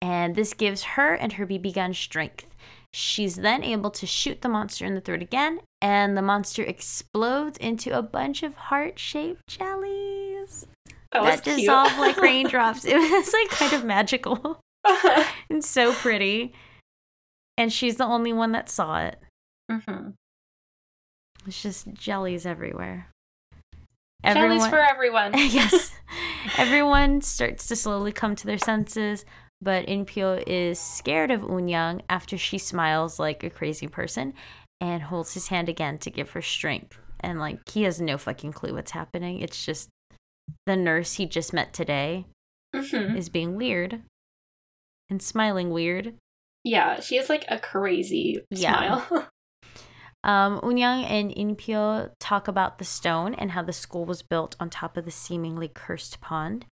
and 0.00 0.36
this 0.36 0.54
gives 0.54 0.82
her 0.84 1.14
and 1.14 1.32
her 1.32 1.46
BB 1.46 1.74
gun 1.74 1.92
strength. 1.92 2.46
She's 2.94 3.36
then 3.36 3.62
able 3.64 3.90
to 3.90 4.06
shoot 4.06 4.40
the 4.42 4.48
monster 4.48 4.86
in 4.86 4.94
the 4.94 5.00
throat 5.00 5.22
again, 5.22 5.60
and 5.82 6.16
the 6.16 6.22
monster 6.22 6.62
explodes 6.62 7.58
into 7.58 7.96
a 7.96 8.02
bunch 8.02 8.42
of 8.42 8.54
heart-shaped 8.54 9.42
jellies 9.48 10.66
That 11.12 11.22
that 11.22 11.44
dissolve 11.44 11.98
like 11.98 12.16
raindrops. 12.20 12.84
It 12.86 12.96
was 12.96 13.32
like 13.32 13.50
kind 13.50 13.72
of 13.72 13.84
magical 13.84 14.60
and 15.50 15.64
so 15.64 15.92
pretty. 15.92 16.54
And 17.58 17.70
she's 17.72 17.96
the 17.96 18.04
only 18.06 18.32
one 18.32 18.52
that 18.52 18.70
saw 18.70 19.00
it. 19.00 19.18
hmm 19.70 20.10
It's 21.46 21.60
just 21.60 21.92
jellies 21.92 22.46
everywhere. 22.46 23.08
Jellies 24.24 24.66
for 24.68 24.80
everyone. 24.80 25.32
yes. 25.36 25.92
Everyone 26.58 27.20
starts 27.20 27.66
to 27.68 27.76
slowly 27.76 28.12
come 28.12 28.34
to 28.36 28.46
their 28.46 28.58
senses, 28.58 29.24
but 29.60 29.86
Inpyo 29.86 30.42
is 30.46 30.78
scared 30.78 31.30
of 31.30 31.42
Unyang 31.42 32.00
after 32.08 32.38
she 32.38 32.58
smiles 32.58 33.18
like 33.18 33.42
a 33.44 33.50
crazy 33.50 33.86
person 33.86 34.34
and 34.80 35.02
holds 35.02 35.34
his 35.34 35.48
hand 35.48 35.68
again 35.68 35.98
to 35.98 36.10
give 36.10 36.30
her 36.30 36.42
strength. 36.42 36.96
And 37.20 37.38
like 37.40 37.68
he 37.68 37.82
has 37.82 38.00
no 38.00 38.16
fucking 38.18 38.52
clue 38.52 38.74
what's 38.74 38.92
happening. 38.92 39.40
It's 39.40 39.64
just 39.64 39.88
the 40.66 40.76
nurse 40.76 41.14
he 41.14 41.26
just 41.26 41.52
met 41.52 41.72
today 41.72 42.26
Mhm. 42.74 43.16
is 43.16 43.28
being 43.28 43.56
weird 43.56 44.02
and 45.10 45.20
smiling 45.20 45.70
weird. 45.70 46.14
Yeah, 46.64 47.00
she 47.00 47.16
has 47.16 47.28
like 47.28 47.44
a 47.48 47.58
crazy 47.58 48.40
Yeah. 48.50 49.04
smile. 49.06 49.28
Um, 50.24 50.60
Unyang 50.62 51.04
and 51.04 51.30
Inpyo 51.30 52.10
talk 52.18 52.48
about 52.48 52.78
the 52.78 52.84
stone 52.84 53.34
and 53.34 53.52
how 53.52 53.62
the 53.62 53.72
school 53.72 54.04
was 54.04 54.20
built 54.20 54.56
on 54.58 54.68
top 54.68 54.96
of 54.96 55.04
the 55.04 55.12
seemingly 55.12 55.68
cursed 55.68 56.20
pond. 56.20 56.66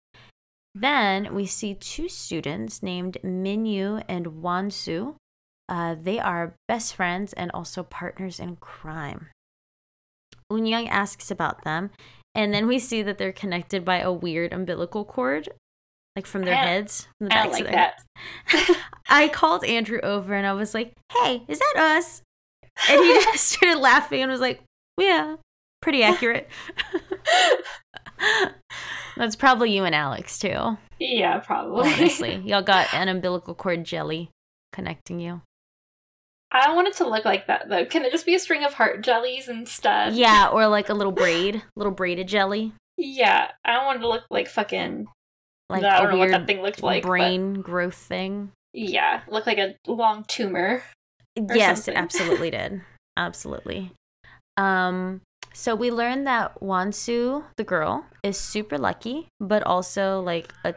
Then 0.74 1.34
we 1.34 1.44
see 1.44 1.74
two 1.74 2.08
students 2.08 2.82
named 2.82 3.18
Minyu 3.22 4.02
and 4.08 4.42
Wansu. 4.42 5.16
Uh, 5.68 5.94
they 5.94 6.18
are 6.18 6.56
best 6.66 6.96
friends 6.96 7.34
and 7.34 7.50
also 7.52 7.82
partners 7.82 8.40
in 8.40 8.56
crime. 8.56 9.28
Unyang 10.50 10.88
asks 10.88 11.30
about 11.30 11.64
them, 11.64 11.90
and 12.34 12.52
then 12.52 12.66
we 12.66 12.78
see 12.78 13.02
that 13.02 13.18
they're 13.18 13.32
connected 13.32 13.84
by 13.84 13.98
a 13.98 14.10
weird 14.12 14.52
umbilical 14.54 15.04
cord, 15.04 15.50
like 16.16 16.26
from 16.26 16.42
their 16.42 16.54
I 16.54 16.58
heads. 16.58 17.08
From 17.18 17.28
the 17.28 17.34
eh, 17.34 17.38
I 17.38 17.42
don't 17.44 17.54
of 17.54 17.60
like 17.60 17.74
that. 17.74 18.02
I 19.08 19.28
called 19.28 19.64
Andrew 19.64 20.00
over 20.02 20.34
and 20.34 20.46
I 20.46 20.52
was 20.52 20.74
like, 20.74 20.92
"Hey, 21.12 21.42
is 21.48 21.58
that 21.58 21.74
us?" 21.98 22.22
And 22.88 23.02
he 23.02 23.14
just 23.32 23.48
started 23.48 23.78
laughing 23.80 24.22
and 24.22 24.30
was 24.30 24.40
like, 24.40 24.62
"Yeah, 24.98 25.36
pretty 25.82 26.02
accurate." 26.04 26.48
That's 29.16 29.36
probably 29.36 29.74
you 29.74 29.84
and 29.84 29.94
Alex 29.94 30.38
too. 30.38 30.76
yeah, 30.98 31.38
probably. 31.38 31.92
Honestly, 31.92 32.36
y'all 32.44 32.62
got 32.62 32.92
an 32.94 33.08
umbilical 33.08 33.54
cord 33.54 33.84
jelly 33.84 34.30
connecting 34.72 35.20
you. 35.20 35.42
I 36.50 36.66
don't 36.66 36.76
want 36.76 36.88
it 36.88 36.94
to 36.98 37.08
look 37.08 37.24
like 37.24 37.46
that 37.48 37.68
though. 37.68 37.84
Can 37.84 38.04
it 38.04 38.12
just 38.12 38.26
be 38.26 38.34
a 38.34 38.38
string 38.38 38.64
of 38.64 38.74
heart 38.74 39.02
jellies 39.02 39.48
instead? 39.48 40.14
Yeah, 40.14 40.48
or 40.48 40.66
like 40.68 40.88
a 40.88 40.94
little 40.94 41.12
braid, 41.12 41.62
little 41.76 41.92
braided 41.92 42.28
jelly, 42.28 42.72
Yeah, 42.96 43.50
I 43.64 43.72
don't 43.72 43.84
want 43.86 43.98
it 43.98 44.02
to 44.02 44.08
look 44.08 44.24
like 44.30 44.48
fucking. 44.48 45.08
Like 45.82 45.92
I 45.92 45.98
a 45.98 46.02
don't 46.02 46.12
know 46.12 46.18
what 46.18 46.30
that 46.30 46.46
thing 46.46 46.62
looked 46.62 46.82
like. 46.82 47.02
but 47.02 47.08
brain 47.08 47.54
growth 47.54 47.94
thing. 47.96 48.52
yeah, 48.72 49.22
looked 49.28 49.46
like 49.46 49.58
a 49.58 49.74
long 49.86 50.24
tumor. 50.28 50.82
yes, 51.36 51.84
something. 51.84 51.94
it 51.94 51.98
absolutely 52.02 52.50
did. 52.50 52.82
Absolutely. 53.16 53.92
Um, 54.56 55.20
so 55.52 55.74
we 55.76 55.90
learned 55.92 56.26
that 56.26 56.60
Wansu, 56.60 57.44
the 57.56 57.62
girl, 57.62 58.04
is 58.24 58.36
super 58.36 58.76
lucky, 58.76 59.28
but 59.38 59.62
also 59.62 60.20
like 60.20 60.52
a 60.64 60.74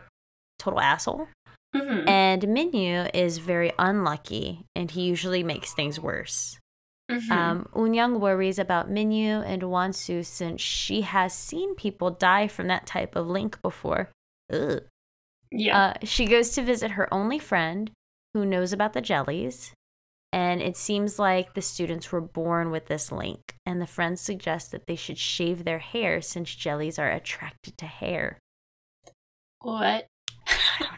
total 0.59 0.79
asshole. 0.79 1.27
hmm 1.75 2.07
And 2.07 2.43
Minyu 2.43 3.09
is 3.13 3.39
very 3.39 3.71
unlucky, 3.79 4.65
and 4.75 4.91
he 4.91 5.01
usually 5.01 5.41
makes 5.43 5.73
things 5.73 5.99
worse. 5.99 6.57
hmm 7.09 7.31
Um, 7.31 7.67
Unyang 7.73 8.19
worries 8.19 8.59
about 8.59 8.89
Minyu 8.89 9.41
and 9.45 9.63
Wansu 9.63 10.23
since 10.25 10.61
she 10.61 11.01
has 11.01 11.33
seen 11.33 11.73
people 11.73 12.11
die 12.11 12.47
from 12.47 12.67
that 12.67 12.85
type 12.85 13.15
of 13.15 13.25
link 13.27 13.59
before. 13.63 14.09
Ugh. 14.51 14.81
yeah. 15.51 15.77
Uh, 15.79 15.93
she 16.05 16.25
goes 16.25 16.51
to 16.51 16.61
visit 16.61 16.91
her 16.91 17.11
only 17.13 17.39
friend 17.39 17.91
who 18.33 18.45
knows 18.45 18.73
about 18.73 18.93
the 18.93 19.01
jellies. 19.01 19.73
And 20.33 20.61
it 20.61 20.75
seems 20.75 21.17
like 21.19 21.53
the 21.53 21.61
students 21.61 22.11
were 22.11 22.21
born 22.21 22.69
with 22.69 22.87
this 22.87 23.11
link. 23.11 23.55
And 23.65 23.81
the 23.81 23.87
friends 23.87 24.19
suggest 24.21 24.71
that 24.71 24.85
they 24.85 24.95
should 24.95 25.17
shave 25.17 25.63
their 25.63 25.79
hair 25.79 26.21
since 26.21 26.53
jellies 26.53 26.99
are 26.99 27.09
attracted 27.09 27.77
to 27.77 27.85
hair. 27.85 28.37
what? 29.61 30.05
I 30.47 30.57
don't 30.79 30.91
know. 30.91 30.97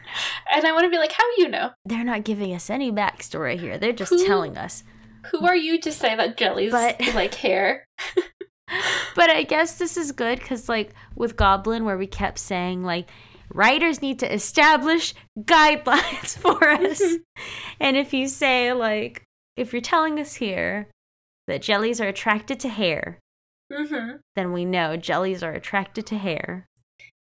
And 0.52 0.66
I 0.66 0.72
want 0.72 0.82
to 0.84 0.90
be 0.90 0.98
like, 0.98 1.12
how 1.12 1.22
you 1.38 1.48
know? 1.48 1.70
They're 1.84 2.02
not 2.02 2.24
giving 2.24 2.52
us 2.52 2.70
any 2.70 2.90
backstory 2.90 3.56
here. 3.58 3.78
They're 3.78 3.92
just 3.92 4.10
Who- 4.12 4.26
telling 4.26 4.56
us. 4.58 4.82
Who 5.30 5.46
are 5.46 5.54
you 5.54 5.78
to 5.82 5.92
say 5.92 6.16
that 6.16 6.36
jellies 6.36 6.72
But- 6.72 7.00
like 7.14 7.34
hair? 7.34 7.84
But 9.16 9.30
I 9.30 9.42
guess 9.42 9.78
this 9.78 9.96
is 9.96 10.12
good 10.12 10.38
because, 10.38 10.68
like, 10.68 10.92
with 11.16 11.36
Goblin, 11.36 11.84
where 11.84 11.98
we 11.98 12.06
kept 12.06 12.38
saying, 12.38 12.84
like, 12.84 13.08
writers 13.52 14.00
need 14.02 14.18
to 14.20 14.32
establish 14.32 15.14
guidelines 15.38 16.36
for 16.38 16.68
us. 16.70 17.02
and 17.80 17.96
if 17.96 18.12
you 18.12 18.28
say, 18.28 18.72
like, 18.72 19.22
if 19.56 19.72
you're 19.72 19.82
telling 19.82 20.18
us 20.20 20.34
here 20.34 20.88
that 21.46 21.62
jellies 21.62 22.00
are 22.00 22.08
attracted 22.08 22.60
to 22.60 22.68
hair, 22.68 23.18
hmm 23.72 24.16
then 24.36 24.52
we 24.52 24.64
know 24.64 24.96
jellies 24.96 25.42
are 25.42 25.52
attracted 25.52 26.06
to 26.06 26.18
hair. 26.18 26.66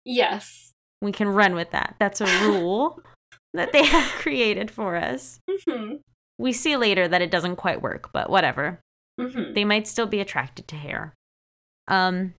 Yes. 0.04 0.72
We 1.00 1.12
can 1.12 1.28
run 1.28 1.54
with 1.54 1.70
that. 1.72 1.96
That's 1.98 2.20
a 2.20 2.26
rule 2.46 3.00
that 3.54 3.72
they 3.72 3.84
have 3.84 4.10
created 4.12 4.70
for 4.70 4.96
us. 4.96 5.38
hmm 5.66 5.94
We 6.38 6.52
see 6.52 6.76
later 6.76 7.06
that 7.08 7.22
it 7.22 7.30
doesn't 7.30 7.56
quite 7.56 7.82
work, 7.82 8.10
but 8.12 8.30
whatever. 8.30 8.80
hmm 9.20 9.52
they 9.54 9.64
might 9.64 9.86
still 9.86 10.06
be 10.06 10.20
attracted 10.20 10.66
to 10.68 10.76
hair. 10.76 11.14
Um, 11.88 12.34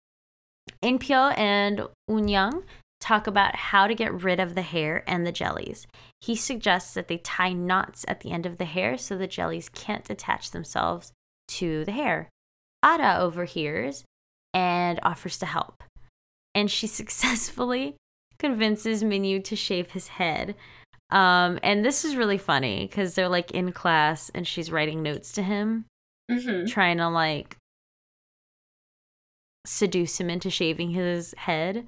Inpyo 0.81 1.37
and 1.37 1.81
Unyang 2.09 2.63
talk 3.03 3.27
about 3.27 3.55
how 3.55 3.85
to 3.85 3.93
get 3.93 4.23
rid 4.23 4.39
of 4.39 4.55
the 4.55 4.61
hair 4.61 5.03
and 5.05 5.27
the 5.27 5.31
jellies. 5.31 5.85
He 6.21 6.37
suggests 6.37 6.93
that 6.93 7.09
they 7.09 7.17
tie 7.17 7.51
knots 7.51 8.05
at 8.07 8.21
the 8.21 8.31
end 8.31 8.45
of 8.45 8.57
the 8.57 8.65
hair 8.65 8.97
so 8.97 9.17
the 9.17 9.27
jellies 9.27 9.67
can't 9.67 10.09
attach 10.09 10.51
themselves 10.51 11.11
to 11.49 11.83
the 11.83 11.91
hair. 11.91 12.29
Ada 12.83 13.19
overhears 13.19 14.05
and 14.53 15.01
offers 15.03 15.37
to 15.39 15.45
help. 15.45 15.83
And 16.55 16.71
she 16.71 16.87
successfully 16.99 17.97
convinces 18.39 19.03
Minyu 19.03 19.43
to 19.43 19.55
shave 19.57 19.91
his 19.91 20.07
head. 20.07 20.55
Um, 21.09 21.59
and 21.61 21.83
this 21.83 22.05
is 22.05 22.15
really 22.15 22.37
funny 22.37 22.87
because 22.87 23.15
they're 23.15 23.27
like 23.27 23.51
in 23.51 23.73
class 23.73 24.31
and 24.33 24.47
she's 24.47 24.71
writing 24.71 25.03
notes 25.03 25.33
to 25.33 25.43
him 25.43 25.85
hmm 26.31 26.65
trying 26.65 26.97
to 26.97 27.09
like 27.09 27.57
seduce 29.65 30.19
him 30.19 30.29
into 30.29 30.49
shaving 30.49 30.91
his 30.91 31.35
head 31.37 31.85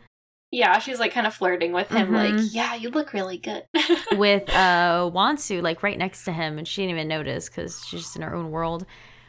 Yeah, 0.56 0.80
she's 0.80 1.00
like 1.02 1.12
kind 1.12 1.28
of 1.28 1.34
flirting 1.34 1.74
with 1.74 1.90
him, 1.90 2.14
like, 2.14 2.34
Mhm. 2.34 2.50
yeah, 2.54 2.76
you 2.76 2.90
look 2.90 3.12
really 3.12 3.38
good. 3.38 3.64
with 4.14 4.50
uh 4.50 5.12
Wansu 5.14 5.62
like 5.62 5.84
right 5.84 5.98
next 5.98 6.24
to 6.26 6.32
him 6.32 6.58
and 6.58 6.66
she 6.68 6.82
didn't 6.82 6.96
even 6.96 7.08
notice 7.10 7.50
cuz 7.50 7.84
she's 7.86 8.02
just 8.04 8.16
in 8.16 8.22
her 8.22 8.34
own 8.34 8.52
world 8.52 8.86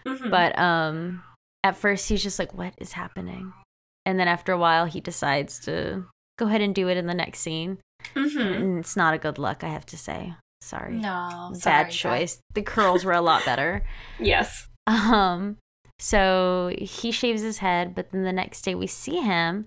Mhm. 0.07 0.31
but 0.31 0.57
um 0.59 1.23
at 1.65 1.77
first 1.77 2.09
he's 2.09 2.23
just 2.23 2.39
like 2.39 2.55
what 2.55 2.75
is 2.79 2.93
happening 2.93 3.53
and 4.05 4.21
then 4.21 4.29
after 4.29 4.53
a 4.53 4.59
while 4.59 4.87
he 4.87 5.01
decides 5.01 5.59
to 5.67 6.05
go 6.39 6.47
ahead 6.47 6.61
and 6.61 6.75
do 6.77 6.87
it 6.89 6.97
in 6.97 7.07
the 7.09 7.15
next 7.15 7.41
scene 7.41 7.79
Mhm. 8.15 8.57
and 8.57 8.79
it's 8.79 8.95
not 8.97 9.15
a 9.15 9.19
good 9.19 9.39
look 9.39 9.65
I 9.65 9.69
have 9.69 9.87
to 9.87 9.97
say 9.99 10.35
sorry 10.61 10.97
no, 10.97 11.51
bad 11.53 11.59
sorry, 11.61 11.91
choice 11.93 12.39
the 12.55 12.63
curls 12.63 13.05
were 13.05 13.13
a 13.13 13.21
lot 13.21 13.45
better. 13.45 13.83
Yes. 14.21 14.69
Um, 14.87 15.57
so 15.99 16.73
he 16.79 17.11
shaves 17.11 17.43
his 17.43 17.59
head, 17.59 17.95
but 17.97 18.11
then 18.13 18.23
the 18.23 18.33
next 18.33 18.63
day 18.63 18.75
we 18.77 18.87
see 18.87 19.21
him, 19.21 19.67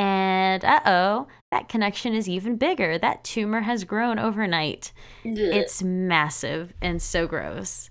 and 0.00 0.64
uh 0.64 0.80
oh, 0.86 1.26
that 1.50 1.68
connection 1.68 2.14
is 2.14 2.28
even 2.28 2.56
bigger. 2.56 2.96
That 2.98 3.22
tumor 3.22 3.60
has 3.60 3.84
grown 3.84 4.18
overnight. 4.18 4.92
It's 5.24 5.82
massive 5.82 6.72
and 6.80 7.02
so 7.02 7.26
gross. 7.26 7.90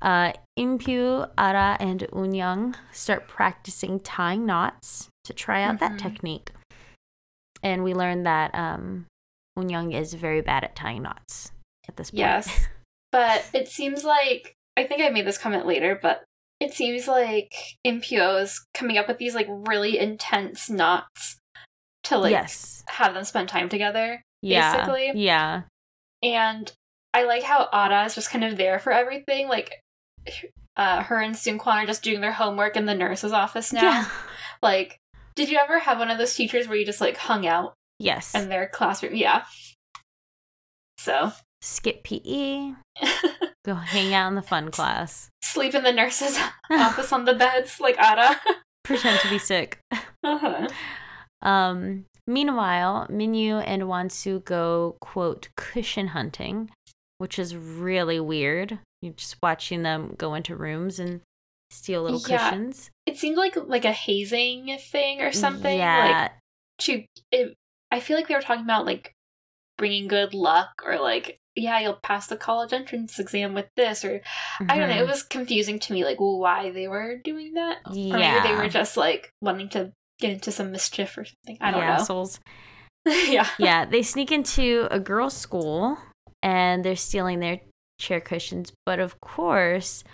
Uh, 0.00 0.32
Impyu, 0.58 1.28
Ara, 1.36 1.76
and 1.78 2.00
Unyang 2.12 2.74
start 2.92 3.28
practicing 3.28 4.00
tying 4.00 4.46
knots 4.46 5.08
to 5.24 5.34
try 5.34 5.62
out 5.62 5.78
that 5.80 5.92
Mhm. 5.92 5.98
technique. 5.98 6.52
And 7.62 7.84
we 7.84 7.92
learn 7.92 8.22
that 8.22 8.54
um, 8.54 9.04
Unyang 9.58 9.94
is 9.94 10.14
very 10.14 10.40
bad 10.40 10.64
at 10.64 10.74
tying 10.74 11.02
knots 11.02 11.52
at 11.86 11.96
this 11.96 12.10
point. 12.10 12.20
Yes. 12.20 12.66
But 13.12 13.44
it 13.52 13.66
seems 13.66 14.04
like 14.04 14.54
I 14.76 14.84
think 14.84 15.02
I 15.02 15.08
made 15.10 15.26
this 15.26 15.36
comment 15.36 15.66
later, 15.66 15.98
but 16.00 16.22
it 16.60 16.72
seems 16.72 17.08
like 17.08 17.52
Impio 17.84 18.40
is 18.40 18.64
coming 18.72 18.96
up 18.98 19.08
with 19.08 19.18
these 19.18 19.34
like 19.34 19.48
really 19.50 19.98
intense 19.98 20.70
knots 20.70 21.39
to 22.10 22.18
like 22.18 22.30
yes. 22.32 22.84
have 22.88 23.14
them 23.14 23.24
spend 23.24 23.48
time 23.48 23.68
together. 23.68 24.22
Yeah. 24.42 24.76
basically. 24.76 25.12
Yeah. 25.14 25.62
And 26.22 26.70
I 27.14 27.24
like 27.24 27.42
how 27.42 27.68
Ada 27.72 28.04
is 28.04 28.14
just 28.14 28.30
kind 28.30 28.44
of 28.44 28.56
there 28.56 28.78
for 28.78 28.92
everything. 28.92 29.48
Like 29.48 29.72
uh, 30.76 31.02
her 31.02 31.20
and 31.20 31.34
Soonkwon 31.34 31.82
are 31.82 31.86
just 31.86 32.02
doing 32.02 32.20
their 32.20 32.32
homework 32.32 32.76
in 32.76 32.84
the 32.86 32.94
nurse's 32.94 33.32
office 33.32 33.72
now. 33.72 33.82
Yeah. 33.82 34.08
Like, 34.62 34.98
did 35.36 35.48
you 35.48 35.58
ever 35.58 35.78
have 35.78 35.98
one 35.98 36.10
of 36.10 36.18
those 36.18 36.34
teachers 36.34 36.68
where 36.68 36.76
you 36.76 36.84
just 36.84 37.00
like 37.00 37.16
hung 37.16 37.46
out 37.46 37.72
Yes. 37.98 38.34
in 38.34 38.50
their 38.50 38.68
classroom? 38.68 39.14
Yeah. 39.14 39.44
So 40.98 41.32
Skip 41.62 42.04
PE. 42.04 42.72
Go 43.64 43.74
hang 43.74 44.12
out 44.14 44.28
in 44.28 44.34
the 44.34 44.42
fun 44.42 44.70
class. 44.70 45.30
sleep 45.42 45.74
in 45.74 45.82
the 45.82 45.92
nurse's 45.92 46.38
office 46.70 47.10
on 47.12 47.24
the 47.24 47.34
beds 47.34 47.80
like 47.80 47.96
Ada. 47.98 48.38
Pretend 48.84 49.20
to 49.20 49.30
be 49.30 49.38
sick. 49.38 49.78
uh-huh. 50.22 50.68
Um, 51.42 52.04
meanwhile, 52.26 53.06
Minyu 53.10 53.62
and 53.66 53.82
Wansu 53.82 54.44
go, 54.44 54.96
quote, 55.00 55.48
cushion 55.56 56.08
hunting, 56.08 56.70
which 57.18 57.38
is 57.38 57.56
really 57.56 58.20
weird. 58.20 58.78
You're 59.02 59.14
just 59.14 59.36
watching 59.42 59.82
them 59.82 60.14
go 60.18 60.34
into 60.34 60.54
rooms 60.56 60.98
and 60.98 61.20
steal 61.70 62.02
little 62.02 62.20
Yeah. 62.28 62.50
cushions. 62.50 62.90
It 63.06 63.16
seemed 63.16 63.36
like 63.36 63.56
like 63.56 63.84
a 63.84 63.92
hazing 63.92 64.76
thing 64.78 65.20
or 65.22 65.32
something. 65.32 65.78
Yeah. 65.78 66.22
Like 66.22 66.32
to, 66.80 67.04
it, 67.32 67.54
I 67.90 68.00
feel 68.00 68.16
like 68.16 68.28
they 68.28 68.34
were 68.34 68.40
talking 68.42 68.64
about 68.64 68.84
like 68.86 69.12
bringing 69.78 70.08
good 70.08 70.34
luck 70.34 70.82
or 70.84 70.98
like 70.98 71.38
yeah, 71.56 71.80
you'll 71.80 71.98
pass 72.02 72.28
the 72.28 72.36
college 72.36 72.72
entrance 72.72 73.18
exam 73.18 73.54
with 73.54 73.66
this, 73.76 74.04
or 74.04 74.20
I 74.68 74.78
don't 74.78 74.88
know. 74.88 74.96
It 75.02 75.04
Mhm. 75.04 75.08
was 75.08 75.22
confusing 75.24 75.78
to 75.80 75.92
me, 75.92 76.04
like 76.04 76.18
why 76.18 76.70
they 76.70 76.86
were 76.86 77.16
doing 77.16 77.54
that. 77.54 77.78
Or 77.86 77.92
maybe 77.92 78.40
they 78.48 78.54
were 78.54 78.68
just 78.68 78.96
like 78.96 79.32
wanting 79.42 79.68
to 79.70 79.92
get 80.20 80.32
into 80.32 80.52
some 80.52 80.70
mischief 80.72 81.16
or 81.18 81.24
something. 81.24 81.58
I 81.60 81.70
don't 81.70 81.80
yeah, 81.80 81.86
know. 81.88 81.92
assholes. 81.94 82.40
yeah. 83.06 83.48
yeah, 83.58 83.84
they 83.86 84.02
sneak 84.02 84.30
into 84.30 84.86
a 84.90 85.00
girls' 85.00 85.36
school 85.36 85.96
and 86.42 86.84
they're 86.84 86.96
stealing 86.96 87.40
their 87.40 87.60
chair 87.98 88.20
cushions. 88.20 88.72
But 88.86 89.00
of 89.00 89.20
course, 89.20 90.04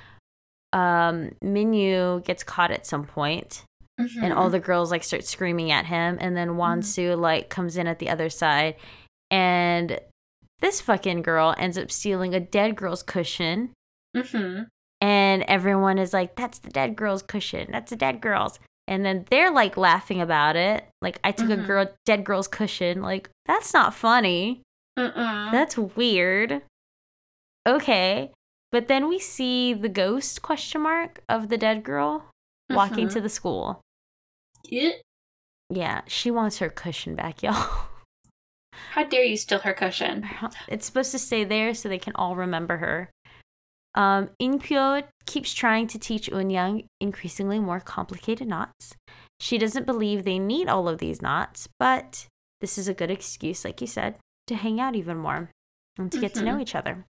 um, 0.72 1.30
Minyu 1.42 2.24
gets 2.24 2.42
caught 2.44 2.70
at 2.70 2.86
some 2.86 3.04
point, 3.04 3.62
and 3.98 4.32
all 4.32 4.48
Mhm. 4.48 4.52
the 4.52 4.60
girls 4.60 4.90
like 4.90 5.04
start 5.04 5.24
screaming 5.24 5.70
at 5.70 5.86
him. 5.86 6.18
And 6.20 6.36
then 6.36 6.48
Mm-hmm. 6.50 6.60
Wansu 6.60 7.18
like 7.18 7.48
comes 7.48 7.76
in 7.76 7.86
at 7.86 7.98
the 7.98 8.10
other 8.10 8.28
side, 8.28 8.76
and 9.30 9.98
this 10.60 10.80
fucking 10.80 11.22
girl 11.22 11.54
ends 11.58 11.78
up 11.78 11.90
stealing 11.90 12.34
a 12.34 12.40
dead 12.40 12.76
girl's 12.76 13.02
cushion. 13.02 13.72
Mm-hmm. 14.16 14.64
And 15.00 15.42
everyone 15.48 15.98
is 15.98 16.12
like, 16.12 16.36
"That's 16.36 16.58
the 16.58 16.70
dead 16.70 16.96
girl's 16.96 17.22
cushion. 17.22 17.68
That's 17.70 17.90
the 17.90 17.96
dead 17.96 18.20
girl's." 18.20 18.58
And 18.88 19.04
then 19.04 19.26
they're 19.30 19.50
like 19.50 19.76
laughing 19.76 20.20
about 20.20 20.54
it. 20.56 20.86
Like, 21.02 21.18
I 21.24 21.32
took 21.32 21.50
a 21.50 21.56
Mhm. 21.56 21.66
girl 21.66 21.86
dead 22.04 22.24
girl's 22.24 22.46
cushion. 22.48 23.02
Like, 23.02 23.28
that's 23.46 23.74
not 23.74 23.94
funny. 23.94 24.62
That's 24.96 25.76
weird. 25.76 26.62
Okay. 27.66 28.30
But 28.72 28.88
then 28.88 29.08
we 29.08 29.18
see 29.18 29.74
the 29.74 29.88
ghost 29.88 30.42
question 30.42 30.82
mark 30.82 31.22
of 31.28 31.48
the 31.48 31.56
dead 31.58 31.82
girl 31.82 32.30
walking 32.70 33.08
to 33.08 33.20
the 33.20 33.28
school. 33.28 33.80
Yeah. 34.64 34.92
Yeah, 35.70 36.02
she 36.06 36.30
wants 36.30 36.58
her 36.58 36.68
cushion 36.68 37.14
back, 37.16 37.42
y'all. 37.42 37.88
How 38.92 39.04
dare 39.04 39.24
you 39.24 39.36
steal 39.36 39.58
her 39.60 39.74
cushion? 39.74 40.28
It's 40.68 40.86
supposed 40.86 41.10
to 41.12 41.18
stay 41.18 41.44
there 41.44 41.74
so 41.74 41.88
they 41.88 41.98
can 41.98 42.14
all 42.14 42.36
remember 42.36 42.76
her. 42.78 43.10
Um, 43.96 44.28
Inpyo 44.40 45.02
keeps 45.24 45.52
trying 45.54 45.86
to 45.88 45.98
teach 45.98 46.30
Unyoung 46.30 46.84
increasingly 47.00 47.58
more 47.58 47.80
complicated 47.80 48.46
knots. 48.46 48.94
She 49.40 49.58
doesn't 49.58 49.86
believe 49.86 50.24
they 50.24 50.38
need 50.38 50.68
all 50.68 50.88
of 50.88 50.98
these 50.98 51.20
knots, 51.22 51.68
but 51.78 52.26
this 52.60 52.78
is 52.78 52.88
a 52.88 52.94
good 52.94 53.10
excuse, 53.10 53.64
like 53.64 53.80
you 53.80 53.86
said, 53.86 54.16
to 54.46 54.54
hang 54.54 54.80
out 54.80 54.94
even 54.94 55.16
more 55.16 55.50
and 55.98 56.12
to 56.12 56.20
get 56.20 56.34
to 56.34 56.44
know 56.44 56.54
Mhm. 56.56 56.62
each 56.62 56.74
other. 56.74 57.04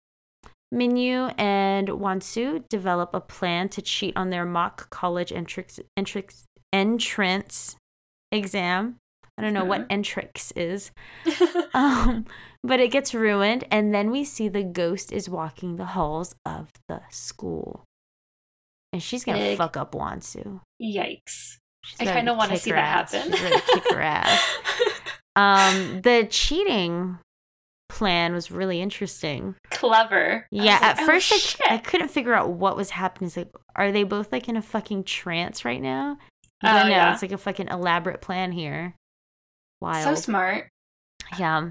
Minyu 0.72 1.32
and 1.38 1.88
Wansu 1.88 2.64
develop 2.68 3.14
a 3.14 3.20
plan 3.20 3.68
to 3.70 3.82
cheat 3.82 4.16
on 4.16 4.30
their 4.30 4.44
mock 4.44 4.90
college 4.90 5.32
entrance, 5.32 5.78
entrance, 5.96 6.44
entrance 6.72 7.76
exam. 8.32 8.96
I 9.38 9.42
don't 9.42 9.52
know 9.54 9.64
what 9.64 9.88
entrix 9.88 10.52
is. 10.56 10.90
Um, 11.74 12.26
but 12.64 12.80
it 12.80 12.90
gets 12.90 13.14
ruined, 13.14 13.62
and 13.70 13.94
then 13.94 14.10
we 14.10 14.24
see 14.24 14.48
the 14.48 14.64
ghost 14.64 15.12
is 15.12 15.28
walking 15.28 15.76
the 15.76 15.84
halls 15.84 16.34
of 16.44 16.70
the 16.88 17.02
school. 17.10 17.84
And 18.92 19.00
she's 19.02 19.22
gonna 19.24 19.38
Big. 19.38 19.58
fuck 19.58 19.76
up 19.76 19.92
Wansu. 19.92 20.60
Yikes. 20.82 21.58
I 22.00 22.06
kind 22.06 22.28
of 22.28 22.36
want 22.36 22.50
to 22.50 22.56
see 22.58 22.70
that 22.72 22.78
ass. 22.78 23.12
happen. 23.12 23.32
She's 23.32 23.40
to 23.50 23.60
kick 23.66 23.92
her 23.92 24.00
ass. 24.00 24.40
Um, 25.36 26.00
the 26.02 26.28
cheating 26.30 27.18
plan 27.88 28.32
was 28.34 28.52
really 28.52 28.80
interesting. 28.80 29.56
Clever. 29.70 30.46
Yeah, 30.52 30.74
like, 30.74 30.82
at 30.82 31.00
"Oh, 31.00 31.06
first 31.06 31.32
I, 31.32 31.36
shit." 31.38 31.70
I 31.72 31.78
couldn't 31.78 32.06
figure 32.12 32.34
out 32.34 32.50
what 32.50 32.76
was 32.76 32.90
happening. 32.90 33.26
It's 33.26 33.36
like, 33.36 33.50
are 33.74 33.90
they 33.90 34.04
both 34.04 34.30
like 34.30 34.48
in 34.48 34.56
a 34.56 34.62
fucking 34.62 35.02
trance 35.02 35.64
right 35.64 35.82
now? 35.82 36.18
Oh, 36.20 36.46
But 36.62 36.84
no, 36.84 36.88
yeah. 36.88 37.12
it's 37.12 37.20
like 37.22 37.32
a 37.32 37.36
fucking 37.38 37.66
elaborate 37.66 38.20
plan 38.20 38.52
here. 38.52 38.94
Wild. 39.80 40.04
so 40.04 40.14
smart. 40.14 40.68
Yeah. 41.36 41.70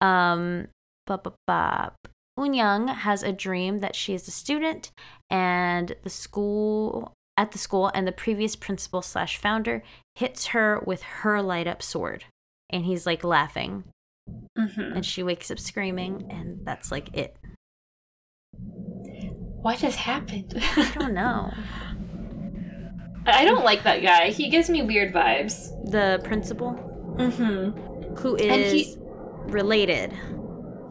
Um, 0.00 0.68
ba 1.06 1.18
ba 1.18 1.32
ba. 1.46 1.92
Unyoung 2.38 2.94
has 2.94 3.22
a 3.22 3.32
dream 3.32 3.78
that 3.78 3.96
she 3.96 4.12
is 4.12 4.28
a 4.28 4.30
student, 4.30 4.90
and 5.30 5.94
the 6.02 6.10
school 6.10 7.12
at 7.38 7.52
the 7.52 7.58
school, 7.58 7.90
and 7.94 8.06
the 8.06 8.12
previous 8.12 8.56
principal 8.56 9.00
slash 9.02 9.36
founder 9.38 9.82
hits 10.14 10.46
her 10.48 10.82
with 10.86 11.02
her 11.02 11.40
light 11.42 11.66
up 11.66 11.82
sword, 11.82 12.24
and 12.70 12.84
he's 12.84 13.06
like 13.06 13.24
laughing, 13.24 13.84
hmm 14.56 14.66
and 14.94 15.04
she 15.06 15.22
wakes 15.22 15.50
up 15.50 15.58
screaming, 15.58 16.26
and 16.30 16.60
that's 16.64 16.90
like 16.92 17.14
it. 17.16 17.36
What 19.62 19.80
has 19.80 19.96
happened? 19.96 20.54
I 20.76 20.92
don't 20.98 21.14
know. 21.14 21.52
I 23.26 23.44
don't 23.44 23.64
like 23.64 23.82
that 23.82 24.02
guy. 24.02 24.28
He 24.30 24.48
gives 24.50 24.70
me 24.70 24.82
weird 24.82 25.12
vibes. 25.12 25.70
The 25.90 26.20
principal, 26.22 26.72
Mm-hmm. 27.16 28.14
who 28.16 28.36
And 28.36 28.62
he- 28.62 28.96
related, 29.46 30.12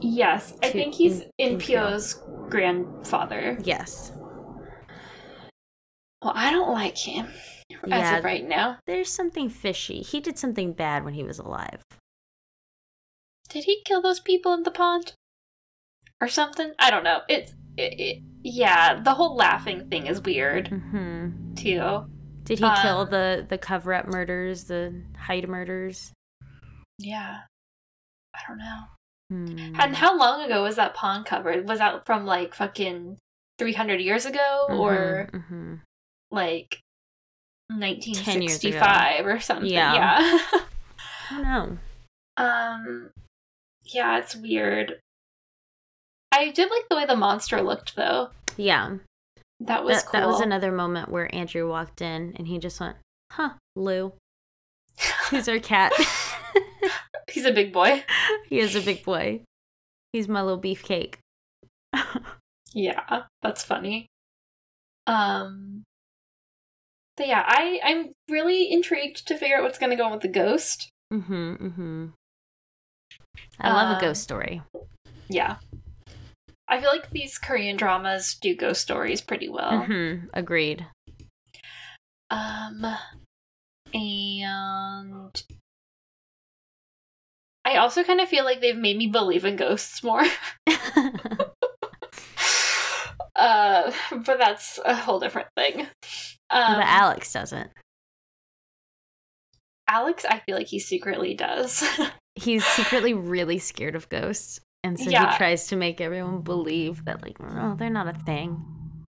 Yes, 0.01 0.53
I 0.61 0.69
think 0.69 0.93
he's 0.93 1.23
In- 1.37 1.57
Pio's 1.59 2.13
grandfather. 2.49 3.57
yes. 3.63 4.11
Well, 6.21 6.33
I 6.35 6.51
don't 6.51 6.71
like 6.71 6.97
him 6.97 7.27
as 7.91 8.17
of 8.19 8.23
right 8.23 8.47
now. 8.47 8.77
There's 8.87 9.11
something 9.11 9.49
fishy. 9.49 10.01
He 10.01 10.19
did 10.19 10.37
something 10.37 10.73
bad 10.73 11.03
when 11.05 11.13
he 11.13 11.23
was 11.23 11.39
alive. 11.39 11.81
Did 13.49 13.63
he 13.65 13.81
kill 13.83 14.01
those 14.01 14.19
people 14.19 14.53
in 14.53 14.63
the 14.63 14.71
pond 14.71 15.13
or 16.21 16.27
something? 16.27 16.73
I 16.79 16.89
don't 16.91 17.03
know. 17.03 17.21
It's 17.29 17.53
it, 17.77 17.99
it, 17.99 18.23
yeah. 18.43 19.01
The 19.01 19.13
whole 19.13 19.35
laughing 19.35 19.87
thing 19.89 20.07
is 20.07 20.21
weird 20.21 20.67
hmm 20.69 21.53
too. 21.55 22.05
Did 22.43 22.59
he 22.59 22.69
kill 22.81 22.99
Um, 23.01 23.09
the 23.09 23.45
the 23.47 23.57
cover 23.57 23.93
up 23.93 24.07
murders, 24.07 24.65
the 24.65 25.01
Hyde 25.17 25.47
murders? 25.47 26.11
Yeah, 26.97 27.41
I 28.35 28.47
don't 28.47 28.57
know. 28.57 28.83
Hmm. 29.31 29.75
And 29.79 29.95
how 29.95 30.17
long 30.17 30.43
ago 30.43 30.63
was 30.63 30.75
that 30.75 30.93
pond 30.93 31.25
covered? 31.25 31.67
Was 31.67 31.79
that 31.79 32.05
from 32.05 32.25
like 32.25 32.53
fucking 32.53 33.17
three 33.57 33.73
hundred 33.73 34.01
years 34.01 34.25
ago, 34.25 34.65
or 34.69 35.29
Mhm, 35.33 35.43
mhm. 35.49 35.79
like 36.31 36.79
nineteen 37.69 38.13
10 38.15 38.41
years 38.41 38.51
ago. 38.53 38.69
sixty 38.69 38.71
five 38.73 39.25
or 39.25 39.39
something? 39.39 39.71
Yeah. 39.71 39.93
yeah. 39.95 40.39
I 40.51 41.31
don't 41.31 41.43
know. 41.43 41.77
Um, 42.37 43.11
yeah, 43.85 44.17
it's 44.17 44.35
weird. 44.35 44.99
I 46.33 46.51
did 46.51 46.69
like 46.69 46.89
the 46.89 46.97
way 46.97 47.05
the 47.05 47.15
monster 47.15 47.61
looked, 47.61 47.95
though. 47.95 48.31
Yeah, 48.57 48.97
That 49.61 49.85
was 49.85 50.03
that, 50.03 50.11
cool. 50.11 50.19
that 50.19 50.27
was 50.27 50.41
another 50.41 50.73
moment 50.73 51.07
where 51.07 51.33
Andrew 51.33 51.69
walked 51.69 52.01
in 52.01 52.33
and 52.35 52.45
he 52.49 52.59
just 52.59 52.81
went, 52.81 52.97
"Huh, 53.31 53.51
Lou, 53.77 54.11
who's 55.29 55.47
our 55.47 55.59
cat? 55.59 55.93
He's 57.31 57.45
a 57.45 57.51
big 57.51 57.73
boy. 57.73 58.03
he 58.49 58.59
is 58.59 58.75
a 58.75 58.81
big 58.81 59.03
boy. 59.03 59.41
He's 60.13 60.27
my 60.27 60.41
little 60.41 60.61
beefcake." 60.61 61.15
Yeah, 62.77 63.23
that's 63.41 63.63
funny. 63.63 64.07
Um, 65.07 65.83
but 67.15 67.27
yeah, 67.27 67.41
I 67.47 67.79
I'm 67.81 68.11
really 68.29 68.69
intrigued 68.69 69.25
to 69.27 69.37
figure 69.37 69.55
out 69.57 69.63
what's 69.63 69.77
gonna 69.77 69.95
go 69.95 70.03
on 70.03 70.11
with 70.11 70.21
the 70.21 70.27
ghost. 70.27 70.89
mm-hmm, 71.13 71.53
mm-hmm. 71.53 72.05
I 73.61 73.71
love 73.71 73.91
a 73.91 73.95
Um, 73.95 74.01
ghost 74.01 74.23
story. 74.23 74.61
Yeah, 75.29 75.55
I 76.67 76.81
feel 76.81 76.89
like 76.89 77.11
these 77.11 77.37
Korean 77.37 77.77
dramas 77.77 78.35
do 78.41 78.53
ghost 78.53 78.81
stories 78.81 79.21
pretty 79.21 79.47
well. 79.47 79.85
hmm 79.85 80.25
Agreed. 80.33 80.85
Um, 82.29 82.85
and 83.93 85.43
I 87.65 87.77
also 87.77 88.03
kind 88.03 88.21
of 88.21 88.29
feel 88.29 88.45
like 88.45 88.61
they've 88.61 88.77
made 88.77 88.95
me 88.97 89.07
believe 89.07 89.43
in 89.43 89.55
ghosts 89.55 90.03
more. 90.03 90.23
uh, 93.35 93.91
but 94.11 94.37
that's 94.39 94.79
a 94.85 94.95
whole 94.95 95.19
different 95.19 95.47
thing. 95.57 95.81
Um, 96.49 96.75
but 96.75 96.85
Alex 96.85 97.33
doesn't. 97.33 97.71
Alex, 99.87 100.25
I 100.25 100.39
feel 100.39 100.55
like 100.57 100.67
he 100.67 100.79
secretly 100.79 101.33
does. 101.33 101.83
He's 102.35 102.65
secretly 102.65 103.13
really 103.13 103.59
scared 103.59 103.95
of 103.95 104.09
ghosts. 104.09 104.59
And 104.83 104.99
so 104.99 105.09
Yeah. 105.09 105.31
he 105.31 105.37
tries 105.37 105.67
to 105.67 105.75
make 105.75 105.99
everyone 106.01 106.41
believe 106.41 107.05
that, 107.05 107.21
like, 107.23 107.37
oh, 107.39 107.75
they're 107.77 107.89
not 107.89 108.07
a 108.13 108.13
thing. 108.19 108.63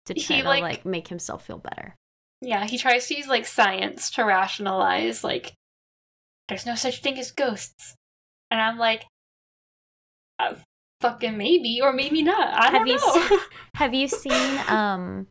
To 0.05 0.13
He, 0.13 0.21
try 0.23 0.41
to, 0.41 0.47
like- 0.47 0.61
like, 0.61 0.85
make 0.85 1.07
himself 1.09 1.45
feel 1.45 1.57
better. 1.57 1.95
yeah, 2.41 2.65
he 2.65 2.77
tries 2.77 3.07
to 3.07 3.17
use 3.17 3.27
like 3.27 3.45
science 3.45 4.09
to 4.11 4.23
rationalize 4.23 5.23
like 5.23 5.53
there's 6.47 6.65
no 6.65 6.75
such 6.75 7.01
thing 7.01 7.17
as 7.19 7.31
ghosts, 7.31 7.95
and 8.51 8.61
I'm 8.61 8.77
like, 8.77 9.05
uh, 10.39 10.55
fucking 11.01 11.37
maybe 11.37 11.79
or 11.81 11.93
maybe 11.93 12.23
not. 12.23 12.53
I 12.53 12.71
Have 12.71 12.85
don't 12.85 12.87
you 12.87 12.97
know. 13.29 13.39
Have 13.75 13.93
you 13.93 14.07
seen 14.07 14.59
um 14.67 15.27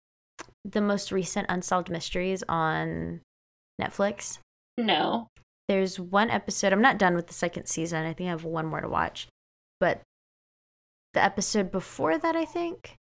the 0.65 0.81
most 0.81 1.13
recent 1.13 1.47
Unsolved 1.49 1.91
Mysteries 1.91 2.43
on 2.49 3.21
Netflix? 3.81 4.39
no. 4.79 5.29
There's 5.69 5.99
one 5.99 6.31
episode. 6.31 6.73
I'm 6.73 6.81
not 6.81 6.97
done 6.97 7.17
with 7.17 7.27
the 7.27 7.35
second 7.35 7.67
season. 7.67 8.05
I 8.07 8.13
think 8.13 8.29
I 8.29 8.31
have 8.31 8.45
one 8.45 8.67
more 8.67 8.81
to 8.81 8.89
watch. 8.89 9.27
But 9.81 10.01
the 11.13 11.25
episode 11.25 11.73
before 11.73 12.19
that, 12.19 12.37
I 12.37 12.45
think, 12.45 12.95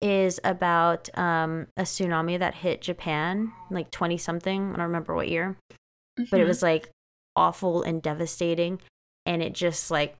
is 0.00 0.38
about 0.44 1.08
um, 1.18 1.66
a 1.76 1.82
tsunami 1.82 2.38
that 2.38 2.54
hit 2.54 2.80
Japan, 2.80 3.52
like 3.72 3.90
20 3.90 4.18
something. 4.18 4.62
I 4.72 4.76
don't 4.76 4.86
remember 4.86 5.16
what 5.16 5.26
year. 5.28 5.56
But 6.30 6.38
it 6.38 6.44
Mhm. 6.44 6.46
was 6.46 6.62
like 6.62 6.90
awful 7.34 7.82
and 7.82 8.00
devastating. 8.00 8.80
And 9.26 9.42
it 9.42 9.52
just 9.52 9.90
like, 9.90 10.16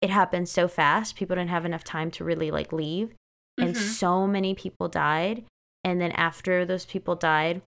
it 0.00 0.10
happened 0.10 0.48
so 0.48 0.68
fast. 0.68 1.16
People 1.16 1.36
didn't 1.36 1.50
have 1.50 1.64
enough 1.64 1.84
time 1.84 2.10
to 2.12 2.24
really 2.24 2.50
like 2.50 2.72
leave. 2.72 3.14
And 3.58 3.74
Mhm. 3.74 3.78
so 3.78 4.26
many 4.26 4.54
people 4.54 4.88
died. 4.88 5.44
And 5.82 6.00
then 6.00 6.12
after 6.12 6.64
those 6.64 6.86
people 6.86 7.14
died, 7.14 7.62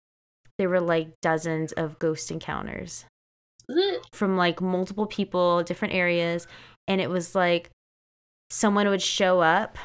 there 0.58 0.68
were 0.68 0.80
like 0.80 1.08
dozens 1.20 1.72
of 1.72 1.98
ghost 1.98 2.30
encounters 2.30 3.04
from 4.12 4.36
like 4.36 4.60
multiple 4.60 5.06
people, 5.06 5.62
different 5.62 5.94
areas. 5.94 6.46
And 6.86 7.00
it 7.00 7.10
was 7.10 7.34
like 7.34 7.70
someone 8.50 8.88
would 8.88 9.02
show 9.02 9.40
up 9.40 9.76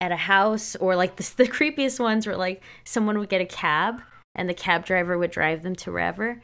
at 0.00 0.12
a 0.12 0.16
house, 0.16 0.76
or 0.76 0.96
like 0.96 1.16
the, 1.16 1.34
the 1.36 1.46
creepiest 1.46 1.98
ones 2.00 2.26
were 2.26 2.36
like 2.36 2.62
someone 2.84 3.18
would 3.18 3.28
get 3.28 3.40
a 3.40 3.46
cab 3.46 4.02
and 4.34 4.48
the 4.48 4.54
cab 4.54 4.84
driver 4.84 5.16
would 5.16 5.30
drive 5.30 5.62
them 5.62 5.76
to 5.76 5.92
wherever. 5.92 6.40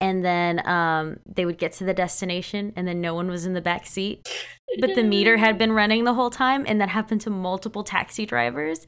And 0.00 0.24
then 0.24 0.66
um, 0.66 1.18
they 1.26 1.44
would 1.44 1.58
get 1.58 1.72
to 1.74 1.84
the 1.84 1.92
destination, 1.92 2.72
and 2.74 2.88
then 2.88 3.00
no 3.00 3.14
one 3.14 3.28
was 3.28 3.44
in 3.44 3.52
the 3.52 3.60
back 3.60 3.86
seat. 3.86 4.26
But 4.78 4.94
the 4.94 5.02
meter 5.02 5.36
had 5.36 5.58
been 5.58 5.72
running 5.72 6.04
the 6.04 6.14
whole 6.14 6.30
time, 6.30 6.64
and 6.66 6.80
that 6.80 6.88
happened 6.88 7.20
to 7.22 7.30
multiple 7.30 7.84
taxi 7.84 8.24
drivers. 8.24 8.86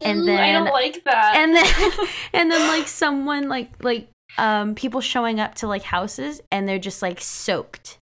and 0.00 0.26
then 0.26 0.40
I 0.40 0.52
don't 0.52 0.72
like 0.72 1.04
that. 1.04 1.36
and 1.36 1.54
then 1.54 2.08
and 2.32 2.50
then 2.50 2.68
like 2.68 2.88
someone 2.88 3.48
like 3.48 3.82
like 3.82 4.08
um 4.38 4.74
people 4.74 5.00
showing 5.00 5.38
up 5.40 5.54
to 5.56 5.66
like 5.66 5.82
houses 5.82 6.40
and 6.50 6.68
they're 6.68 6.78
just 6.78 7.02
like 7.02 7.20
soaked 7.20 7.98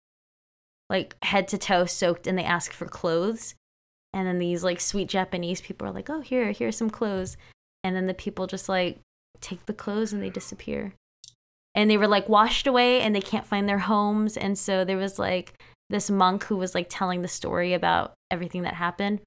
like 0.90 1.16
head 1.24 1.48
to 1.50 1.58
toe 1.58 1.86
soaked 1.86 2.28
and 2.28 2.38
they 2.38 2.44
ask 2.44 2.72
for 2.72 2.86
clothes 2.86 3.56
and 4.14 4.28
then 4.28 4.40
these 4.40 4.64
like 4.64 4.80
sweet 4.80 5.08
japanese 5.08 5.62
people 5.62 5.88
are 5.88 5.92
like 5.92 6.10
oh 6.10 6.22
here 6.22 6.52
here's 6.52 6.78
some 6.78 6.90
clothes 6.90 7.38
and 7.84 7.96
then 7.96 8.08
the 8.08 8.14
people 8.14 8.48
just 8.48 8.68
like 8.68 9.00
take 9.42 9.66
the 9.68 9.74
clothes 9.74 10.12
and 10.12 10.22
they 10.22 10.30
disappear 10.30 10.94
and 11.78 11.92
they 11.92 11.98
were 11.98 12.08
like 12.08 12.28
washed 12.28 12.66
away 12.66 13.02
and 13.02 13.16
they 13.16 13.22
can't 13.22 13.46
find 13.46 13.70
their 13.70 13.78
homes. 13.78 14.36
And 14.36 14.58
so 14.58 14.84
there 14.84 14.98
was 14.98 15.20
like 15.20 15.54
this 15.92 16.10
monk 16.10 16.44
who 16.46 16.58
was 16.58 16.74
like 16.74 16.88
telling 16.90 17.22
the 17.22 17.28
story 17.28 17.76
about 17.76 18.14
everything 18.32 18.64
that 18.64 18.74
happened. 18.74 19.22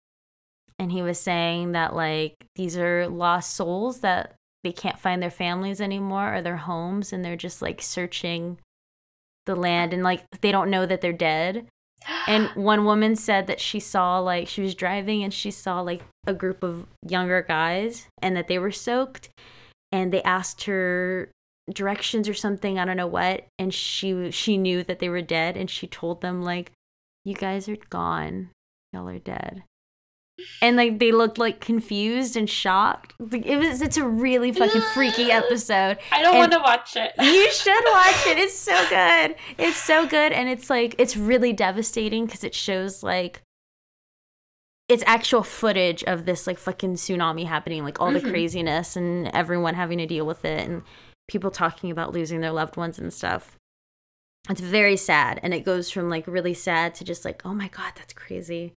And 0.76 0.90
he 0.90 1.01
was 1.01 1.20
saying 1.20 1.72
that 1.72 1.94
like 1.94 2.34
these 2.57 2.76
are 2.76 3.07
lost 3.07 3.55
souls 3.55 4.01
that 4.01 4.34
they 4.64 4.72
can't 4.72 4.98
find 4.98 5.22
their 5.22 5.30
families 5.30 5.80
anymore 5.80 6.34
or 6.34 6.42
their 6.42 6.57
homes 6.57 7.12
and 7.12 7.24
they're 7.24 7.36
just 7.36 7.62
like 7.62 7.80
searching 7.80 8.59
the 9.46 9.55
land. 9.55 9.94
And 9.94 10.03
like 10.03 10.24
they 10.40 10.51
don't 10.51 10.70
know 10.70 10.86
that 10.86 11.01
they're 11.01 11.12
dead. 11.12 11.68
And 12.26 12.48
one 12.57 12.84
woman 12.84 13.14
said 13.14 13.46
that 13.46 13.61
she 13.61 13.78
saw 13.78 14.18
like 14.18 14.48
she 14.48 14.61
was 14.61 14.74
driving 14.74 15.22
and 15.22 15.32
she 15.32 15.53
saw 15.53 15.82
like 15.82 16.03
a 16.26 16.34
group 16.34 16.64
of 16.64 16.88
younger 17.07 17.42
guys 17.42 18.09
and 18.20 18.36
that 18.36 18.48
they 18.48 18.59
were 18.59 18.72
soaked. 18.72 19.28
And 19.92 20.12
they 20.12 20.22
asked 20.24 20.64
her 20.64 21.30
directions 21.74 22.28
or 22.28 22.34
something 22.34 22.78
i 22.78 22.84
don't 22.84 22.96
know 22.96 23.06
what 23.06 23.46
and 23.58 23.72
she 23.74 24.30
she 24.30 24.56
knew 24.58 24.82
that 24.84 24.98
they 24.98 25.08
were 25.08 25.22
dead 25.22 25.56
and 25.56 25.70
she 25.70 25.86
told 25.86 26.20
them 26.20 26.42
like 26.42 26.72
you 27.24 27.34
guys 27.34 27.68
are 27.68 27.76
gone 27.90 28.50
y'all 28.92 29.08
are 29.08 29.18
dead 29.18 29.62
and 30.62 30.76
like 30.76 30.98
they 30.98 31.12
looked 31.12 31.36
like 31.36 31.60
confused 31.60 32.34
and 32.34 32.48
shocked 32.48 33.12
Like, 33.20 33.44
it 33.44 33.58
was 33.58 33.82
it's 33.82 33.98
a 33.98 34.04
really 34.06 34.52
fucking 34.52 34.80
freaky 34.94 35.30
episode 35.30 35.98
I 36.10 36.22
don't 36.22 36.38
want 36.38 36.52
to 36.52 36.58
watch 36.60 36.96
it. 36.96 37.12
you 37.20 37.50
should 37.52 37.84
watch 37.92 38.26
it. 38.26 38.38
It's 38.38 38.54
so 38.56 38.74
good. 38.88 39.36
It's 39.58 39.76
so 39.76 40.06
good. 40.06 40.32
And 40.32 40.48
it's 40.48 40.70
like, 40.70 40.94
it's 40.96 41.14
really 41.14 41.52
devastating 41.52 42.24
because 42.24 42.42
it 42.42 42.54
shows 42.54 43.02
like, 43.02 43.42
it's 44.88 45.04
actual 45.06 45.42
footage 45.42 46.02
of 46.04 46.24
this 46.24 46.46
like 46.46 46.58
fucking 46.58 46.94
tsunami 46.94 47.44
happening, 47.46 47.84
like 47.84 48.00
all 48.00 48.10
the 48.10 48.20
Mhm. 48.20 48.30
craziness 48.30 48.96
and 48.96 49.28
everyone 49.28 49.74
having 49.74 49.98
to 49.98 50.06
deal 50.06 50.26
with 50.26 50.44
it 50.44 50.66
and 50.68 50.82
people 51.30 51.50
talking 51.50 51.90
about 51.90 52.12
losing 52.12 52.40
their 52.40 52.50
loved 52.50 52.76
ones 52.76 52.98
and 52.98 53.12
stuff. 53.12 53.56
It's 54.48 54.60
very 54.60 54.96
sad. 54.96 55.38
And 55.42 55.54
it 55.54 55.64
goes 55.64 55.90
from 55.90 56.10
like 56.10 56.26
really 56.26 56.54
sad 56.54 56.94
to 56.96 57.04
just 57.04 57.24
like, 57.24 57.42
oh 57.44 57.54
my 57.54 57.68
God, 57.68 57.92
that's 57.94 58.12
crazy. 58.12 58.72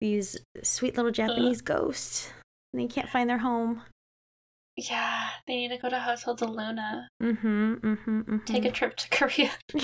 These 0.00 0.38
sweet 0.62 0.96
little 0.96 1.12
Japanese 1.12 1.60
ghosts. 1.60 2.32
And 2.72 2.82
they 2.82 2.86
can't 2.86 3.08
find 3.08 3.30
their 3.30 3.38
home. 3.38 3.82
Yeah, 4.76 5.28
they 5.46 5.56
need 5.56 5.68
to 5.68 5.76
go 5.76 5.88
to 5.88 6.00
Hotel 6.00 6.34
del 6.34 6.48
Luna. 6.48 7.08
Mm 7.22 7.38
hmm. 7.38 7.74
Mm 7.74 7.98
hmm. 7.98 8.20
Mm-hmm. 8.20 8.44
Take 8.44 8.64
a 8.64 8.70
trip 8.70 8.96
to 8.96 9.08
Korea. 9.10 9.50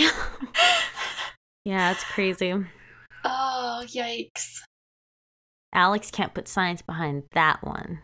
yeah, 1.65 1.93
it's 1.93 2.05
crazy. 2.05 2.55
oh, 3.25 3.85
yikes. 3.87 4.63
Alex 5.73 6.11
can't 6.11 6.35
put 6.35 6.49
science 6.49 6.83
behind 6.83 7.25
that 7.35 7.63
one. 7.63 8.01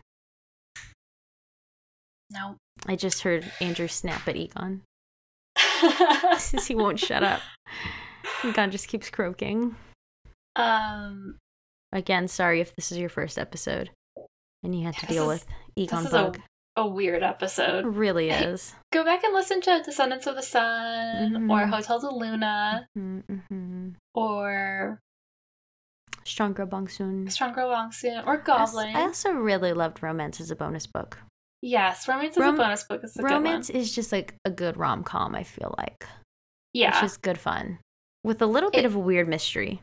No. 2.31 2.57
I 2.87 2.97
just 2.97 3.23
heard 3.23 3.51
Andrew 3.61 3.89
snap 3.89 4.27
at 4.29 4.37
Egon. 4.37 4.83
Since 6.39 6.67
he 6.67 6.75
won't 6.75 6.99
shut 6.99 7.23
up. 7.23 7.41
Egon 8.45 8.71
just 8.71 8.89
keeps 8.89 9.11
croaking. 9.11 9.77
um, 10.57 11.37
Again, 11.93 12.27
sorry 12.29 12.61
if 12.61 12.75
this 12.75 12.91
is 12.91 12.99
your 12.99 13.09
first 13.11 13.39
episode 13.39 13.91
and 14.63 14.75
you 14.75 14.85
had 14.85 14.97
to 14.99 15.07
deal 15.07 15.31
is- 15.31 15.41
with 15.41 15.47
Egon 15.77 16.05
this 16.05 16.09
is 16.13 16.15
a- 16.19 16.23
Bug. 16.25 16.41
a 16.77 16.87
weird 16.87 17.23
It 17.23 17.27
episode. 17.27 17.85
really 17.85 18.31
Hey. 18.31 18.45
is. 18.47 18.75
Go 18.93 19.05
back 19.05 19.23
and 19.25 19.35
listen 19.35 19.61
to 19.63 19.83
Descendants 19.85 20.27
of 20.27 20.37
the 20.37 20.43
Sun 20.43 21.51
or 21.51 21.59
Mhm. 21.61 21.71
Hotel 21.71 22.01
del 22.01 22.19
Luna 22.19 22.87
Mm-hmm. 22.99 23.91
or 24.15 25.01
Strong 26.25 26.55
Girl 26.55 26.67
Bong 26.67 26.89
Soon. 26.89 27.29
Strong 27.31 27.53
Girl 27.53 27.69
Wong 27.71 27.93
Soon 27.93 28.25
or 28.27 28.37
Goblin. 28.39 28.95
I 28.97 29.03
also 29.03 29.33
really 29.33 29.73
loved 29.73 30.03
Romance 30.03 30.41
as 30.41 30.51
a 30.51 30.57
bonus 30.57 30.87
book. 30.87 31.19
Yes, 31.63 32.07
Romance 32.09 32.37
is 32.37 32.41
Rom- 32.43 32.55
a 32.55 32.59
bonus 32.59 32.85
book. 32.85 33.01
It's 33.05 33.17
a 33.19 33.23
Romance 33.23 33.71
is 33.71 33.95
just 33.95 34.13
like 34.13 34.35
a 34.45 34.51
good 34.51 34.77
rom 34.77 35.03
com, 35.05 35.35
I 35.35 35.45
feel 35.45 35.75
like. 35.79 36.07
Yeah. 36.75 36.91
It's 36.91 37.01
just 37.01 37.23
good 37.23 37.39
fun. 37.39 37.79
With 38.25 38.43
a 38.43 38.47
little 38.47 38.71
bit 38.71 38.81
It- 38.81 38.87
of 38.87 38.95
a 38.95 38.99
weird 39.01 39.29
mystery. 39.29 39.81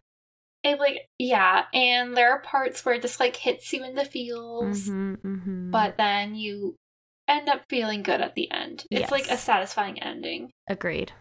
It 0.61 0.77
like 0.77 1.05
yeah, 1.17 1.65
and 1.73 2.17
there 2.17 2.31
are 2.33 2.41
parts 2.41 2.83
where 2.83 2.95
it 2.95 3.01
just 3.01 3.17
like 3.21 3.37
hits 3.37 3.71
you 3.71 3.81
in 3.85 3.95
the 3.95 4.03
feels, 4.03 4.89
Mm-hmm, 4.89 5.13
mm-hmm. 5.25 5.71
but 5.71 5.95
then 5.95 6.35
you 6.35 6.75
end 7.29 7.47
up 7.47 7.61
feeling 7.69 8.03
good 8.03 8.19
at 8.19 8.35
the 8.35 8.51
end. 8.51 8.83
It's 8.91 9.09
like 9.09 9.29
a 9.29 9.37
satisfying 9.37 10.03
ending. 10.03 10.51
agreed. 10.67 11.13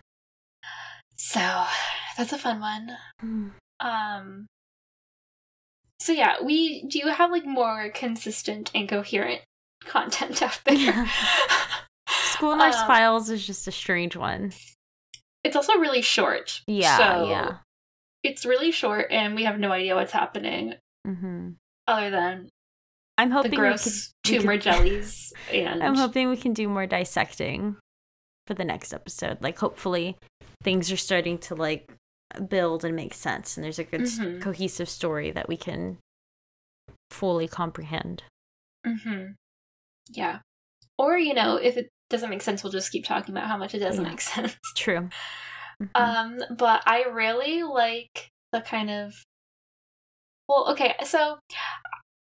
So 1.16 1.64
that's 2.16 2.32
a 2.32 2.38
fun 2.38 2.58
one. 2.60 2.96
Mm. 3.22 3.50
Um 3.78 4.46
so 6.00 6.12
yeah, 6.12 6.36
we 6.42 6.82
do 6.84 7.06
have 7.08 7.30
like 7.30 7.46
more 7.46 7.90
consistent 7.94 8.70
and 8.74 8.88
coherent 8.88 9.42
content 9.84 10.42
out 10.42 10.60
there. 10.64 11.06
School 12.08 12.56
Nurse 12.56 12.76
Um, 12.76 12.86
Files 12.86 13.30
is 13.30 13.46
just 13.46 13.66
a 13.68 13.72
strange 13.72 14.16
one. 14.16 14.52
It's 15.44 15.56
also 15.56 15.74
really 15.78 16.02
short. 16.02 16.62
Yeah, 16.66 16.96
so 16.98 17.28
yeah. 17.28 17.56
It's 18.24 18.44
really 18.44 18.70
short 18.72 19.06
and 19.10 19.34
we 19.34 19.44
have 19.44 19.58
no 19.58 19.70
idea 19.72 19.94
what's 19.94 20.12
happening 20.12 20.74
hmm 21.06 21.50
other 21.86 22.10
than 22.10 22.48
I'm 23.16 23.28
the 23.30 23.34
hoping 23.36 23.50
we 23.52 23.56
could, 23.56 23.62
gross 23.62 24.12
we 24.24 24.30
could- 24.32 24.40
tumor 24.40 24.58
jellies 24.58 25.32
and 25.52 25.82
I'm 25.82 25.94
hoping 25.94 26.28
we 26.28 26.36
can 26.36 26.52
do 26.52 26.68
more 26.68 26.86
dissecting 26.86 27.76
for 28.46 28.54
the 28.54 28.64
next 28.64 28.92
episode. 28.92 29.38
Like, 29.40 29.58
hopefully, 29.58 30.16
things 30.62 30.90
are 30.92 30.96
starting 30.96 31.38
to 31.38 31.54
like 31.54 31.90
build 32.48 32.84
and 32.84 32.94
make 32.96 33.14
sense, 33.14 33.56
and 33.56 33.64
there's 33.64 33.78
a 33.78 33.84
good 33.84 34.02
Mhm. 34.02 34.40
cohesive 34.42 34.88
story 34.88 35.30
that 35.30 35.48
we 35.48 35.56
can 35.56 35.98
fully 37.10 37.48
comprehend. 37.48 38.22
hmm 38.86 39.28
Yeah. 40.10 40.40
Or, 40.98 41.16
you 41.18 41.34
know, 41.34 41.56
if 41.56 41.76
it 41.76 41.90
doesn't 42.10 42.30
make 42.30 42.42
sense, 42.42 42.62
we'll 42.62 42.72
just 42.72 42.90
keep 42.90 43.04
talking 43.04 43.34
about 43.34 43.46
how 43.48 43.56
much 43.56 43.74
it 43.74 43.78
doesn't 43.80 44.04
Yeah. 44.04 44.10
make 44.10 44.20
sense. 44.34 44.56
True. 44.76 45.08
Mhm. 45.82 45.90
Um, 45.94 46.40
but 46.56 46.82
I 46.86 47.04
really 47.04 47.62
like 47.62 48.30
the 48.52 48.60
kind 48.60 48.90
of 48.90 49.14
well, 50.48 50.70
okay, 50.72 50.94
so 51.04 51.38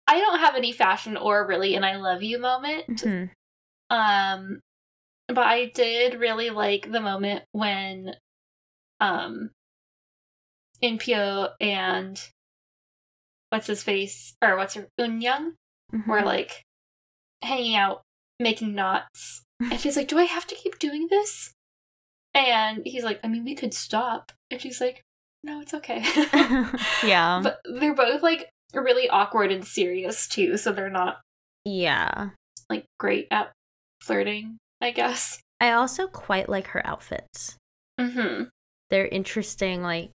I 0.08 0.18
don't 0.18 0.40
have 0.40 0.56
any 0.56 0.72
fashion 0.72 1.16
or 1.16 1.46
really 1.46 1.76
an 1.76 1.84
I 1.84 1.96
love 1.96 2.22
you 2.22 2.38
moment. 2.38 2.86
Mhm. 2.88 3.30
Um 3.90 4.60
but 5.28 5.38
I 5.38 5.66
did 5.66 6.14
really 6.18 6.50
like 6.50 6.90
the 6.90 7.00
moment 7.00 7.44
when 7.52 8.14
um 8.98 9.50
Impyo 10.82 11.50
and 11.60 12.20
what's 13.50 13.66
his 13.66 13.82
face 13.82 14.34
or 14.42 14.56
what's 14.56 14.74
her 14.74 14.88
Unyoung 14.98 15.52
were 16.06 16.20
Mhm. 16.20 16.24
like 16.24 16.64
hanging 17.42 17.76
out 17.76 18.02
making 18.38 18.74
knots 18.74 19.42
and 19.60 19.80
she's 19.80 19.96
like 19.96 20.08
do 20.08 20.18
i 20.18 20.24
have 20.24 20.46
to 20.46 20.54
keep 20.54 20.78
doing 20.78 21.06
this 21.10 21.52
and 22.34 22.82
he's 22.84 23.04
like 23.04 23.20
i 23.24 23.28
mean 23.28 23.44
we 23.44 23.54
could 23.54 23.74
stop 23.74 24.32
and 24.50 24.60
she's 24.60 24.80
like 24.80 25.02
no 25.42 25.60
it's 25.60 25.74
okay 25.74 26.02
yeah. 27.06 27.40
but 27.42 27.60
they're 27.78 27.94
both 27.94 28.22
like 28.22 28.48
really 28.74 29.08
awkward 29.08 29.50
and 29.50 29.64
serious 29.64 30.28
too 30.28 30.56
so 30.56 30.70
they're 30.72 30.90
not 30.90 31.20
yeah. 31.64 32.30
like 32.68 32.84
great 32.98 33.26
at 33.30 33.52
flirting 34.00 34.56
i 34.80 34.90
guess 34.90 35.40
I 35.60 35.72
also 35.72 36.06
quite 36.06 36.48
like 36.48 36.68
her 36.68 36.84
outfits. 36.86 37.56
mm-hmm 38.00 38.44
They're 38.88 39.06
interesting, 39.06 39.82
like 39.82 40.10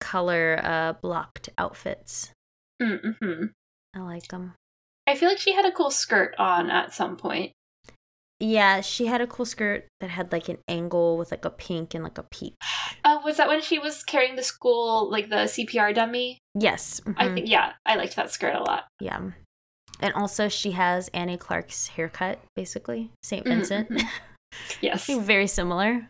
color 0.00 0.58
uh 0.62 0.94
blocked 0.94 1.50
outfits. 1.58 2.32
mm-hmm 2.82 3.46
I 3.94 3.98
like 4.00 4.28
them. 4.28 4.54
I 5.06 5.14
feel 5.14 5.28
like 5.28 5.38
she 5.38 5.52
had 5.54 5.64
a 5.64 5.72
cool 5.72 5.90
skirt 5.90 6.34
on 6.38 6.70
at 6.70 6.92
some 6.94 7.16
point 7.16 7.52
Yeah, 8.42 8.80
she 8.80 9.04
had 9.04 9.20
a 9.20 9.26
cool 9.26 9.44
skirt 9.44 9.84
that 10.00 10.08
had 10.08 10.32
like 10.32 10.48
an 10.48 10.56
angle 10.66 11.18
with 11.18 11.30
like 11.30 11.44
a 11.44 11.50
pink 11.50 11.92
and 11.92 12.02
like 12.02 12.16
a 12.16 12.24
peach. 12.24 12.54
Oh, 13.04 13.20
was 13.24 13.36
that 13.36 13.48
when 13.48 13.60
she 13.60 13.78
was 13.78 14.02
carrying 14.04 14.36
the 14.36 14.42
school 14.42 15.10
like 15.10 15.28
the 15.28 15.44
CPR 15.48 15.94
dummy? 15.94 16.38
Yes. 16.54 17.00
I 17.16 17.28
mhm, 17.28 17.34
think 17.34 17.48
yeah, 17.48 17.72
I 17.84 17.96
liked 17.96 18.16
that 18.16 18.30
skirt 18.30 18.54
a 18.54 18.62
lot. 18.62 18.84
Yeah. 19.00 19.30
And 20.00 20.14
also, 20.14 20.48
she 20.48 20.70
has 20.72 21.08
Annie 21.12 21.36
Clark's 21.36 21.88
haircut, 21.88 22.40
basically. 22.56 23.10
St. 23.22 23.44
Mhm, 23.44 23.48
Vincent. 23.48 23.88
mhm. 23.90 24.08
Yes. 24.80 25.06
Very 25.08 25.46
similar. 25.46 26.08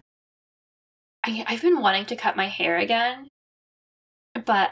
I, 1.27 1.45
I've 1.49 1.63
been 1.63 1.81
wanting 1.81 2.07
to 2.07 2.17
cut 2.17 2.37
my 2.37 2.47
hair 2.49 2.79
again, 2.79 3.27
but 4.47 4.71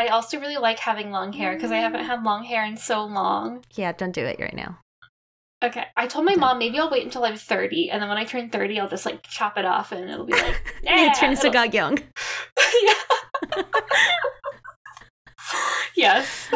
I 0.00 0.06
also 0.08 0.40
really 0.40 0.56
like 0.56 0.78
having 0.78 1.10
long 1.10 1.32
hair 1.34 1.54
because 1.54 1.70
I 1.70 1.76
haven't 1.76 2.04
had 2.06 2.22
long 2.22 2.42
hair 2.44 2.64
in 2.64 2.76
so 2.78 3.04
long. 3.04 3.62
Yeah, 3.74 3.92
don't 3.92 4.12
do 4.12 4.24
it 4.24 4.40
right 4.40 4.54
now. 4.54 4.78
Okay, 5.62 5.84
I 5.94 6.06
told 6.06 6.24
my 6.24 6.32
Okay. 6.32 6.40
mom 6.40 6.58
maybe 6.58 6.78
I'll 6.78 6.88
wait 6.90 7.04
until 7.04 7.22
I'm 7.24 7.36
30, 7.36 7.90
and 7.90 8.00
then 8.00 8.08
when 8.08 8.16
I 8.16 8.24
turn 8.24 8.48
30, 8.48 8.80
I'll 8.80 8.88
just 8.88 9.04
like 9.04 9.22
chop 9.24 9.58
it 9.58 9.66
off, 9.66 9.92
and 9.92 10.08
it'll 10.08 10.24
be 10.24 10.32
like, 10.32 10.74
yeah, 10.82 10.96
yeah, 11.04 11.12
turn 11.12 11.36
to 11.36 11.46
it'll- 11.48 11.64
Young. 11.66 11.98
yeah. 12.82 13.62
yes. 15.94 16.48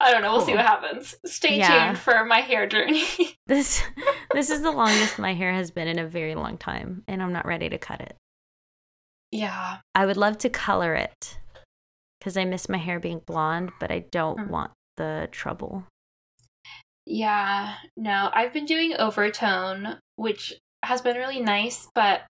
I 0.00 0.12
don't 0.12 0.22
know. 0.22 0.32
We'll 0.32 0.46
see 0.46 0.54
what 0.54 0.64
happens. 0.66 1.14
Stay 1.26 1.58
Yeah. 1.58 1.86
tuned 1.86 1.98
for 1.98 2.24
my 2.24 2.40
hair 2.40 2.66
journey. 2.66 3.02
This 3.46 3.82
this 4.34 4.50
is 4.50 4.62
the 4.62 4.70
longest 4.70 5.18
my 5.18 5.34
hair 5.34 5.52
has 5.52 5.70
been 5.70 5.88
in 5.88 5.98
a 5.98 6.06
very 6.06 6.34
long 6.34 6.58
time, 6.58 7.02
and 7.08 7.22
I'm 7.22 7.32
not 7.32 7.46
ready 7.46 7.68
to 7.68 7.78
cut 7.78 8.00
it. 8.00 8.16
yeah. 9.30 9.78
I 9.94 10.06
would 10.06 10.16
love 10.16 10.38
to 10.38 10.48
color 10.50 10.94
it 10.94 11.38
because 12.18 12.36
I 12.36 12.44
miss 12.44 12.68
my 12.68 12.78
hair 12.78 12.98
being 13.00 13.20
blonde, 13.26 13.72
but 13.80 13.90
I 13.90 14.00
don't 14.10 14.38
Mm. 14.38 14.48
want 14.48 14.72
the 14.96 15.28
trouble. 15.30 15.84
Yeah, 17.06 17.76
no, 17.96 18.30
I've 18.32 18.52
been 18.52 18.66
doing 18.66 18.94
overtone, 18.98 19.98
which 20.16 20.54
has 20.82 21.00
been 21.00 21.16
really 21.16 21.40
nice, 21.40 21.88
but 21.94 22.22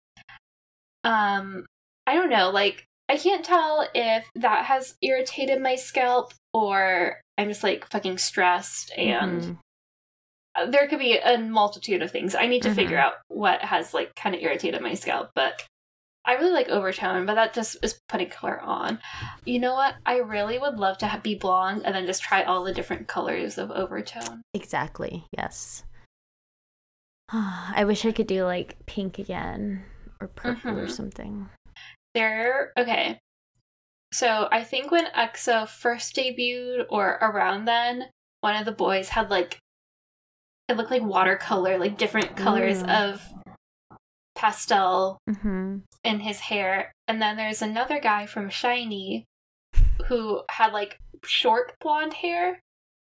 um 1.05 1.65
I 2.07 2.15
don't 2.15 2.31
know, 2.31 2.51
like 2.51 2.85
I 3.09 3.17
can't 3.17 3.45
tell 3.45 3.89
if 3.95 4.29
that 4.35 4.65
has 4.65 4.97
irritated 5.01 5.61
my 5.63 5.77
scalp 5.77 6.33
or 6.53 7.21
I'm 7.39 7.49
just 7.49 7.63
like 7.63 7.89
fucking 7.91 8.19
stressed 8.19 8.93
and 8.97 9.43
Mhm. 9.43 9.59
uh, 10.57 10.67
there 10.71 10.89
could 10.89 10.99
be 10.99 11.19
a 11.19 11.39
multitude 11.39 12.03
of 12.03 12.11
things. 12.11 12.35
I 12.35 12.47
need 12.47 12.63
to 12.63 12.71
figure 12.75 12.97
Mhm. 12.97 13.01
out 13.03 13.15
what 13.29 13.63
has 13.63 13.95
like 13.95 14.15
kind 14.17 14.35
of 14.35 14.41
irritated 14.43 14.81
my 14.83 14.95
scalp, 14.95 15.31
but 15.35 15.65
I 16.27 16.35
really 16.35 16.51
like 16.53 16.69
overtone, 16.69 17.25
but 17.25 17.35
that 17.37 17.55
just 17.55 17.77
is 17.83 18.01
putting 18.09 18.29
color 18.31 18.61
on. 18.61 18.99
You 19.45 19.61
know 19.61 19.75
what? 19.75 19.95
I 20.05 20.19
really 20.19 20.59
would 20.59 20.77
love 20.77 20.99
to 20.99 21.21
be 21.23 21.37
blonde 21.37 21.83
and 21.85 21.95
then 21.95 22.05
just 22.05 22.23
try 22.23 22.43
all 22.43 22.65
the 22.65 22.75
different 22.75 23.07
colors 23.07 23.59
of 23.59 23.71
overtone. 23.71 24.43
Exactly. 24.53 25.25
Yes. 25.37 25.85
I 27.33 27.85
wish 27.87 28.05
I 28.05 28.13
could 28.13 28.27
do 28.27 28.45
like 28.45 28.77
pink 28.87 29.19
again 29.19 29.85
or 30.21 30.29
purple 30.29 30.79
or 30.79 30.87
Mhm. 30.87 30.91
something. 30.91 31.49
There, 32.15 32.73
okay. 32.77 33.19
So 34.13 34.49
I 34.51 34.65
think 34.65 34.91
when 34.91 35.07
EXO 35.15 35.69
first 35.69 36.17
debuted 36.17 36.87
or 36.91 37.19
around 37.21 37.67
then, 37.67 38.07
one 38.41 38.57
of 38.57 38.65
the 38.65 38.73
boys 38.73 39.11
had 39.11 39.31
like 39.31 39.59
it 40.69 40.77
looked 40.77 40.91
like 40.91 41.03
watercolor, 41.03 41.79
like 41.79 41.97
different 41.97 42.37
colors 42.37 42.83
Ooh. 42.83 42.87
of 42.87 43.23
pastel 44.37 45.19
hmm 45.43 45.79
in 46.05 46.21
his 46.21 46.39
hair. 46.39 46.93
And 47.09 47.21
then 47.21 47.37
there's 47.37 47.63
another 47.63 47.99
guy 47.99 48.27
from 48.27 48.49
SHINee 48.49 49.25
who 50.07 50.43
had 50.51 50.73
like 50.73 50.99
short 51.25 51.73
blonde 51.81 52.15
hair, 52.15 52.61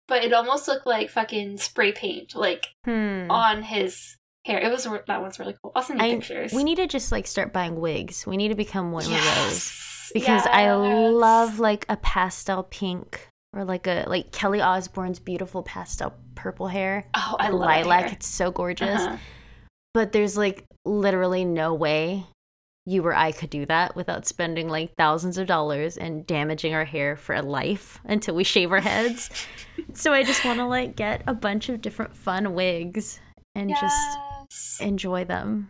but 0.07 0.23
it 0.23 0.31
almost 0.31 0.67
looked 0.67 0.86
like 0.86 1.09
fucking 1.09 1.57
spray 1.57 1.91
paint, 1.91 2.36
like 2.36 2.67
Hmm. 2.86 3.27
on 3.29 3.63
his 3.63 4.15
hair. 4.45 4.59
It 4.59 4.71
was 4.71 4.86
that 4.86 5.21
one's 5.21 5.39
really 5.39 5.55
cool. 5.61 5.71
I'll 5.75 5.81
send 5.84 5.99
you 5.99 6.05
I- 6.07 6.13
pictures. 6.15 6.53
We 6.53 6.63
need 6.63 6.75
to 6.77 6.88
just 6.88 7.11
like 7.11 7.27
start 7.27 7.51
buying 7.51 7.75
wigs. 7.79 8.25
We 8.25 8.38
need 8.38 8.49
to 8.49 8.55
become 8.55 8.91
one 8.91 9.03
of 9.03 9.09
those 9.09 9.17
yes, 9.19 10.11
because 10.13 10.45
I 10.47 10.71
love 10.73 11.59
like 11.59 11.86
a 11.89 11.97
pastel 11.97 12.63
pink 12.63 13.27
or 13.53 13.65
like 13.65 13.86
a 13.88 14.05
like 14.07 14.31
Kelly 14.31 14.61
Osbourne's 14.61 15.19
beautiful 15.19 15.61
pastel 15.63 16.13
purple 16.36 16.67
hair. 16.67 17.05
Oh, 17.13 17.36
I 17.39 17.49
love 17.49 17.59
lilac. 17.86 18.13
It's 18.13 18.27
so 18.27 18.49
gorgeous. 18.51 19.01
Uh-huh. 19.01 19.17
But 19.94 20.12
there's 20.12 20.38
like 20.38 20.66
literally 20.86 21.46
no 21.46 21.74
way 21.74 22.26
you 22.86 23.06
or 23.06 23.16
I 23.16 23.32
could 23.32 23.50
do 23.50 23.66
that 23.68 23.96
without 23.96 24.28
spending 24.28 24.68
like 24.68 24.94
thousands 24.98 25.38
of 25.38 25.48
dollars 25.48 25.98
and 25.98 26.28
damaging 26.28 26.74
our 26.74 26.84
hair 26.84 27.16
for 27.16 27.34
a 27.36 27.41
life 27.41 28.00
until 28.06 28.36
we 28.36 28.44
shave 28.44 28.72
our 28.72 28.82
heads. 28.82 29.30
so 29.94 30.12
I 30.12 30.24
just 30.24 30.44
want 30.44 30.60
to 30.60 30.66
like 30.66 30.96
get 30.96 31.24
a 31.28 31.34
bunch 31.34 31.70
of 31.70 31.82
different 31.82 32.16
fun 32.16 32.54
wigs 32.54 33.20
and 33.56 33.70
just 33.70 34.82
enjoy 34.82 35.24
them. 35.24 35.70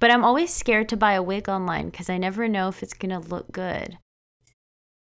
But 0.00 0.10
I'm 0.10 0.24
always 0.24 0.52
scared 0.52 0.88
to 0.90 0.96
buy 0.96 1.14
a 1.14 1.22
wig 1.22 1.48
online 1.48 1.90
because 1.90 2.08
I 2.08 2.18
never 2.18 2.46
know 2.48 2.68
if 2.68 2.82
it's 2.82 2.94
gonna 2.94 3.20
look 3.20 3.50
good. 3.50 3.98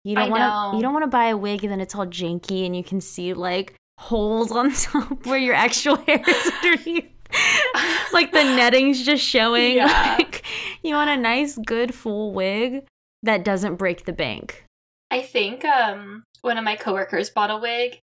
You 0.05 0.15
don't 0.15 0.31
want 0.31 0.73
to. 0.73 0.77
You 0.77 0.83
don't 0.83 0.93
want 0.93 1.05
to 1.05 1.11
buy 1.11 1.27
a 1.27 1.37
wig 1.37 1.65
and 1.65 1.73
then 1.73 1.81
it's 1.81 1.95
all 1.95 2.07
janky 2.07 2.67
and 2.67 2.77
you 2.77 2.85
can 2.85 3.01
see 3.01 3.33
like 3.33 3.75
holes 3.99 4.53
on 4.53 4.73
top 4.75 5.27
where 5.27 5.39
your 5.39 5.55
actual 5.55 5.97
hair 5.97 6.23
is 6.27 6.53
underneath. 6.63 7.11
like 8.13 8.33
the 8.33 8.43
netting's 8.45 9.05
just 9.05 9.25
showing. 9.25 9.77
Yeah. 9.77 10.17
Like 10.19 10.45
you 10.83 10.95
want 10.95 11.11
a 11.11 11.17
nice, 11.17 11.59
good, 11.67 11.95
full 11.95 12.33
wig 12.33 12.85
that 13.23 13.45
doesn't 13.45 13.77
break 13.77 14.05
the 14.05 14.13
bank. 14.13 14.65
I 15.11 15.23
think 15.23 15.65
um 15.65 16.25
one 16.43 16.59
of 16.59 16.65
my 16.65 16.77
coworkers 16.77 17.31
bought 17.31 17.51
a 17.51 17.57
wig 17.59 17.99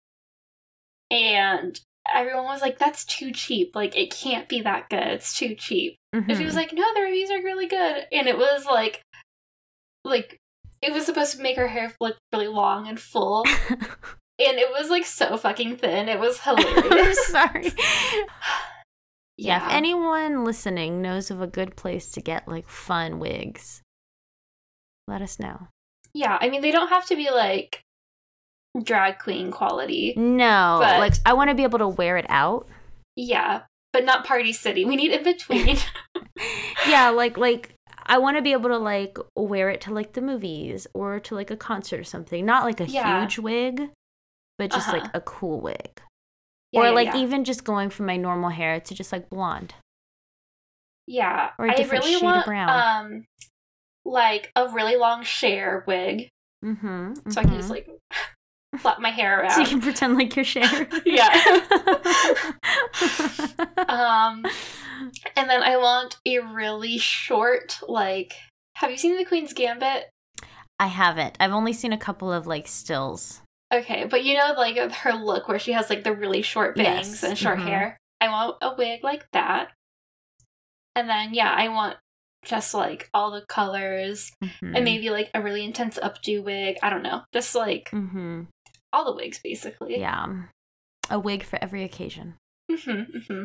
and 1.12 1.80
everyone 2.14 2.46
was 2.46 2.62
like, 2.62 2.78
That's 2.80 3.06
too 3.06 3.32
cheap. 3.32 3.76
Like 3.76 3.98
it 3.98 4.12
can't 4.14 4.48
be 4.48 4.62
that 4.62 4.90
good. 4.90 5.00
It's 5.08 5.38
too 5.38 5.56
cheap. 5.56 5.96
And 6.14 6.26
she 6.38 6.44
was 6.46 6.54
Mhm. 6.54 6.58
like, 6.58 6.74
No, 6.74 6.84
the 6.96 7.02
reviews 7.02 7.30
are 7.32 7.42
really 7.44 7.68
good. 7.68 8.06
And 8.12 8.28
it 8.28 8.38
was 8.38 8.66
like 8.66 9.02
like 10.06 10.38
it 10.82 10.94
was 10.94 11.06
supposed 11.06 11.36
to 11.36 11.42
make 11.44 11.58
her 11.58 11.68
hair 11.68 11.94
look 12.00 12.16
really 12.32 12.48
long 12.48 12.88
and 12.88 13.00
full. 13.00 13.44
and 13.70 14.58
it 14.58 14.70
was 14.72 14.90
like 14.90 15.06
so 15.06 15.36
fucking 15.36 15.76
thin. 15.78 16.08
It 16.08 16.20
was 16.20 16.40
hilarious. 16.44 17.28
sorry. 17.28 17.72
Yeah, 19.42 19.66
if 19.66 19.72
anyone 19.74 20.44
listening 20.44 21.02
knows 21.02 21.32
of 21.32 21.42
a 21.42 21.48
good 21.48 21.76
place 21.76 22.10
to 22.12 22.22
get 22.22 22.48
like 22.48 22.68
fun 22.68 23.20
wigs, 23.20 23.82
let 25.08 25.22
us 25.22 25.40
know. 25.40 25.68
yeah, 26.14 26.38
I 26.42 26.50
mean 26.50 26.62
they 26.62 26.72
don't 26.72 26.90
have 26.90 27.06
to 27.08 27.16
be 27.16 27.30
like 27.32 27.82
drag 28.84 29.20
queen 29.20 29.52
quality. 29.52 30.14
No, 30.18 30.78
But- 30.82 31.00
like 31.00 31.14
I 31.26 31.34
want 31.34 31.50
to 31.50 31.56
be 31.56 31.64
able 31.64 31.80
to 31.80 31.88
wear 31.88 32.18
it 32.18 32.26
out. 32.30 32.68
Yeah. 33.16 33.62
But 33.92 34.06
not 34.06 34.24
Party 34.26 34.54
City. 34.54 34.86
We 34.86 34.96
need 34.96 35.12
in 35.12 35.24
between. 35.24 35.78
Yeah, 36.88 37.10
like 37.10 37.38
like 37.38 37.74
I 38.06 38.18
want 38.18 38.38
to 38.38 38.42
be 38.42 38.54
able 38.54 38.70
to 38.70 38.78
like 38.78 39.18
wear 39.36 39.70
it 39.70 39.82
to 39.82 39.94
like 39.94 40.14
the 40.14 40.22
movies 40.22 40.88
or 40.94 41.20
to 41.22 41.36
like 41.36 41.52
a 41.52 41.58
concert 41.58 42.00
or 42.00 42.04
something. 42.06 42.46
Not 42.46 42.64
like 42.64 42.80
a 42.80 42.86
Yeah. 42.86 43.20
huge 43.22 43.38
wig, 43.40 43.90
but 44.58 44.72
just 44.72 44.88
like 44.88 45.04
Uh-huh. 45.04 45.12
a 45.16 45.22
cool 45.22 45.60
wig. 45.60 46.02
Yeah, 46.72 46.82
or 46.82 46.86
yeah, 46.86 46.92
like 46.92 47.08
yeah. 47.08 47.18
even 47.18 47.44
just 47.46 47.64
going 47.64 47.90
from 47.90 48.06
my 48.06 48.18
normal 48.18 48.50
hair 48.50 48.80
to 48.80 48.94
just 48.94 49.12
like 49.12 49.30
blonde. 49.30 49.74
Yeah, 51.08 51.50
Or 51.58 51.66
a 51.66 51.76
different 51.76 52.04
really 52.06 52.20
shade 52.20 52.28
of 52.40 52.46
brown. 52.46 52.70
um 52.70 53.26
like 54.06 54.52
a 54.56 54.68
really 54.70 54.96
long 54.96 55.24
share 55.24 55.84
wig, 55.88 56.30
Mm-hmm. 56.64 57.14
so 57.32 57.42
I 57.42 57.44
can 57.44 57.56
just 57.56 57.70
like 57.72 57.90
flap 58.78 59.00
my 59.00 59.10
hair 59.10 59.40
around. 59.42 59.52
so 59.52 59.62
you 59.62 59.68
can 59.68 59.82
pretend 59.82 60.16
like 60.16 60.36
you're 60.36 60.46
Cher. 60.46 60.88
Yeah. 61.06 61.28
um, 63.88 64.46
and 65.36 65.50
then 65.50 65.64
I 65.64 65.78
want 65.78 66.18
a 66.26 66.40
really 66.40 66.98
short 66.98 67.80
like. 67.88 68.36
Have 68.76 68.92
you 68.92 68.98
seen 68.98 69.18
The 69.18 69.26
Queen's 69.26 69.54
Gambit? 69.54 70.06
I 70.80 70.88
haven't. 70.88 71.36
I've 71.40 71.52
only 71.52 71.74
seen 71.74 71.92
a 71.92 71.98
couple 71.98 72.32
of 72.32 72.48
like 72.48 72.68
stills. 72.68 73.42
Okay, 73.74 74.06
but 74.06 74.24
you 74.24 74.36
know 74.36 74.54
like 74.58 74.78
her 74.92 75.14
look 75.14 75.48
where 75.48 75.60
she 75.60 75.74
has 75.74 75.90
like 75.90 76.04
the 76.04 76.14
really 76.16 76.42
short 76.42 76.76
bangs 76.76 77.10
Yes, 77.10 77.24
and 77.24 77.38
short 77.38 77.60
mhm. 77.60 77.64
hair. 77.64 77.98
I 78.22 78.30
want 78.30 78.58
a 78.62 78.74
wig 78.76 79.04
like 79.04 79.26
that, 79.32 79.72
and 80.96 81.10
then 81.10 81.34
yeah, 81.34 81.52
I 81.56 81.70
want 81.70 81.98
just 82.46 82.74
like 82.74 83.10
all 83.14 83.32
the 83.32 83.42
colors 83.48 84.32
and 84.62 84.84
maybe 84.86 85.10
like 85.10 85.30
a 85.34 85.42
really 85.42 85.64
intense 85.64 86.00
updo 86.00 86.44
wig. 86.44 86.78
I 86.82 86.90
don't 86.90 87.04
know, 87.04 87.24
just 87.34 87.54
like 87.56 87.90
Mm-hmm. 87.92 88.44
all 88.94 89.06
the 89.06 89.14
wigs 89.16 89.40
basically. 89.44 90.00
Yeah. 90.00 90.44
A 91.10 91.20
wig 91.20 91.44
for 91.44 91.60
every 91.62 91.84
occasion. 91.84 92.36
hmm 92.72 93.02
hmm 93.28 93.44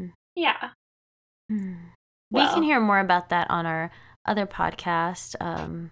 Mhm. 0.00 0.12
Yeah. 0.36 0.70
Hmm. 1.50 1.74
Well. 2.30 2.46
we 2.48 2.54
can 2.54 2.62
hear 2.62 2.80
more 2.80 3.00
about 3.00 3.28
that 3.30 3.50
on 3.50 3.64
our 3.66 3.90
other 4.26 4.46
podcast. 4.46 5.34
Um, 5.40 5.90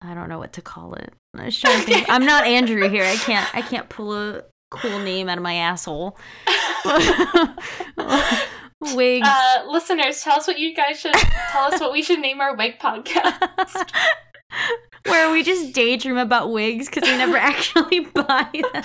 I 0.00 0.14
don't 0.14 0.28
know 0.28 0.38
what 0.38 0.52
to 0.54 0.62
call 0.62 0.94
it. 0.94 1.12
I 1.36 1.46
was 1.46 1.58
trying 1.58 1.78
to 1.80 1.84
think. 1.84 2.06
I'm 2.08 2.24
not 2.24 2.46
Andrew 2.46 2.88
here. 2.88 3.04
I 3.04 3.16
can't. 3.16 3.52
I 3.54 3.62
can't 3.62 3.88
pull 3.88 4.12
a 4.14 4.42
cool 4.70 4.98
name 5.00 5.28
out 5.28 5.38
of 5.38 5.42
my 5.42 5.54
asshole. 5.54 6.16
Wigs. 8.94 9.26
uh, 9.28 9.64
listeners, 9.68 10.22
tell 10.22 10.36
us 10.38 10.46
what 10.46 10.58
you 10.58 10.72
guys 10.74 11.00
should 11.00 11.12
tell 11.14 11.72
us 11.74 11.80
what 11.80 11.92
we 11.92 12.00
should 12.00 12.20
name 12.20 12.40
our 12.40 12.54
wig 12.54 12.78
podcast. 12.78 13.90
Where 15.06 15.32
we 15.32 15.42
just 15.42 15.72
daydream 15.74 16.16
about 16.16 16.52
wigs 16.52 16.86
because 16.88 17.08
we 17.08 17.16
never 17.16 17.36
actually 17.40 18.00
buy 18.00 18.48
them. 18.52 18.84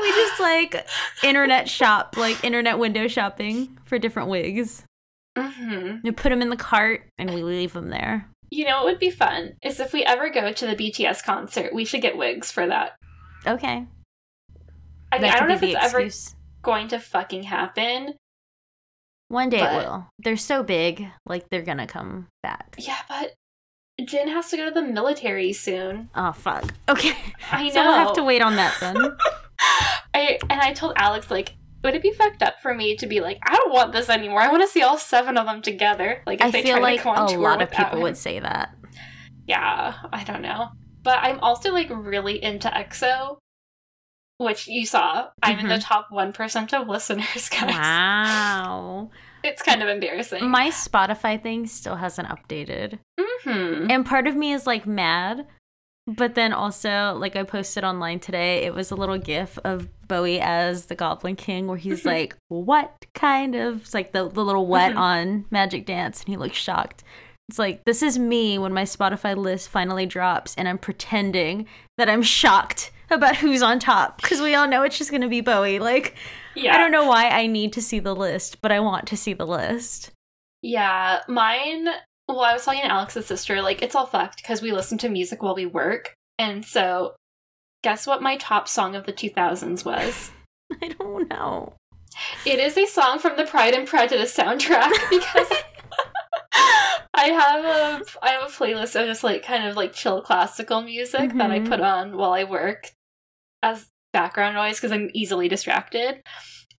We 0.00 0.08
just 0.10 0.40
like 0.40 0.84
internet 1.22 1.68
shop, 1.68 2.16
like 2.16 2.42
internet 2.42 2.78
window 2.78 3.06
shopping 3.06 3.78
for 3.84 3.98
different 4.00 4.30
wigs. 4.30 4.82
hmm 5.38 5.98
We 6.02 6.10
put 6.10 6.30
them 6.30 6.42
in 6.42 6.50
the 6.50 6.56
cart 6.56 7.04
and 7.18 7.32
we 7.32 7.42
leave 7.44 7.72
them 7.72 7.90
there. 7.90 8.28
You 8.50 8.66
know 8.66 8.78
what 8.78 8.84
would 8.86 8.98
be 8.98 9.10
fun 9.10 9.54
is 9.62 9.80
if 9.80 9.92
we 9.92 10.04
ever 10.04 10.30
go 10.30 10.52
to 10.52 10.66
the 10.66 10.76
BTS 10.76 11.24
concert, 11.24 11.74
we 11.74 11.84
should 11.84 12.02
get 12.02 12.16
wigs 12.16 12.50
for 12.50 12.66
that. 12.66 12.92
Okay. 13.46 13.86
I 15.12 15.18
mean, 15.18 15.30
I 15.30 15.38
don't 15.38 15.48
know 15.48 15.54
if 15.54 15.62
it's 15.62 15.74
the 15.74 15.82
ever 15.82 16.08
going 16.62 16.88
to 16.88 16.98
fucking 16.98 17.44
happen. 17.44 18.14
One 19.28 19.48
day 19.48 19.60
but- 19.60 19.72
it 19.72 19.76
will. 19.76 20.06
They're 20.18 20.36
so 20.36 20.62
big, 20.62 21.06
like 21.26 21.48
they're 21.50 21.62
gonna 21.62 21.86
come 21.86 22.28
back. 22.42 22.76
Yeah, 22.78 22.98
but 23.08 23.34
Jin 24.04 24.28
has 24.28 24.50
to 24.50 24.56
go 24.56 24.64
to 24.66 24.70
the 24.70 24.82
military 24.82 25.52
soon. 25.52 26.10
Oh 26.14 26.32
fuck. 26.32 26.64
Okay. 26.88 27.16
I 27.50 27.64
know. 27.64 27.70
So 27.70 27.82
we'll 27.82 27.94
have 27.94 28.12
to 28.14 28.24
wait 28.24 28.42
on 28.42 28.56
that 28.56 28.76
then. 28.80 28.96
I 30.14 30.38
and 30.50 30.60
I 30.60 30.72
told 30.72 30.94
Alex 30.96 31.30
like, 31.30 31.54
would 31.84 31.94
it 31.94 32.02
be 32.02 32.10
fucked 32.12 32.42
up 32.42 32.60
for 32.60 32.74
me 32.74 32.96
to 32.96 33.06
be 33.06 33.20
like, 33.20 33.38
I 33.46 33.54
don't 33.54 33.72
want 33.72 33.92
this 33.92 34.08
anymore. 34.08 34.40
I 34.40 34.48
want 34.50 34.62
to 34.62 34.68
see 34.68 34.82
all 34.82 34.98
seven 34.98 35.36
of 35.38 35.46
them 35.46 35.62
together. 35.62 36.22
Like, 36.26 36.40
if 36.40 36.46
I 36.46 36.50
they 36.50 36.62
feel 36.62 36.80
like 36.80 36.98
to 37.00 37.04
go 37.04 37.10
on 37.10 37.32
a 37.34 37.38
lot 37.38 37.62
of 37.62 37.70
people 37.70 37.98
him. 37.98 38.00
would 38.02 38.16
say 38.16 38.40
that. 38.40 38.74
Yeah, 39.46 39.94
I 40.12 40.24
don't 40.24 40.42
know, 40.42 40.70
but 41.02 41.18
I'm 41.22 41.38
also 41.40 41.70
like 41.72 41.88
really 41.90 42.42
into 42.42 42.68
EXO, 42.68 43.36
which 44.38 44.66
you 44.66 44.86
saw. 44.86 45.28
I'm 45.42 45.58
in 45.58 45.68
the 45.68 45.74
Mhm. 45.76 45.82
top 45.84 46.06
one 46.10 46.32
percent 46.32 46.72
of 46.74 46.88
listeners, 46.88 47.48
guys. 47.50 47.74
Wow. 47.74 49.10
It's 49.42 49.60
kind 49.62 49.82
of 49.82 49.88
embarrassing. 49.90 50.48
My 50.48 50.70
Spotify 50.70 51.40
thing 51.42 51.66
still 51.66 51.96
hasn't 51.96 52.28
updated. 52.28 52.98
hmm 53.20 53.86
And 53.90 54.06
part 54.06 54.26
of 54.26 54.34
me 54.34 54.52
is 54.52 54.66
like 54.66 54.86
mad. 54.86 55.46
But 56.06 56.34
then 56.34 56.52
also, 56.52 57.16
like 57.18 57.34
I 57.34 57.44
posted 57.44 57.82
online 57.82 58.20
today, 58.20 58.64
it 58.64 58.74
was 58.74 58.90
a 58.90 58.94
little 58.94 59.16
gif 59.16 59.58
of 59.64 59.88
Bowie 60.06 60.40
as 60.40 60.86
the 60.86 60.94
Goblin 60.94 61.36
King 61.36 61.66
where 61.66 61.78
he's 61.78 62.04
like, 62.04 62.36
What 62.48 63.06
kind 63.14 63.54
of 63.54 63.82
it's 63.82 63.94
like 63.94 64.12
the, 64.12 64.28
the 64.28 64.44
little 64.44 64.66
wet 64.66 64.94
on 64.96 65.46
Magic 65.50 65.86
Dance 65.86 66.20
and 66.20 66.28
he 66.28 66.36
looks 66.36 66.56
shocked. 66.56 67.04
It's 67.48 67.58
like 67.58 67.84
this 67.84 68.02
is 68.02 68.18
me 68.18 68.58
when 68.58 68.72
my 68.72 68.84
Spotify 68.84 69.36
list 69.36 69.68
finally 69.68 70.06
drops 70.06 70.54
and 70.56 70.68
I'm 70.68 70.78
pretending 70.78 71.66
that 71.98 72.08
I'm 72.08 72.22
shocked 72.22 72.90
about 73.10 73.36
who's 73.36 73.62
on 73.62 73.78
top. 73.78 74.20
Because 74.20 74.40
we 74.40 74.54
all 74.54 74.68
know 74.68 74.82
it's 74.82 74.98
just 74.98 75.10
gonna 75.10 75.28
be 75.28 75.40
Bowie. 75.40 75.78
Like 75.78 76.16
Yeah, 76.54 76.74
I 76.74 76.78
don't 76.78 76.92
know 76.92 77.06
why 77.06 77.28
I 77.28 77.46
need 77.46 77.72
to 77.74 77.82
see 77.82 77.98
the 77.98 78.14
list, 78.14 78.60
but 78.60 78.72
I 78.72 78.80
want 78.80 79.06
to 79.08 79.16
see 79.16 79.32
the 79.32 79.46
list. 79.46 80.10
Yeah, 80.60 81.20
mine. 81.28 81.88
Well, 82.28 82.40
I 82.40 82.52
was 82.54 82.64
talking 82.64 82.82
to 82.82 82.90
Alex's 82.90 83.26
sister. 83.26 83.60
Like, 83.60 83.82
it's 83.82 83.94
all 83.94 84.06
fucked 84.06 84.38
because 84.38 84.62
we 84.62 84.72
listen 84.72 84.98
to 84.98 85.08
music 85.08 85.42
while 85.42 85.54
we 85.54 85.66
work, 85.66 86.14
and 86.38 86.64
so 86.64 87.14
guess 87.84 88.06
what? 88.06 88.22
My 88.22 88.36
top 88.38 88.66
song 88.66 88.96
of 88.96 89.04
the 89.04 89.12
2000s 89.12 89.84
was. 89.84 90.30
I 90.82 90.88
don't 90.88 91.28
know. 91.28 91.74
It 92.46 92.58
is 92.58 92.76
a 92.78 92.86
song 92.86 93.18
from 93.18 93.36
the 93.36 93.44
Pride 93.44 93.74
and 93.74 93.86
Prejudice 93.86 94.36
soundtrack 94.36 94.90
because 95.10 95.48
I 97.14 97.26
have 97.26 97.64
a 97.64 98.04
I 98.22 98.30
have 98.30 98.42
a 98.42 98.52
playlist 98.52 99.00
of 99.00 99.06
just 99.06 99.22
like 99.22 99.44
kind 99.44 99.68
of 99.68 99.76
like 99.76 99.92
chill 99.92 100.22
classical 100.22 100.82
music 100.82 101.32
that 101.34 101.50
I 101.50 101.60
put 101.60 101.80
on 101.80 102.16
while 102.16 102.32
I 102.32 102.44
work 102.44 102.92
as 103.62 103.88
background 104.12 104.54
noise 104.54 104.76
because 104.76 104.92
I'm 104.92 105.10
easily 105.12 105.48
distracted 105.48 106.22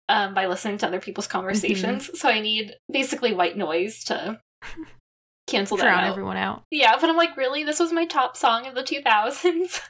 um, 0.10 0.34
by 0.34 0.48
listening 0.48 0.78
to 0.80 0.88
other 0.88 1.00
people's 1.00 1.28
conversations. 1.28 2.10
So 2.20 2.30
I 2.30 2.40
need 2.40 2.74
basically 2.92 3.34
white 3.34 3.58
noise 3.58 4.04
to 4.06 4.40
cancel 5.48 5.78
that 5.78 5.84
Drown 5.84 6.04
out. 6.04 6.10
everyone 6.10 6.38
out. 6.38 6.64
Yeah, 6.72 6.98
but 7.00 7.10
I'm 7.10 7.18
like, 7.18 7.38
really? 7.38 7.64
This 7.64 7.80
was 7.80 7.92
my 7.92 8.06
top 8.06 8.36
song 8.36 8.66
of 8.66 8.76
the 8.76 8.84
2000s. 8.84 9.82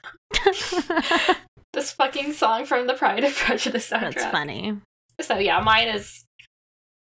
this 1.74 1.92
fucking 1.92 2.34
song 2.34 2.66
from 2.66 2.88
the 2.88 2.94
Pride 2.94 3.24
and 3.24 3.34
Prejudice 3.34 3.90
soundtrack. 3.90 4.16
That's 4.16 4.26
funny. 4.26 4.78
So 5.22 5.38
yeah, 5.38 5.60
mine 5.62 5.88
is 5.88 6.26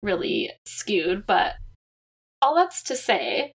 really 0.03 0.51
skewed, 0.65 1.25
but 1.25 1.53
all 2.41 2.55
that's 2.55 2.81
to 2.83 2.95
say, 2.95 3.51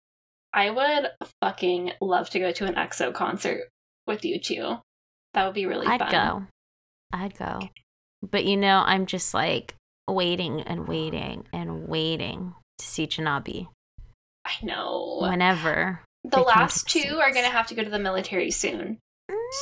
I 0.52 0.70
would 0.70 1.10
fucking 1.40 1.92
love 2.00 2.30
to 2.30 2.38
go 2.38 2.52
to 2.52 2.66
an 2.66 2.74
EXO 2.74 3.12
concert 3.12 3.68
with 4.06 4.24
you 4.24 4.38
two. 4.38 4.76
That 5.32 5.46
would 5.46 5.54
be 5.54 5.66
really 5.66 5.86
I'd 5.86 6.00
fun. 6.00 6.10
go. 6.10 6.46
I'd 7.12 7.38
go. 7.38 7.60
But 8.22 8.44
you 8.44 8.56
know, 8.56 8.82
I'm 8.84 9.06
just 9.06 9.34
like 9.34 9.74
waiting 10.08 10.60
and 10.62 10.86
waiting 10.86 11.44
and 11.52 11.88
waiting 11.88 12.54
to 12.78 12.84
see 12.84 13.06
Jannabi. 13.06 13.68
I 14.62 14.64
know. 14.64 15.18
Whenever. 15.20 16.00
the 16.24 16.30
they 16.30 16.36
come 16.36 16.44
to 16.44 16.48
last 16.48 16.88
two 16.88 17.18
are 17.20 17.32
going 17.32 17.44
to 17.44 17.50
have 17.50 17.66
to 17.68 17.74
go 17.74 17.82
to 17.84 17.90
the 17.90 17.98
military 17.98 18.50
soon. 18.50 18.98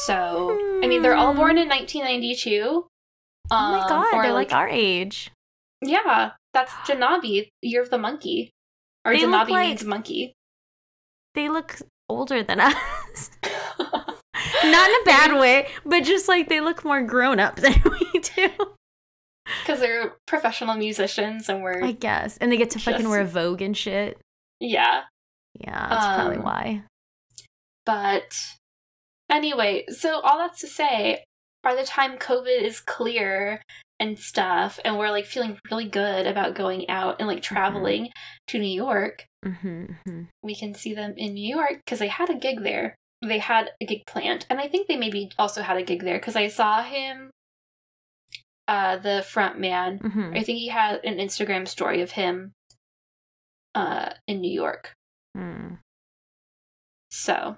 So, 0.05 0.51
I 0.83 0.87
mean, 0.87 1.03
they're 1.03 1.15
all 1.15 1.35
born 1.35 1.59
in 1.59 1.69
1992. 1.69 2.61
Oh 2.65 2.87
my 3.51 3.81
Um, 3.83 3.89
god, 3.89 4.23
they're 4.23 4.33
like, 4.33 4.53
our 4.53 4.69
age. 4.69 5.31
Yeah, 5.83 6.33
that's 6.55 6.73
Jannabi, 6.89 7.49
Year 7.61 7.83
of 7.83 7.91
the 7.91 7.99
Monkey. 7.99 8.51
Or 9.05 9.13
They 9.13 9.21
Jannabi 9.23 9.49
like- 9.51 9.67
means 9.69 9.85
monkey. 9.85 10.33
They 11.35 11.49
look 11.49 11.79
older 12.09 12.43
than 12.43 12.61
us. 12.61 13.31
Not 14.65 14.89
in 14.89 14.95
a 15.03 15.05
bad 15.05 15.39
way, 15.41 15.69
but 15.85 16.01
just 16.05 16.29
like 16.29 16.49
they 16.49 16.61
look 16.61 16.85
more 16.85 17.03
grown 17.03 17.41
up 17.41 17.57
than 17.61 17.75
we 17.85 18.21
do. 18.21 18.49
Because 19.63 19.81
they're 19.81 20.15
professional 20.27 20.75
musicians 20.77 21.49
and 21.49 21.63
we're. 21.63 21.83
I 21.85 21.93
guess. 21.93 22.37
And 22.39 22.51
they 22.53 22.57
get 22.57 22.71
to 22.71 22.79
fucking 22.79 23.09
wear 23.09 23.25
Vogue 23.25 23.61
and 23.63 23.77
shit. 23.77 24.19
Yeah. 24.63 25.03
Yeah, 25.55 25.89
that's 25.91 26.07
probably 26.07 26.37
Um, 26.37 26.43
why. 26.45 26.83
But 27.85 28.33
anyway, 29.29 29.85
so 29.89 30.21
all 30.21 30.39
that's 30.39 30.61
to 30.61 30.67
say, 30.67 31.25
by 31.63 31.75
the 31.75 31.85
time 31.85 32.17
COVID 32.17 32.63
is 32.63 32.81
clear 32.81 33.63
and 34.01 34.19
stuff, 34.19 34.81
and 34.85 34.99
we're 34.99 35.11
like 35.11 35.27
feeling 35.27 35.59
really 35.71 35.89
good 35.89 36.27
about 36.27 36.55
going 36.55 36.89
out 36.89 37.17
and 37.19 37.29
like 37.29 37.43
traveling 37.43 38.09
to 38.49 38.59
New 38.59 38.75
York, 38.75 39.27
mm-hmm, 39.45 39.85
mm-hmm. 40.09 40.23
we 40.43 40.55
can 40.55 40.75
see 40.75 40.95
them 40.95 41.15
in 41.17 41.35
New 41.35 41.55
York 41.55 41.81
because 41.85 41.99
they 41.99 42.09
had 42.09 42.31
a 42.31 42.35
gig 42.35 42.63
there. 42.63 42.95
They 43.21 43.39
had 43.39 43.71
a 43.81 43.87
gig 43.87 44.03
planned, 44.07 44.47
and 44.49 44.59
I 44.59 44.67
think 44.69 44.89
they 44.89 44.97
maybe 44.97 45.31
also 45.39 45.63
had 45.63 45.77
a 45.77 45.85
gig 45.85 46.03
there 46.03 46.19
because 46.19 46.35
I 46.35 46.49
saw 46.49 46.83
him, 46.83 47.31
uh, 48.67 48.97
the 48.97 49.25
front 49.29 49.59
man. 49.61 49.99
hmm 49.99 50.33
I 50.35 50.43
think 50.43 50.59
he 50.59 50.69
had 50.69 51.05
an 51.05 51.19
Instagram 51.19 51.69
story 51.69 52.01
of 52.01 52.13
him, 52.13 52.53
uh, 53.75 54.11
in 54.27 54.41
New 54.41 54.51
York. 54.53 54.95
Hmm. 55.37 55.75
So 57.11 57.57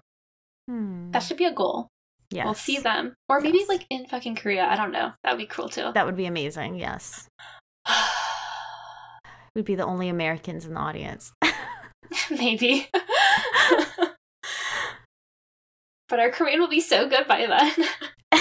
Hmm. 0.68 1.10
that 1.10 1.22
should 1.22 1.36
be 1.36 1.44
a 1.44 1.52
goal. 1.52 1.88
Yes. 2.30 2.44
We'll 2.46 2.54
see 2.54 2.78
them, 2.78 3.14
or 3.28 3.40
maybe 3.40 3.58
Yes. 3.58 3.68
like 3.68 3.86
in 3.90 4.06
fucking 4.06 4.34
Korea. 4.36 4.64
I 4.66 4.76
don't 4.76 4.90
know. 4.92 5.12
That 5.22 5.32
would 5.32 5.38
be 5.38 5.46
cool 5.46 5.68
too. 5.68 5.92
That 5.94 6.06
would 6.06 6.16
be 6.16 6.26
amazing. 6.26 6.76
Yes. 6.76 7.28
We'd 9.54 9.64
be 9.66 9.74
the 9.76 9.84
only 9.84 10.08
Americans 10.08 10.64
in 10.64 10.74
the 10.74 10.80
audience. 10.80 11.32
maybe. 12.30 12.88
but 16.08 16.18
our 16.20 16.30
Korean 16.30 16.60
will 16.60 16.68
be 16.68 16.80
so 16.80 17.08
good 17.08 17.26
by 17.28 17.46
then. 17.46 17.72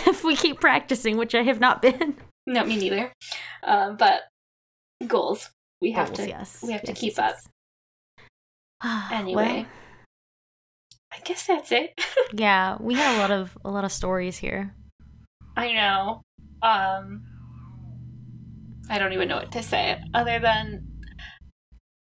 if 0.07 0.24
we 0.24 0.36
keep 0.36 0.59
practicing, 0.59 1.17
which 1.17 1.36
I 1.36 1.43
have 1.43 1.59
not 1.59 1.82
been. 1.82 2.15
no, 2.47 2.63
me 2.65 2.78
neither. 2.78 3.11
Um, 3.63 3.95
but 3.97 4.21
goals. 5.07 5.49
We 5.82 5.91
have 5.91 6.07
Goals, 6.07 6.17
to. 6.19 6.28
yes. 6.30 6.63
we 6.65 6.71
have 6.74 6.84
to 6.84 6.93
keep 6.93 7.17
yes, 7.17 7.34
yes. 7.43 7.47
Anyway. 9.12 9.66
I 11.12 11.20
guess 11.24 11.46
that's 11.48 11.72
it. 11.72 11.92
Yeah, 12.34 12.78
we 12.80 12.96
had 12.96 13.16
a 13.16 13.20
lot 13.20 13.30
of 13.32 13.56
a 13.64 13.70
lot 13.70 13.86
of 13.86 13.92
stories 13.92 14.38
here. 14.38 14.74
I 15.56 15.72
know. 15.74 16.22
Um 16.64 17.24
I 18.90 18.98
don't 19.00 19.14
even 19.14 19.28
know 19.28 19.38
what 19.38 19.52
to 19.52 19.62
say 19.64 20.02
other 20.14 20.40
than 20.40 20.88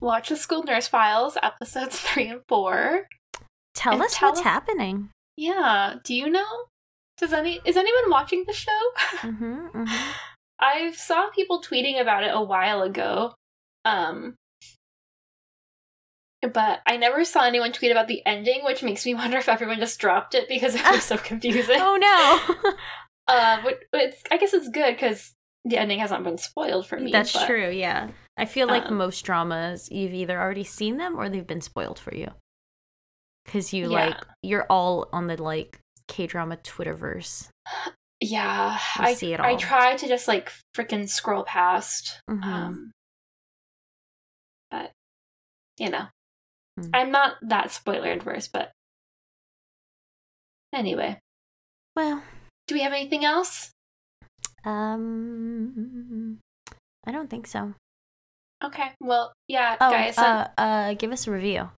watch 0.01 0.29
the 0.29 0.37
School 0.37 0.63
Nurse 0.63 0.87
Files 0.89 1.37
episodes 1.43 1.99
3 2.15 2.29
and 2.29 2.41
4. 2.49 3.07
Tell 3.75 3.95
And 3.95 4.03
us 4.03 4.15
tell 4.15 4.29
what's 4.31 4.41
us- 4.41 4.45
happening. 4.45 5.11
Yeah, 5.37 5.97
do 6.05 6.15
you 6.15 6.31
know? 6.31 6.47
Does 7.19 7.33
any 7.33 7.61
is 7.65 7.77
anyone 7.77 8.09
watching 8.11 8.45
the 8.47 8.53
show? 8.53 8.81
hmm 9.21 9.67
hmm 9.73 9.85
I 10.61 10.93
saw 10.93 11.29
people 11.31 11.61
tweeting 11.63 12.01
about 12.01 12.23
it 12.23 12.31
a 12.33 12.41
while 12.43 12.83
ago. 12.83 13.35
Um 13.85 14.37
but 16.53 16.81
I 16.87 16.97
never 16.97 17.25
saw 17.25 17.45
anyone 17.45 17.73
tweet 17.73 17.91
about 17.91 18.09
the 18.09 18.25
ending, 18.27 18.61
which 18.65 18.83
makes 18.83 19.05
me 19.07 19.15
wonder 19.17 19.39
if 19.39 19.49
everyone 19.49 19.79
just 19.79 19.99
dropped 20.01 20.35
it 20.35 20.49
because 20.49 20.75
it 20.75 20.83
was 20.85 21.05
so 21.05 21.17
confusing. 21.31 21.77
Oh 21.81 21.97
no, 21.97 22.73
Uh, 23.29 23.63
but, 23.63 23.79
it's, 23.93 24.23
I 24.31 24.39
guess 24.39 24.53
it's 24.55 24.69
good 24.69 24.95
because 24.97 25.33
the 25.65 25.77
ending 25.77 26.01
hasn't 26.01 26.25
been 26.25 26.39
spoiled 26.39 26.87
for 26.87 26.99
me. 26.99 27.13
that's 27.13 27.33
but- 27.33 27.47
true. 27.47 27.71
Yeah, 27.71 28.09
I 28.37 28.45
feel 28.47 28.67
like 28.67 28.87
Um, 28.87 28.97
most 28.97 29.23
dramas 29.25 29.89
you've 29.91 30.15
either 30.15 30.41
already 30.41 30.65
seen 30.65 30.97
them 30.97 31.17
or 31.19 31.29
they've 31.29 31.47
been 31.47 31.61
spoiled 31.61 31.99
for 31.99 32.15
you. 32.15 32.29
Because 33.45 33.73
you 33.73 33.91
Yeah. 33.93 34.07
like 34.07 34.17
you're 34.43 34.67
all 34.71 35.09
on 35.13 35.27
the 35.27 35.41
like 35.41 35.79
K 36.09 36.27
drama 36.27 36.57
Twitterverse. 36.57 37.49
Yeah, 38.23 38.75
You 38.99 39.05
I 39.05 39.15
see 39.15 39.33
it 39.33 39.41
All. 39.41 39.47
I 39.47 39.55
try 39.57 39.97
to 39.97 40.07
just 40.07 40.29
like 40.29 40.53
freaking 40.77 41.09
scroll 41.09 41.43
past. 41.43 42.21
Mhm. 42.29 42.45
Um, 42.45 42.91
but 44.71 44.93
you 45.79 45.89
know, 45.89 46.09
Hmm. 46.79 46.91
I'm 46.95 47.11
not 47.11 47.35
that 47.43 47.71
spoiler 47.73 48.11
adverse. 48.13 48.49
But 48.49 48.73
anyway, 50.73 51.19
Well, 51.97 52.23
do 52.67 52.75
we 52.75 52.83
have 52.83 52.93
anything 52.93 53.25
else? 53.25 53.71
Um, 54.65 56.39
I 57.07 57.13
don't 57.13 57.31
think 57.31 57.47
so. 57.47 57.75
Okay. 58.63 58.91
Well, 59.01 59.33
yeah, 59.49 59.77
Oh, 59.81 59.91
guys. 59.91 60.19
uh, 60.19 60.49
uh, 60.59 60.95
give 60.95 61.13
us 61.13 61.27
a 61.27 61.31
review. 61.33 61.71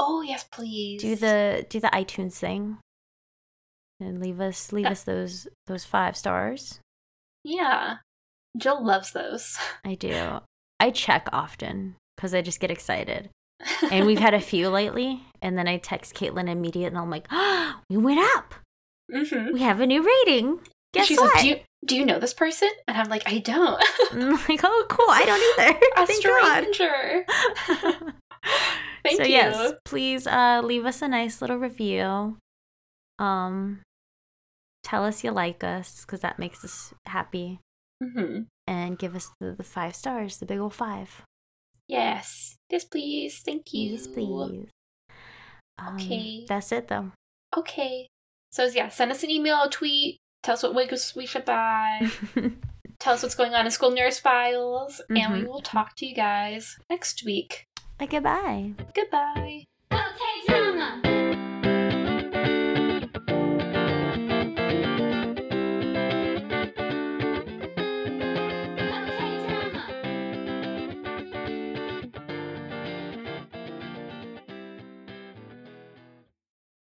oh 0.00 0.22
yes, 0.22 0.44
please. 0.50 1.00
Do 1.00 1.14
the 1.16 1.66
do 1.68 1.78
the 1.80 1.88
iTunes 1.88 2.34
thing, 2.34 2.78
and 4.00 4.20
leave 4.20 4.40
us 4.40 4.72
leave 4.72 4.84
Yeah. 4.86 4.90
us 4.92 5.04
those 5.04 5.46
those 5.66 5.84
five 5.84 6.16
stars. 6.16 6.80
Yeah. 7.44 7.98
Jill 8.56 8.84
loves 8.84 9.12
those. 9.12 9.56
I 9.84 9.94
do. 9.94 10.40
I 10.80 10.90
check 10.90 11.28
often 11.32 11.94
because 12.16 12.34
I 12.34 12.42
just 12.42 12.58
get 12.58 12.70
excited, 12.72 13.30
and 13.90 14.06
we've 14.06 14.18
had 14.18 14.34
a 14.34 14.40
few 14.40 14.68
lately. 14.68 15.22
And 15.42 15.56
then 15.56 15.66
I 15.68 15.78
text 15.78 16.14
Caitlin 16.14 16.48
immediately, 16.48 16.84
and 16.84 16.98
I'm 16.98 17.10
like, 17.10 17.26
oh, 17.30 17.80
"We 17.90 17.96
went 17.96 18.20
up. 18.36 18.54
mm-hmm. 19.12 19.52
We 19.52 19.60
have 19.60 19.80
a 19.80 19.86
new 19.86 20.02
rating. 20.02 20.60
Guess 20.92 21.06
She's 21.06 21.18
what?" 21.18 21.34
like, 21.34 21.42
do 21.42 21.48
you 21.48 21.56
do 21.86 21.96
you 21.96 22.04
know 22.04 22.18
this 22.18 22.34
person? 22.34 22.68
And 22.86 22.96
I'm 22.96 23.08
like, 23.08 23.22
I 23.26 23.38
don't. 23.38 23.82
I'm 24.12 24.32
like, 24.48 24.60
"Oh, 24.62 24.86
cool. 24.88 25.06
I 25.08 25.24
don't 25.24 25.58
either. 25.60 25.78
A 25.96 26.06
Thank 26.06 26.24
God." 26.24 28.12
Thank 29.02 29.16
so 29.16 29.22
you. 29.24 29.30
yes, 29.30 29.72
please 29.86 30.26
uh, 30.26 30.60
leave 30.62 30.84
us 30.84 31.00
a 31.00 31.08
nice 31.08 31.40
little 31.40 31.56
review. 31.56 32.36
Um, 33.18 33.80
tell 34.82 35.04
us 35.04 35.24
you 35.24 35.30
like 35.30 35.64
us 35.64 36.04
because 36.04 36.20
that 36.20 36.38
makes 36.38 36.64
us 36.64 36.92
happy, 37.06 37.60
hmm 38.02 38.42
and 38.66 38.98
give 38.98 39.16
us 39.16 39.30
the, 39.40 39.52
the 39.52 39.64
five 39.64 39.96
stars, 39.96 40.36
the 40.38 40.46
big 40.46 40.58
old 40.58 40.74
five. 40.74 41.22
Yes. 41.90 42.56
Yes, 42.70 42.84
please. 42.84 43.40
Thank 43.44 43.72
you. 43.72 43.90
Please, 43.90 44.06
please. 44.06 44.68
Um, 45.78 45.96
Okay. 45.96 46.44
that's 46.48 46.72
it 46.72 46.88
though. 46.88 47.10
Okay. 47.56 48.06
So 48.52 48.64
yeah, 48.66 48.88
send 48.90 49.10
us 49.10 49.22
an 49.24 49.30
email, 49.30 49.62
a 49.62 49.68
tweet. 49.70 50.18
Tell 50.42 50.54
us 50.54 50.62
what 50.62 50.74
wigs 50.74 51.14
we 51.16 51.26
should 51.26 51.44
buy. 51.44 52.08
Tell 53.00 53.14
us 53.14 53.22
what's 53.22 53.34
going 53.34 53.54
on 53.54 53.64
in 53.64 53.70
school 53.72 53.90
nurse 53.90 54.18
files, 54.18 55.00
and 55.08 55.32
we 55.32 55.40
Mhm. 55.40 55.48
will 55.48 55.62
talk 55.62 55.96
to 55.96 56.06
you 56.06 56.14
guys 56.14 56.76
next 56.90 57.24
week. 57.24 57.64
Goodbye. 57.98 58.74
Goodbye. 58.94 59.64
Okay, 59.92 60.36
drama. 60.46 61.00